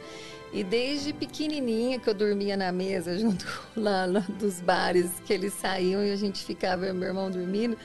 [0.52, 3.46] E desde pequenininha que eu dormia na mesa junto
[3.78, 7.30] lá, lá dos bares que eles saíam e a gente ficava eu e meu irmão
[7.30, 7.78] dormindo.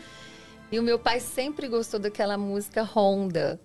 [0.72, 3.60] E o meu pai sempre gostou daquela música Honda.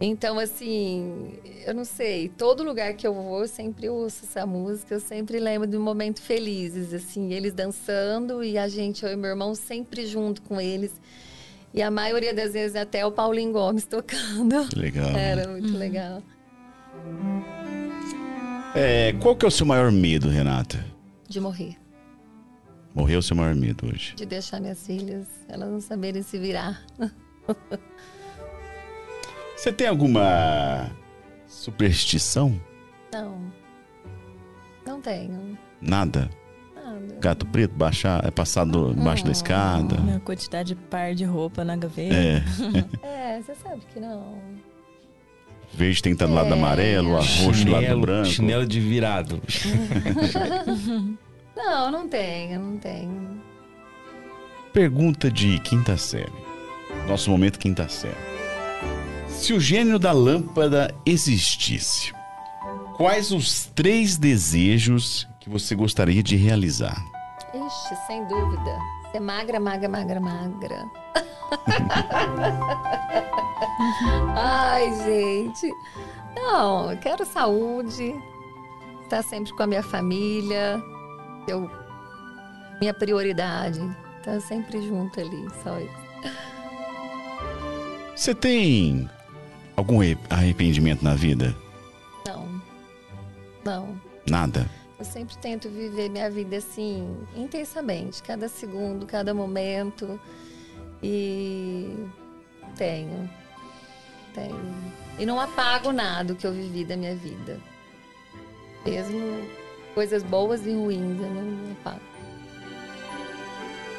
[0.00, 4.94] Então, assim, eu não sei, todo lugar que eu vou, eu sempre ouço essa música,
[4.94, 9.30] eu sempre lembro de momentos felizes, assim, eles dançando e a gente, eu e meu
[9.30, 10.92] irmão, sempre junto com eles.
[11.72, 14.66] E a maioria das vezes até o Paulinho Gomes tocando.
[14.68, 15.16] Que legal.
[15.16, 16.22] Era muito legal.
[18.74, 20.84] É, qual que é o seu maior medo, Renata?
[21.28, 21.76] De morrer,
[22.94, 24.14] Morreu o seu maior medo hoje.
[24.14, 26.82] de deixar minhas filhas, elas não saberem se virar.
[29.56, 30.90] Você tem alguma
[31.46, 32.60] superstição?
[33.12, 33.40] Não,
[34.86, 36.28] não tenho Nada?
[36.74, 37.14] nada.
[37.20, 39.96] Gato preto baixar, é passado embaixo da escada?
[40.00, 42.14] Minha quantidade de par de roupa na gaveta.
[42.14, 42.42] É.
[43.34, 44.38] É, você sabe que não.
[45.74, 46.58] Verde tem que estar do lado do É.
[46.58, 48.28] amarelo, a roxo do lado do branco.
[48.28, 49.40] chinelo de virado.
[51.54, 53.40] Não, não tenho, não tenho.
[54.72, 56.32] Pergunta de quinta série.
[57.06, 58.16] Nosso momento quinta série.
[59.28, 62.12] Se o gênio da lâmpada existisse,
[62.96, 66.96] quais os três desejos que você gostaria de realizar?
[67.54, 68.78] Ixi, sem dúvida.
[69.12, 70.90] Ser magra, magra, magra, magra.
[74.36, 75.72] Ai, gente.
[76.34, 78.14] Não, eu quero saúde.
[79.04, 80.82] Estar sempre com a minha família.
[81.46, 81.70] Eu,
[82.80, 83.80] minha prioridade.
[84.18, 86.02] Estar sempre junto ali, só isso.
[88.16, 89.08] Você tem
[89.76, 91.54] algum re- arrependimento na vida?
[92.26, 92.62] Não.
[93.64, 94.00] Não.
[94.28, 94.68] Nada?
[95.02, 100.20] Eu sempre tento viver minha vida assim, intensamente, cada segundo, cada momento.
[101.02, 101.92] E
[102.76, 103.28] tenho.
[104.32, 104.74] Tenho.
[105.18, 107.58] E não apago nada que eu vivi da minha vida.
[108.86, 109.44] Mesmo
[109.92, 112.00] coisas boas e ruins, eu não apago.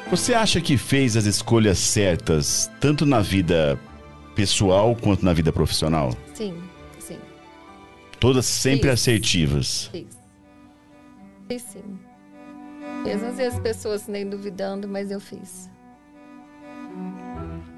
[0.08, 3.78] Você acha que fez as escolhas certas, tanto na vida
[4.34, 6.16] pessoal quanto na vida profissional?
[6.32, 6.62] Sim,
[6.98, 7.18] sim.
[8.18, 9.00] Todas sempre Fiz.
[9.00, 9.90] assertivas.
[9.92, 10.23] Fiz.
[11.54, 11.98] Fiz sim.
[13.04, 15.70] Mesmo às vezes pessoas nem duvidando, mas eu fiz.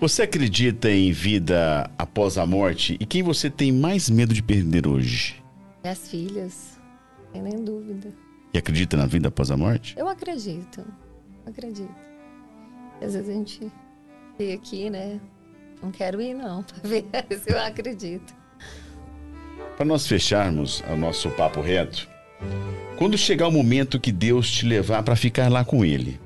[0.01, 2.97] Você acredita em vida após a morte?
[2.99, 5.43] E quem você tem mais medo de perder hoje?
[5.83, 6.81] Minhas filhas,
[7.31, 8.15] sem nem dúvida.
[8.55, 9.95] E acredita na vida após a morte?
[9.99, 10.83] Eu acredito,
[11.45, 11.95] acredito.
[13.03, 13.71] Às vezes a gente
[14.39, 15.21] vê aqui, né?
[15.83, 17.05] Não quero ir não, pra ver
[17.39, 18.35] se eu acredito.
[19.77, 22.09] Para nós fecharmos o nosso papo reto,
[22.99, 26.19] quando chegar o momento que Deus te levar para ficar lá com Ele,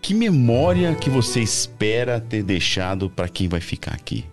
[0.00, 4.24] que memória que você espera ter deixado para quem vai ficar aqui?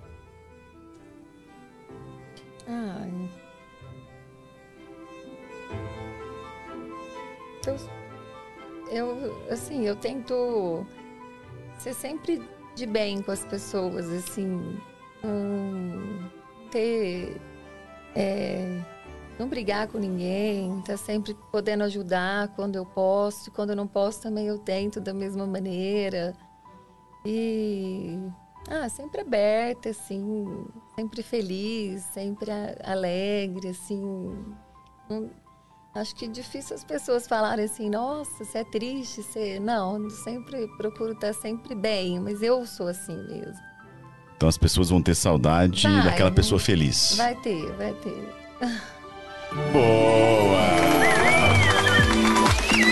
[8.94, 10.86] Eu, assim, eu tento
[11.80, 12.40] ser sempre
[12.76, 14.78] de bem com as pessoas, assim,
[16.70, 17.36] ter,
[18.16, 18.80] é,
[19.44, 24.22] não brigar com ninguém, tá sempre podendo ajudar quando eu posso, quando eu não posso
[24.22, 26.34] também eu tento da mesma maneira.
[27.26, 28.18] E
[28.70, 30.66] ah, sempre aberta, assim,
[30.96, 32.50] sempre feliz, sempre
[32.84, 34.02] alegre, assim.
[35.10, 35.30] Não-
[35.94, 39.60] acho que é difícil as pessoas falarem assim, nossa, você é triste, você.
[39.60, 43.62] Não, sempre procuro estar sempre bem, mas eu sou assim mesmo.
[44.38, 46.36] Então as pessoas vão ter saudade Vai, daquela né?
[46.36, 47.16] pessoa feliz.
[47.18, 48.44] Vai ter, vai ter.
[49.72, 50.74] Boa!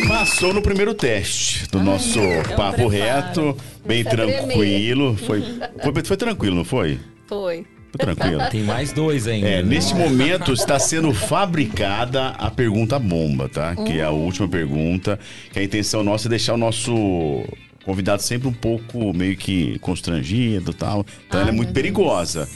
[0.08, 2.20] Passou no primeiro teste do nosso
[2.56, 2.88] papo preparo.
[2.88, 4.38] reto, bem tremer.
[4.38, 5.18] tranquilo.
[5.18, 5.42] Foi,
[5.82, 7.00] foi, foi tranquilo, não foi?
[7.28, 7.66] Foi.
[7.92, 8.42] Foi tranquilo.
[8.52, 9.48] Tem mais dois ainda.
[9.48, 9.70] É, né?
[9.70, 13.76] neste momento está sendo fabricada a pergunta bomba, tá?
[13.76, 15.20] Que é a última pergunta.
[15.52, 17.44] Que a intenção nossa é deixar o nosso
[17.84, 21.06] convidado sempre um pouco meio que constrangido e tal.
[21.28, 22.48] Então ela é muito perigosa.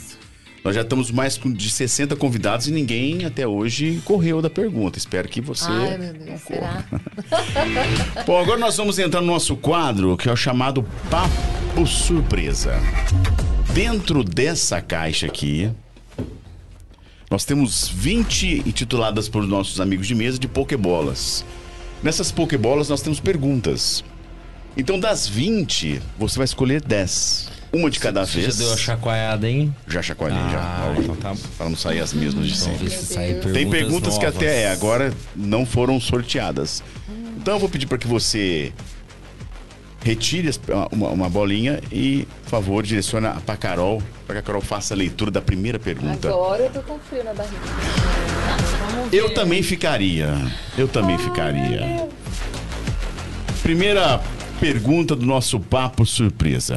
[0.66, 4.98] Nós já estamos mais de 60 convidados e ninguém até hoje correu da pergunta.
[4.98, 5.70] Espero que você.
[5.70, 6.84] Ai, meu Deus, será?
[8.26, 12.74] Bom, agora nós vamos entrar no nosso quadro, que é o chamado Papo Surpresa.
[13.72, 15.70] Dentro dessa caixa aqui,
[17.30, 21.44] nós temos 20 intituladas por nossos amigos de mesa de pokebolas.
[22.02, 24.02] Nessas pokebolas nós temos perguntas.
[24.76, 27.55] Então, das 20, você vai escolher 10.
[27.76, 28.56] Uma de cada Você vez.
[28.56, 29.74] já deu a chacoalhada, hein?
[29.86, 31.02] Já chacoalhei, Ah, já.
[31.02, 31.34] então tá.
[31.58, 32.88] Para não sair as mesmas de sempre.
[32.88, 33.06] Deus.
[33.08, 34.36] Tem perguntas perguntas que novas.
[34.36, 36.82] até agora não foram sorteadas.
[37.36, 38.72] Então eu vou pedir para que você
[40.02, 40.50] retire
[40.92, 44.96] uma, uma bolinha e, por favor, direcione para Carol, para que a Carol faça a
[44.96, 46.28] leitura da primeira pergunta.
[46.28, 47.56] Agora eu tô com frio na barriga.
[49.12, 50.34] Eu também ficaria.
[50.78, 52.08] Eu também ficaria.
[53.62, 54.20] Primeira
[54.60, 56.76] pergunta do nosso papo surpresa.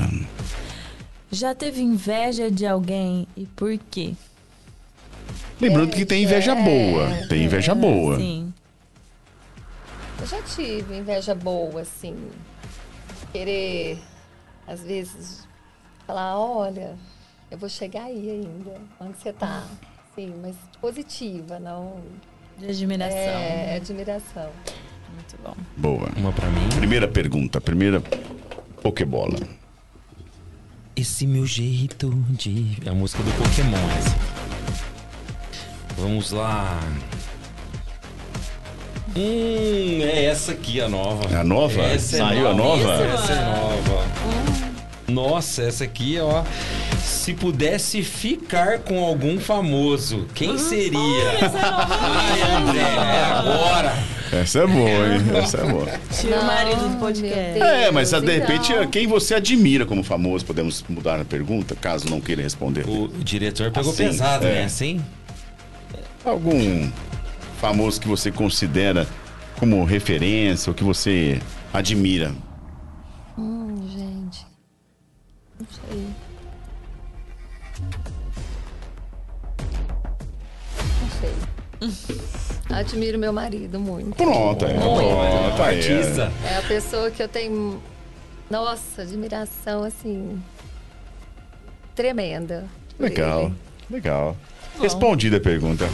[1.32, 4.14] Já teve inveja de alguém e por quê?
[5.62, 7.08] Lembrando que tem inveja boa.
[7.28, 8.18] Tem inveja boa.
[8.18, 8.54] Sim.
[10.20, 12.16] Eu já tive inveja boa, assim.
[13.32, 14.00] Querer,
[14.68, 15.48] às vezes,
[16.08, 16.98] falar, olha,
[17.52, 18.82] eu vou chegar aí ainda.
[19.00, 19.68] Onde você tá?
[20.16, 22.02] Sim, mas positiva, não.
[22.58, 23.18] De admiração.
[23.18, 24.50] É, admiração.
[25.14, 25.56] Muito bom.
[25.78, 26.10] Boa.
[26.18, 26.68] Uma pra mim.
[26.76, 28.02] Primeira pergunta, primeira
[28.82, 29.38] pokebola.
[31.00, 32.76] Esse meu jeito de.
[32.86, 34.18] É a música do Pokémon, essa.
[35.98, 36.78] Vamos lá.
[39.16, 41.34] Hum, é essa aqui a nova.
[41.34, 41.82] É a nova?
[41.84, 42.94] Essa é Saiu a nova?
[42.96, 44.08] Essa é nova.
[45.08, 46.44] Nossa, essa aqui, ó.
[47.02, 51.32] Se pudesse ficar com algum famoso, quem seria?
[51.54, 54.19] Ai, André, é agora.
[54.32, 55.22] Essa é boa, hein?
[55.42, 55.88] Essa é boa.
[56.12, 57.62] Tira o marido do podcast.
[57.62, 58.88] É, mas de repente, então.
[58.88, 60.46] quem você admira como famoso?
[60.46, 62.88] Podemos mudar a pergunta, caso não queira responder.
[62.88, 64.56] O diretor pegou Assim, pesado, é.
[64.56, 64.64] né?
[64.66, 65.04] Assim?
[66.24, 66.90] Algum
[67.60, 69.08] famoso que você considera
[69.58, 71.42] como referência ou que você
[71.74, 72.34] admira?
[73.38, 74.46] Hum, gente.
[75.60, 76.06] Não sei.
[81.82, 82.22] Não sei.
[82.70, 84.16] Admiro meu marido muito.
[84.16, 84.74] Pronto, é.
[84.74, 86.32] Pronto, aí, é.
[86.54, 87.82] É a pessoa que eu tenho,
[88.50, 90.42] nossa, admiração, assim,
[91.96, 92.66] tremenda.
[93.00, 93.54] Legal, ele.
[93.90, 94.38] legal.
[94.80, 95.86] Respondida a pergunta.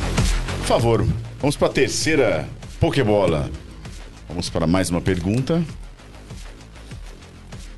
[0.59, 1.07] Por favor,
[1.39, 2.47] vamos para a terceira
[2.79, 3.49] Pokébola.
[4.27, 5.63] Vamos para mais uma pergunta.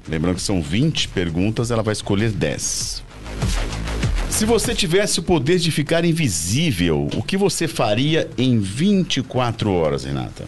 [0.07, 3.03] Lembrando que são 20 perguntas, ela vai escolher 10.
[4.37, 10.03] Se você tivesse o poder de ficar invisível, o que você faria em 24 horas,
[10.03, 10.45] Renata?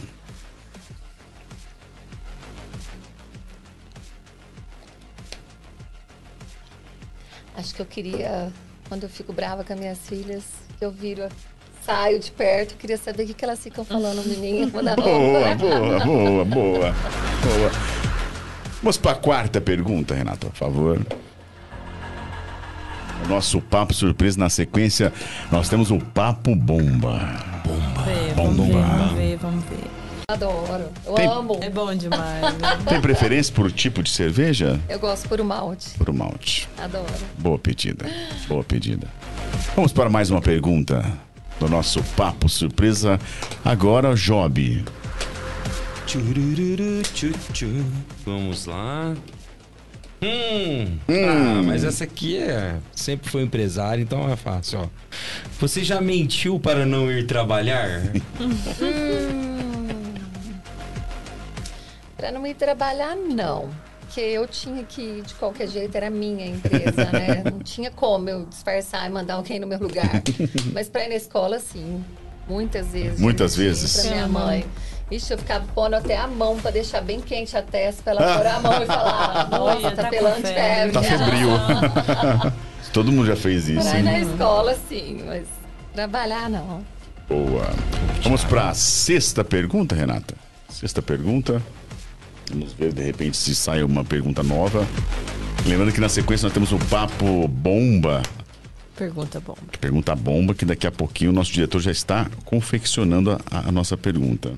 [7.58, 8.54] Acho que eu queria,
[8.88, 10.44] quando eu fico brava com as minhas filhas,
[10.80, 11.28] eu viro,
[11.84, 14.70] saio de perto, queria saber o que, que elas ficam falando de mim.
[14.70, 14.96] Boa,
[15.56, 16.94] boa, boa, boa, boa.
[18.84, 21.29] Vamos para a quarta pergunta, Renata, por favor.
[23.26, 25.14] O nosso papo surpresa na sequência,
[25.52, 27.20] nós temos o papo bomba.
[27.64, 28.02] Bomba.
[28.04, 28.64] Ver, Bomba.
[28.64, 29.84] vamos ver, vamos ver, vamos ver.
[30.32, 30.86] Adoro.
[31.06, 31.58] Eu Tem- amo.
[31.62, 32.42] É bom demais.
[32.42, 32.78] né?
[32.88, 34.80] Tem preferência por tipo de cerveja?
[34.88, 35.90] Eu gosto por o malte.
[35.98, 36.68] Por malte.
[36.78, 37.06] Adoro.
[37.38, 38.06] Boa pedida.
[38.48, 39.08] Boa pedida.
[39.76, 41.04] Vamos para mais uma pergunta
[41.60, 43.20] do nosso papo surpresa.
[43.66, 44.84] Agora, Job.
[46.06, 47.86] Tchurururu, tchu, tchu.
[48.26, 49.14] Vamos lá.
[50.22, 52.76] Hum, Ah, mas essa aqui é.
[52.94, 54.88] Sempre foi empresário, então é fácil, ó.
[55.60, 58.02] Você já mentiu para não ir trabalhar?
[62.18, 63.70] Pra não ir trabalhar, não.
[64.02, 67.44] Porque eu tinha que ir de qualquer jeito, era minha empresa, né?
[67.50, 70.22] Não tinha como eu disfarçar e mandar alguém no meu lugar.
[70.74, 72.04] Mas pra ir na escola, sim.
[72.48, 73.20] Muitas vezes.
[73.20, 74.02] Muitas vezes.
[74.02, 74.66] Pra minha mãe.
[75.12, 78.38] Ixi, eu ficava pondo até a mão pra deixar bem quente a testa, pra ela
[78.38, 80.92] pôr a mão e falar: Nossa, Olha, tá, tá pelando febre." febre.
[80.92, 81.50] Tá febril.
[82.94, 83.88] Todo mundo já fez isso.
[83.88, 85.48] Pra ir na escola, sim, mas
[85.94, 86.84] trabalhar, não.
[87.28, 87.70] Boa.
[88.24, 90.36] Vamos para a sexta pergunta, Renata.
[90.70, 91.62] Sexta pergunta.
[92.52, 94.88] Vamos ver de repente se sai uma pergunta nova.
[95.66, 98.24] Lembrando que na sequência nós temos o papo bomba.
[98.96, 99.56] Pergunta bom.
[99.80, 103.96] Pergunta bomba, que daqui a pouquinho o nosso diretor já está confeccionando a, a nossa
[103.96, 104.54] pergunta.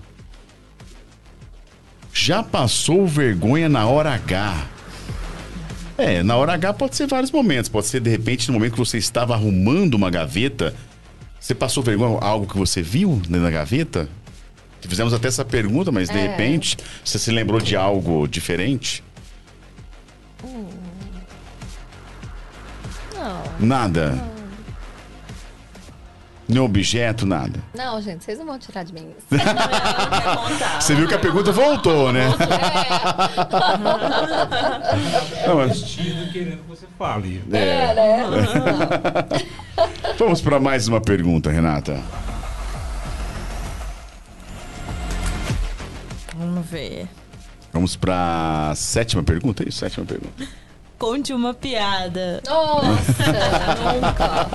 [2.14, 4.68] Já passou vergonha na hora H?
[5.98, 7.70] É, na hora H pode ser vários momentos.
[7.70, 10.74] Pode ser, de repente, no momento que você estava arrumando uma gaveta,
[11.40, 14.10] você passou vergonha algo que você viu da gaveta?
[14.82, 16.28] Fizemos até essa pergunta, mas de É.
[16.28, 16.76] repente
[17.06, 19.04] você se lembrou de algo diferente?
[23.14, 23.44] Não.
[23.60, 24.24] Nada.
[26.52, 27.60] Nenhum objeto, nada.
[27.74, 29.28] Não, gente, vocês não vão tirar de mim isso.
[30.82, 32.26] Você viu que a pergunta voltou, né?
[35.48, 35.82] Não, mas-
[36.34, 37.42] querendo que você fale.
[37.54, 37.94] é.
[37.94, 38.24] né?
[40.20, 41.98] Vamos para mais uma pergunta, Renata.
[46.36, 47.08] Vamos ver.
[47.72, 49.80] Vamos para sétima pergunta, é isso?
[49.80, 50.44] Sétima pergunta.
[51.02, 52.44] Conte uma piada.
[52.46, 53.24] Nossa,
[53.92, 54.46] nunca.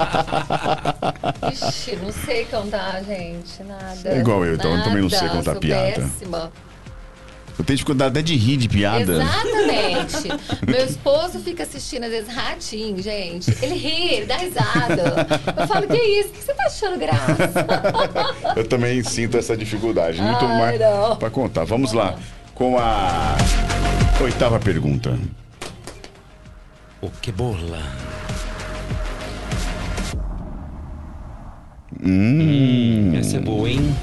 [1.50, 4.08] Ixi, não sei contar, gente, nada.
[4.08, 6.02] É igual eu, então, eu também não sei Nada, contar sou piada.
[6.02, 6.52] Péssima.
[7.58, 9.14] Eu tenho dificuldade até de rir de piada.
[9.14, 10.28] Exatamente.
[10.64, 13.50] Meu esposo fica assistindo, às vezes, ratinho, gente.
[13.60, 15.26] Ele ri, ele dá risada.
[15.60, 16.28] Eu falo, que isso?
[16.28, 17.36] O que você tá achando graça?
[18.54, 20.22] Eu também sinto essa dificuldade.
[20.22, 21.16] Muito Ai, mais não.
[21.16, 21.64] para contar.
[21.64, 22.16] Vamos lá
[22.54, 23.36] com a
[24.22, 25.18] oitava pergunta.
[27.00, 27.82] Ô, que bola.
[32.02, 33.14] Hum.
[33.16, 33.94] Essa é boa, hein?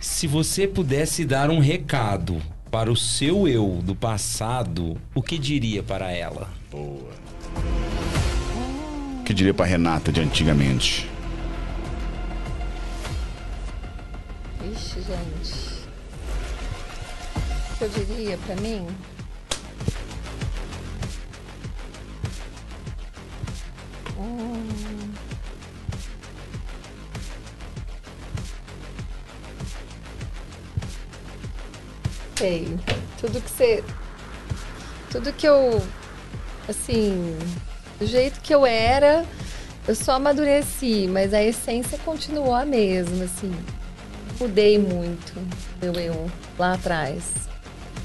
[0.00, 5.82] Se você pudesse dar um recado para o seu eu do passado, o que diria
[5.82, 6.48] para ela?
[6.70, 7.10] Boa.
[9.20, 11.08] O que diria para Renata de antigamente?
[14.72, 15.76] Ixi, gente.
[17.72, 18.86] O que eu diria pra mim?
[32.36, 32.78] Sei.
[33.20, 33.84] Tudo que você.
[35.10, 35.82] Tudo que eu.
[36.68, 37.38] Assim.
[37.98, 39.24] Do jeito que eu era,
[39.88, 43.52] eu só amadureci, mas a essência continuou a mesma, assim
[44.38, 45.34] mudei muito
[45.80, 47.24] meu eu lá atrás.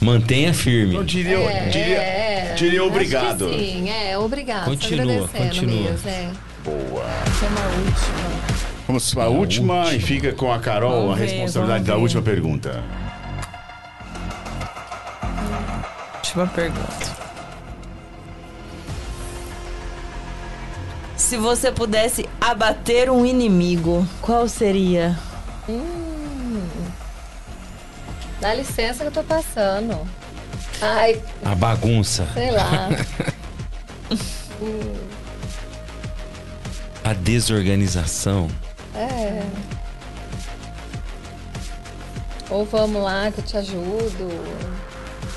[0.02, 0.96] Mantenha firme.
[0.96, 3.48] Eu diria, É, diria, é, diria acho obrigado.
[3.50, 4.66] que sim, é, obrigado.
[4.66, 5.92] Continua, continua.
[5.92, 6.30] Mesmo, é.
[6.64, 7.06] Boa.
[7.40, 8.62] Chama a última.
[8.88, 12.02] Vamos para a última e fica com a Carol Vamos a responsabilidade da ver.
[12.02, 12.84] última pergunta.
[16.18, 17.22] Última pergunta.
[21.16, 25.18] Se você pudesse abater um inimigo, qual seria?
[28.42, 29.98] Dá licença que eu tô passando.
[30.82, 32.90] Ai, A bagunça, sei lá.
[37.04, 38.48] a desorganização.
[38.96, 39.44] É.
[42.50, 44.28] Ou vamos lá que eu te ajudo.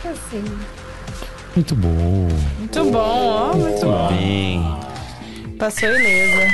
[0.05, 0.45] Assim.
[1.55, 2.29] Muito bom.
[2.59, 3.55] Muito bom, ó.
[3.55, 4.81] Muito Muito bem.
[5.59, 6.49] Passou ilesa.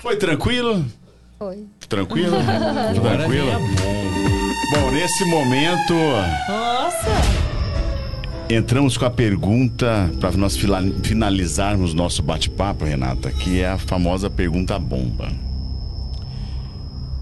[0.00, 0.84] Foi tranquilo?
[1.38, 1.66] Foi.
[1.88, 2.36] Tranquilo?
[3.02, 3.50] Tranquilo?
[3.50, 4.90] é bom.
[4.90, 5.94] Nesse momento,
[6.48, 7.46] Nossa!
[8.48, 14.78] entramos com a pergunta para nós finalizarmos nosso bate-papo, Renata, que é a famosa pergunta
[14.78, 15.28] bomba.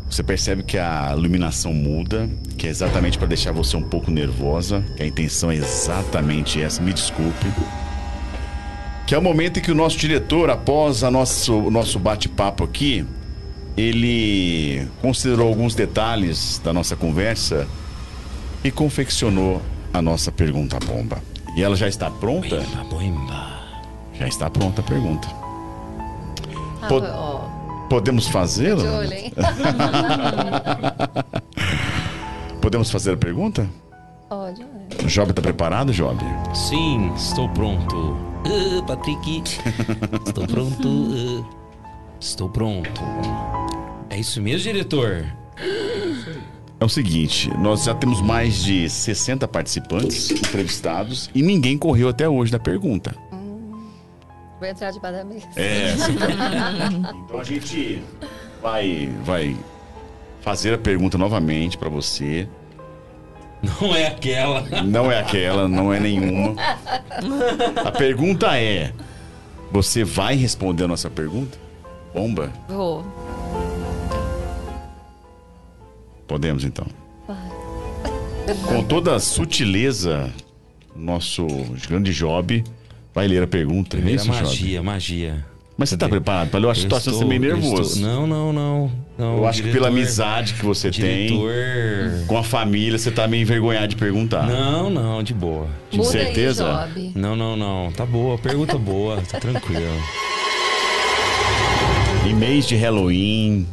[0.08, 4.84] Você percebe que a iluminação muda, que é exatamente para deixar você um pouco nervosa,
[4.96, 7.46] que a intenção é exatamente essa, me desculpe.
[9.08, 12.62] Que é o momento em que o nosso diretor, após a nosso, o nosso bate-papo
[12.62, 13.04] aqui,
[13.76, 17.66] ele considerou alguns detalhes da nossa conversa
[18.62, 19.60] e confeccionou
[19.92, 21.18] a nossa pergunta bomba.
[21.56, 22.62] E ela já está pronta?
[24.18, 25.28] Já está pronta a pergunta.
[26.82, 27.40] Ah, Pod- ó,
[27.88, 28.82] Podemos de fazê-la?
[32.60, 33.68] Podemos fazer a pergunta?
[34.28, 34.62] Pode?
[35.04, 36.18] O Job está preparado, Job?
[36.54, 38.16] Sim, estou pronto.
[38.46, 39.58] Ah, Patrick,
[40.26, 40.88] estou pronto.
[41.12, 41.44] ah,
[42.20, 43.00] estou pronto.
[44.14, 45.26] É isso mesmo, diretor?
[46.78, 52.28] É o seguinte, nós já temos mais de 60 participantes entrevistados e ninguém correu até
[52.28, 53.12] hoje da pergunta.
[54.60, 55.48] Vou entrar debaixo da mesa.
[55.56, 55.94] É,
[57.24, 58.04] Então a gente
[58.62, 59.56] vai, vai
[60.42, 62.46] fazer a pergunta novamente para você.
[63.80, 64.60] Não é aquela.
[64.84, 66.54] Não é aquela, não é nenhuma.
[67.84, 68.92] A pergunta é:
[69.72, 71.58] você vai responder a nossa pergunta?
[72.14, 72.52] Bomba?
[72.68, 73.04] Vou.
[76.34, 76.84] Podemos então.
[78.66, 80.32] Com toda a sutileza,
[80.96, 81.46] nosso
[81.88, 82.64] grande Job
[83.14, 83.96] vai ler a pergunta.
[83.96, 84.42] é isso, Job?
[84.42, 85.46] magia, magia.
[85.78, 86.66] Mas você tá preparado para ler?
[86.66, 87.82] Eu acho que tá estou- meio nervoso.
[87.98, 88.92] estou- Não, não, não.
[89.16, 92.26] não Eu acho que diretor- pela amizade que você tem Diretor.
[92.26, 94.44] com a família, você tá meio envergonhado de perguntar.
[94.44, 95.68] Não, não, de boa.
[95.88, 96.80] De Muda certeza?
[96.80, 97.12] aí, Job.
[97.14, 97.92] Não, não, não.
[97.92, 98.36] Tá boa.
[98.38, 99.22] Pergunta boa.
[99.30, 99.86] Tá tranquilo.
[102.26, 103.68] Em mês de Halloween.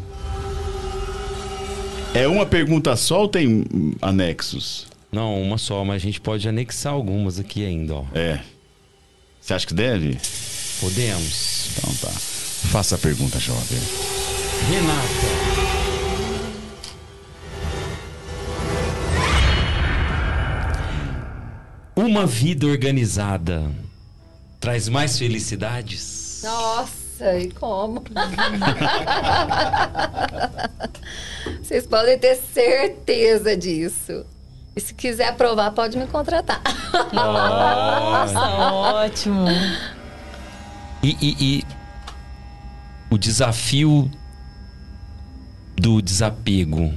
[2.13, 4.85] É uma pergunta só ou tem hum, anexos?
[5.09, 8.05] Não, uma só, mas a gente pode anexar algumas aqui ainda, ó.
[8.13, 8.41] É.
[9.39, 10.17] Você acha que deve?
[10.81, 11.69] Podemos.
[11.71, 12.09] Então tá.
[12.09, 13.79] Faça a pergunta, jovem.
[14.69, 15.71] Renata.
[21.95, 23.71] Uma vida organizada
[24.59, 26.41] traz mais felicidades?
[26.43, 26.91] Nossa,
[27.39, 28.03] e como?
[31.61, 34.25] Vocês podem ter certeza disso.
[34.75, 36.61] E se quiser provar, pode me contratar.
[37.13, 38.39] Nossa,
[38.71, 39.45] ótimo.
[41.03, 41.63] E, e- e
[43.09, 44.09] o desafio
[45.75, 46.93] do desapego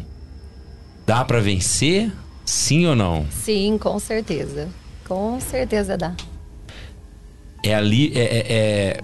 [1.06, 2.12] dá pra vencer?
[2.44, 3.26] Sim ou não?
[3.30, 4.68] Sim, com certeza.
[5.08, 6.14] Com certeza dá.
[7.64, 9.00] É ali, é, é- é-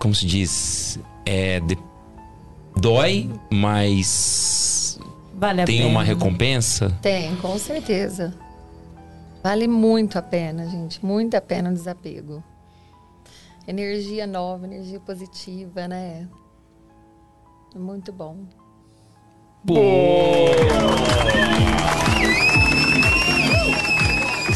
[0.00, 1.78] como se diz, é de-
[2.76, 4.98] dói, mas
[5.34, 5.88] Vale a tem pena.
[5.90, 6.90] uma recompensa.
[7.02, 8.34] Tem, com certeza.
[9.42, 11.04] Vale muito a pena, gente.
[11.04, 12.42] Muito a pena o desapego.
[13.68, 16.26] Energia nova, energia positiva, né?
[17.76, 18.38] Muito bom.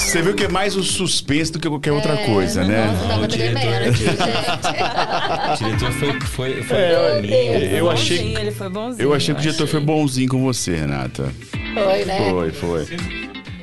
[0.05, 2.86] Você viu que é mais o suspense do que qualquer outra É, coisa, né?
[2.86, 4.22] Nossa, tava O diretor- aqui, gente.
[5.52, 7.35] O diretor foi, foi, foi É, bonzinho.
[7.35, 9.02] eu- eu achei- Bonzinho, Ele foi bonzinho.
[9.02, 11.32] Eu achei que o diretor foi bonzinho com você, Renata.
[11.74, 12.31] Foi, né?
[12.31, 12.86] Foi, foi.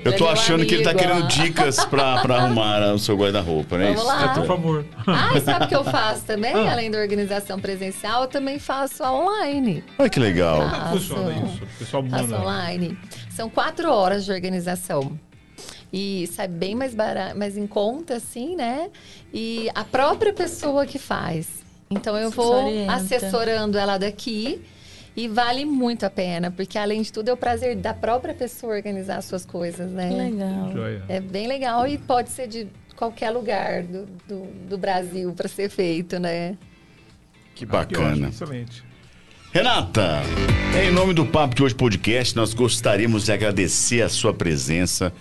[0.03, 3.77] Eu tô é achando que ele tá querendo dicas pra, pra arrumar o seu guarda-roupa,
[3.77, 3.91] né?
[3.93, 4.30] Vamos lá.
[4.30, 4.85] Por favor.
[5.07, 6.53] Ah, sabe o que eu faço também?
[6.68, 9.84] Além da organização presencial, eu também faço online.
[9.99, 10.61] Olha que legal.
[10.63, 11.45] Ah, Funciona Faço.
[11.45, 11.63] isso.
[11.63, 12.41] O pessoal Faço manda.
[12.41, 12.97] online.
[13.30, 15.18] São quatro horas de organização.
[15.91, 18.89] E sai bem mais barato, mais em conta, assim, né?
[19.34, 21.47] E a própria pessoa que faz.
[21.89, 22.93] Então eu vou Orienta.
[22.93, 24.61] assessorando ela daqui
[25.15, 28.73] e vale muito a pena, porque além de tudo é o prazer da própria pessoa
[28.73, 30.09] organizar as suas coisas, né?
[30.09, 30.72] Legal.
[31.09, 35.69] É bem legal e pode ser de qualquer lugar do, do, do Brasil para ser
[35.69, 36.57] feito, né?
[37.53, 38.30] Que bacana.
[38.30, 38.84] excelente.
[39.51, 40.22] Renata,
[40.81, 45.11] em nome do Papo de Hoje Podcast, nós gostaríamos de agradecer a sua presença.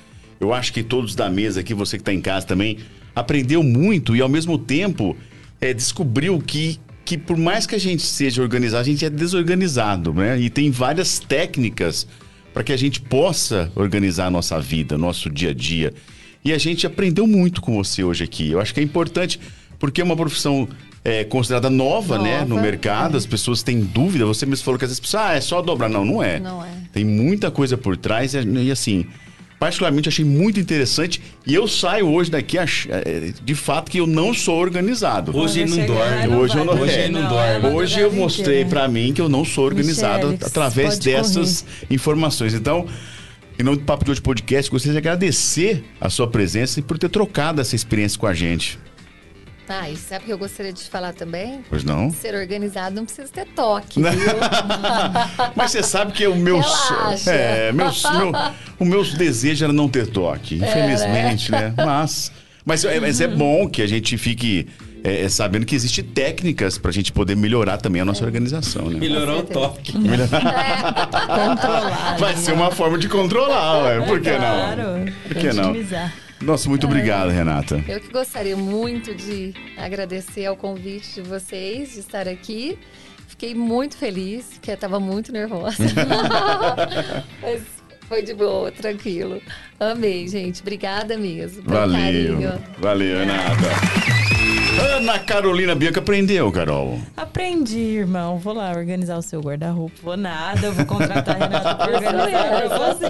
[0.40, 2.78] Eu acho que todos da mesa aqui, você que está em casa também,
[3.14, 5.14] aprendeu muito e ao mesmo tempo
[5.60, 10.14] é, descobriu que, que por mais que a gente seja organizado, a gente é desorganizado,
[10.14, 10.40] né?
[10.40, 12.06] E tem várias técnicas
[12.54, 15.92] para que a gente possa organizar a nossa vida, nosso dia a dia.
[16.44, 18.50] E a gente aprendeu muito com você hoje aqui.
[18.50, 19.38] Eu acho que é importante,
[19.78, 20.66] porque é uma profissão
[21.04, 24.24] é, considerada nova, né, no Nova, mercado, as pessoas têm dúvida.
[24.26, 25.88] Você mesmo falou que às vezes, ah, é só dobrar.
[25.88, 26.40] Não, não é.
[26.40, 26.68] Não é.
[26.92, 29.06] Tem muita coisa por trás e, assim,
[29.60, 31.20] particularmente achei muito interessante.
[31.46, 35.36] E eu saio hoje daqui ach- eh, de fato que eu não sou organizado.
[35.36, 36.34] Hoje ele não dorme.
[36.34, 37.66] Hoje eu não- Hoje é, não dorme.
[37.68, 38.68] é Hoje eu mostrei inteira.
[38.70, 42.54] pra mim que eu não sou organizado Michele, através dessas informações.
[42.54, 42.86] Então,
[43.58, 46.96] em nome do Papo de Hoje Podcast, gostaria de agradecer a sua presença e por
[46.98, 48.78] ter trocado essa experiência com a gente.
[49.72, 51.64] Ah, e sabe o que eu gostaria de falar também?
[51.70, 52.10] Pois não?
[52.10, 54.10] Ser organizado não precisa ter toque, viu?
[55.54, 57.30] Mas você sabe que o meu, Relaxa.
[57.30, 58.32] é, meus, meu,
[58.80, 61.72] o meu desejo era não ter toque, infelizmente, né?
[61.76, 62.32] Mas,
[62.64, 64.66] mas, é, mas é bom que a gente fique
[65.04, 68.98] é, sabendo que existem técnicas pra gente poder melhorar também a nossa organização, né?
[68.98, 69.92] Melhorou o toque.
[71.28, 72.16] Controlar.
[72.18, 74.00] Vai ser uma forma de controlar, ué.
[74.00, 74.38] Por que não?
[74.38, 75.12] Claro.
[75.28, 75.70] Por que não?
[75.70, 76.12] Otimizar.
[76.40, 77.82] Nossa, muito obrigado, Renata.
[77.86, 82.78] Eu que gostaria muito de agradecer ao convite de vocês, de estar aqui.
[83.28, 85.76] Fiquei muito feliz, porque eu estava muito nervosa.
[87.40, 87.62] Mas
[88.08, 89.40] foi de boa, tranquilo.
[89.78, 90.62] Amei, gente.
[90.62, 91.62] Obrigada mesmo.
[91.62, 92.00] Valeu.
[92.00, 92.64] carinho.
[92.78, 94.19] Valeu, Renata.
[94.80, 96.98] Ana Carolina Bianca aprendeu, Carol.
[97.16, 98.38] Aprendi, irmão.
[98.38, 99.94] Vou lá organizar o seu guarda-roupa.
[100.02, 103.06] Vou nada, eu vou contratar a Renata pra organizar pra você.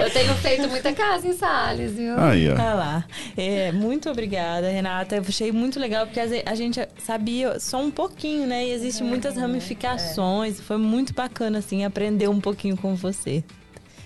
[0.00, 2.18] Eu tenho feito muita casa em Salles, viu?
[2.18, 2.54] Aí, ó.
[2.58, 3.04] Ah lá.
[3.36, 5.16] É, muito obrigada, Renata.
[5.16, 8.66] Eu achei muito legal, porque a gente sabia só um pouquinho, né?
[8.66, 10.60] E existem muitas ramificações.
[10.60, 13.42] Foi muito bacana, assim, aprender um pouquinho com você.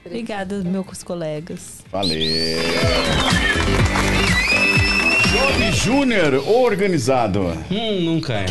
[0.04, 1.84] Obrigada, meus colegas.
[1.92, 2.16] Valeu.
[5.73, 7.40] Júnior, organizado.
[7.70, 8.47] Hum, nunca é.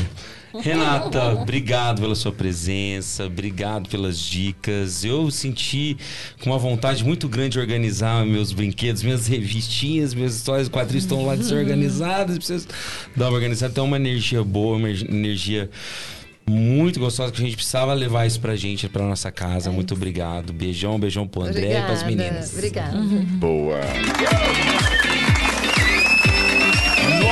[0.61, 5.03] Renata, obrigado pela sua presença, obrigado pelas dicas.
[5.03, 5.97] Eu senti
[6.41, 11.25] com uma vontade muito grande de organizar meus brinquedos, minhas revistinhas, minhas histórias, quadrinhos estão
[11.25, 12.37] lá desorganizados.
[12.37, 12.67] Preciso
[13.15, 13.73] dar uma organizada.
[13.73, 15.69] Tem uma energia boa, uma energia
[16.49, 19.69] muito gostosa que a gente precisava levar isso pra gente, pra nossa casa.
[19.69, 20.53] Muito obrigado.
[20.53, 22.53] Beijão, beijão pro André e pras meninas.
[22.53, 22.97] Obrigada.
[23.37, 23.79] Boa.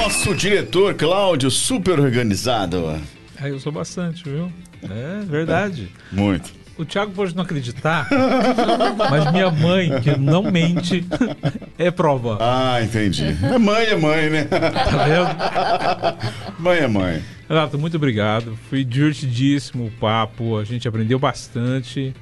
[0.05, 3.01] Nosso diretor, Cláudio, super organizado.
[3.39, 4.53] Aí eu sou bastante, viu?
[4.83, 5.91] É verdade.
[6.11, 6.53] Muito.
[6.77, 8.07] O Thiago pode não acreditar,
[9.09, 11.03] mas minha mãe, que não mente,
[11.79, 12.37] é prova.
[12.39, 13.35] Ah, entendi.
[13.51, 14.43] É mãe, é mãe, né?
[14.43, 16.61] Tá vendo?
[16.61, 17.23] Mãe é mãe.
[17.49, 18.55] Renato, muito obrigado.
[18.69, 20.59] Foi divertidíssimo o papo.
[20.59, 22.13] A gente aprendeu bastante.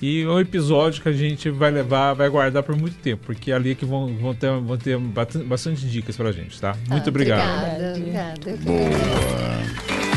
[0.00, 3.50] E é um episódio que a gente vai levar, vai guardar por muito tempo, porque
[3.50, 6.76] é ali que vão, vão ter, vão ter bastante, dicas pra gente, tá?
[6.88, 7.66] Muito Ah, obrigado.
[7.66, 8.50] Obrigada, obrigada.
[8.50, 10.07] Agradeço.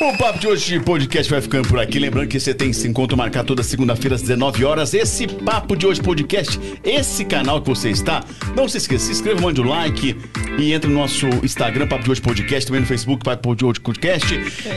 [0.00, 1.98] O Papo de hoje podcast vai ficando por aqui.
[1.98, 4.94] Lembrando que você tem esse encontro marcado toda segunda-feira às 19 horas.
[4.94, 8.22] Esse Papo de hoje podcast, esse canal que você está,
[8.56, 10.16] não se esqueça, se inscreva, mande um like
[10.56, 13.80] e entre no nosso Instagram, Papo de hoje podcast, também no Facebook, Papo de hoje
[13.80, 14.26] podcast.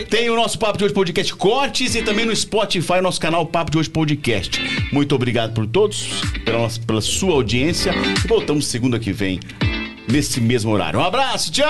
[0.09, 3.45] Tem o nosso Papo de hoje podcast cortes e também no Spotify, o nosso canal
[3.45, 4.59] Papo de hoje podcast.
[4.91, 6.07] Muito obrigado por todos,
[6.43, 7.93] pela, nossa- pela sua audiência.
[8.25, 9.39] E voltamos segunda que vem,
[10.11, 10.99] nesse mesmo horário.
[10.99, 11.67] Um abraço, tchau!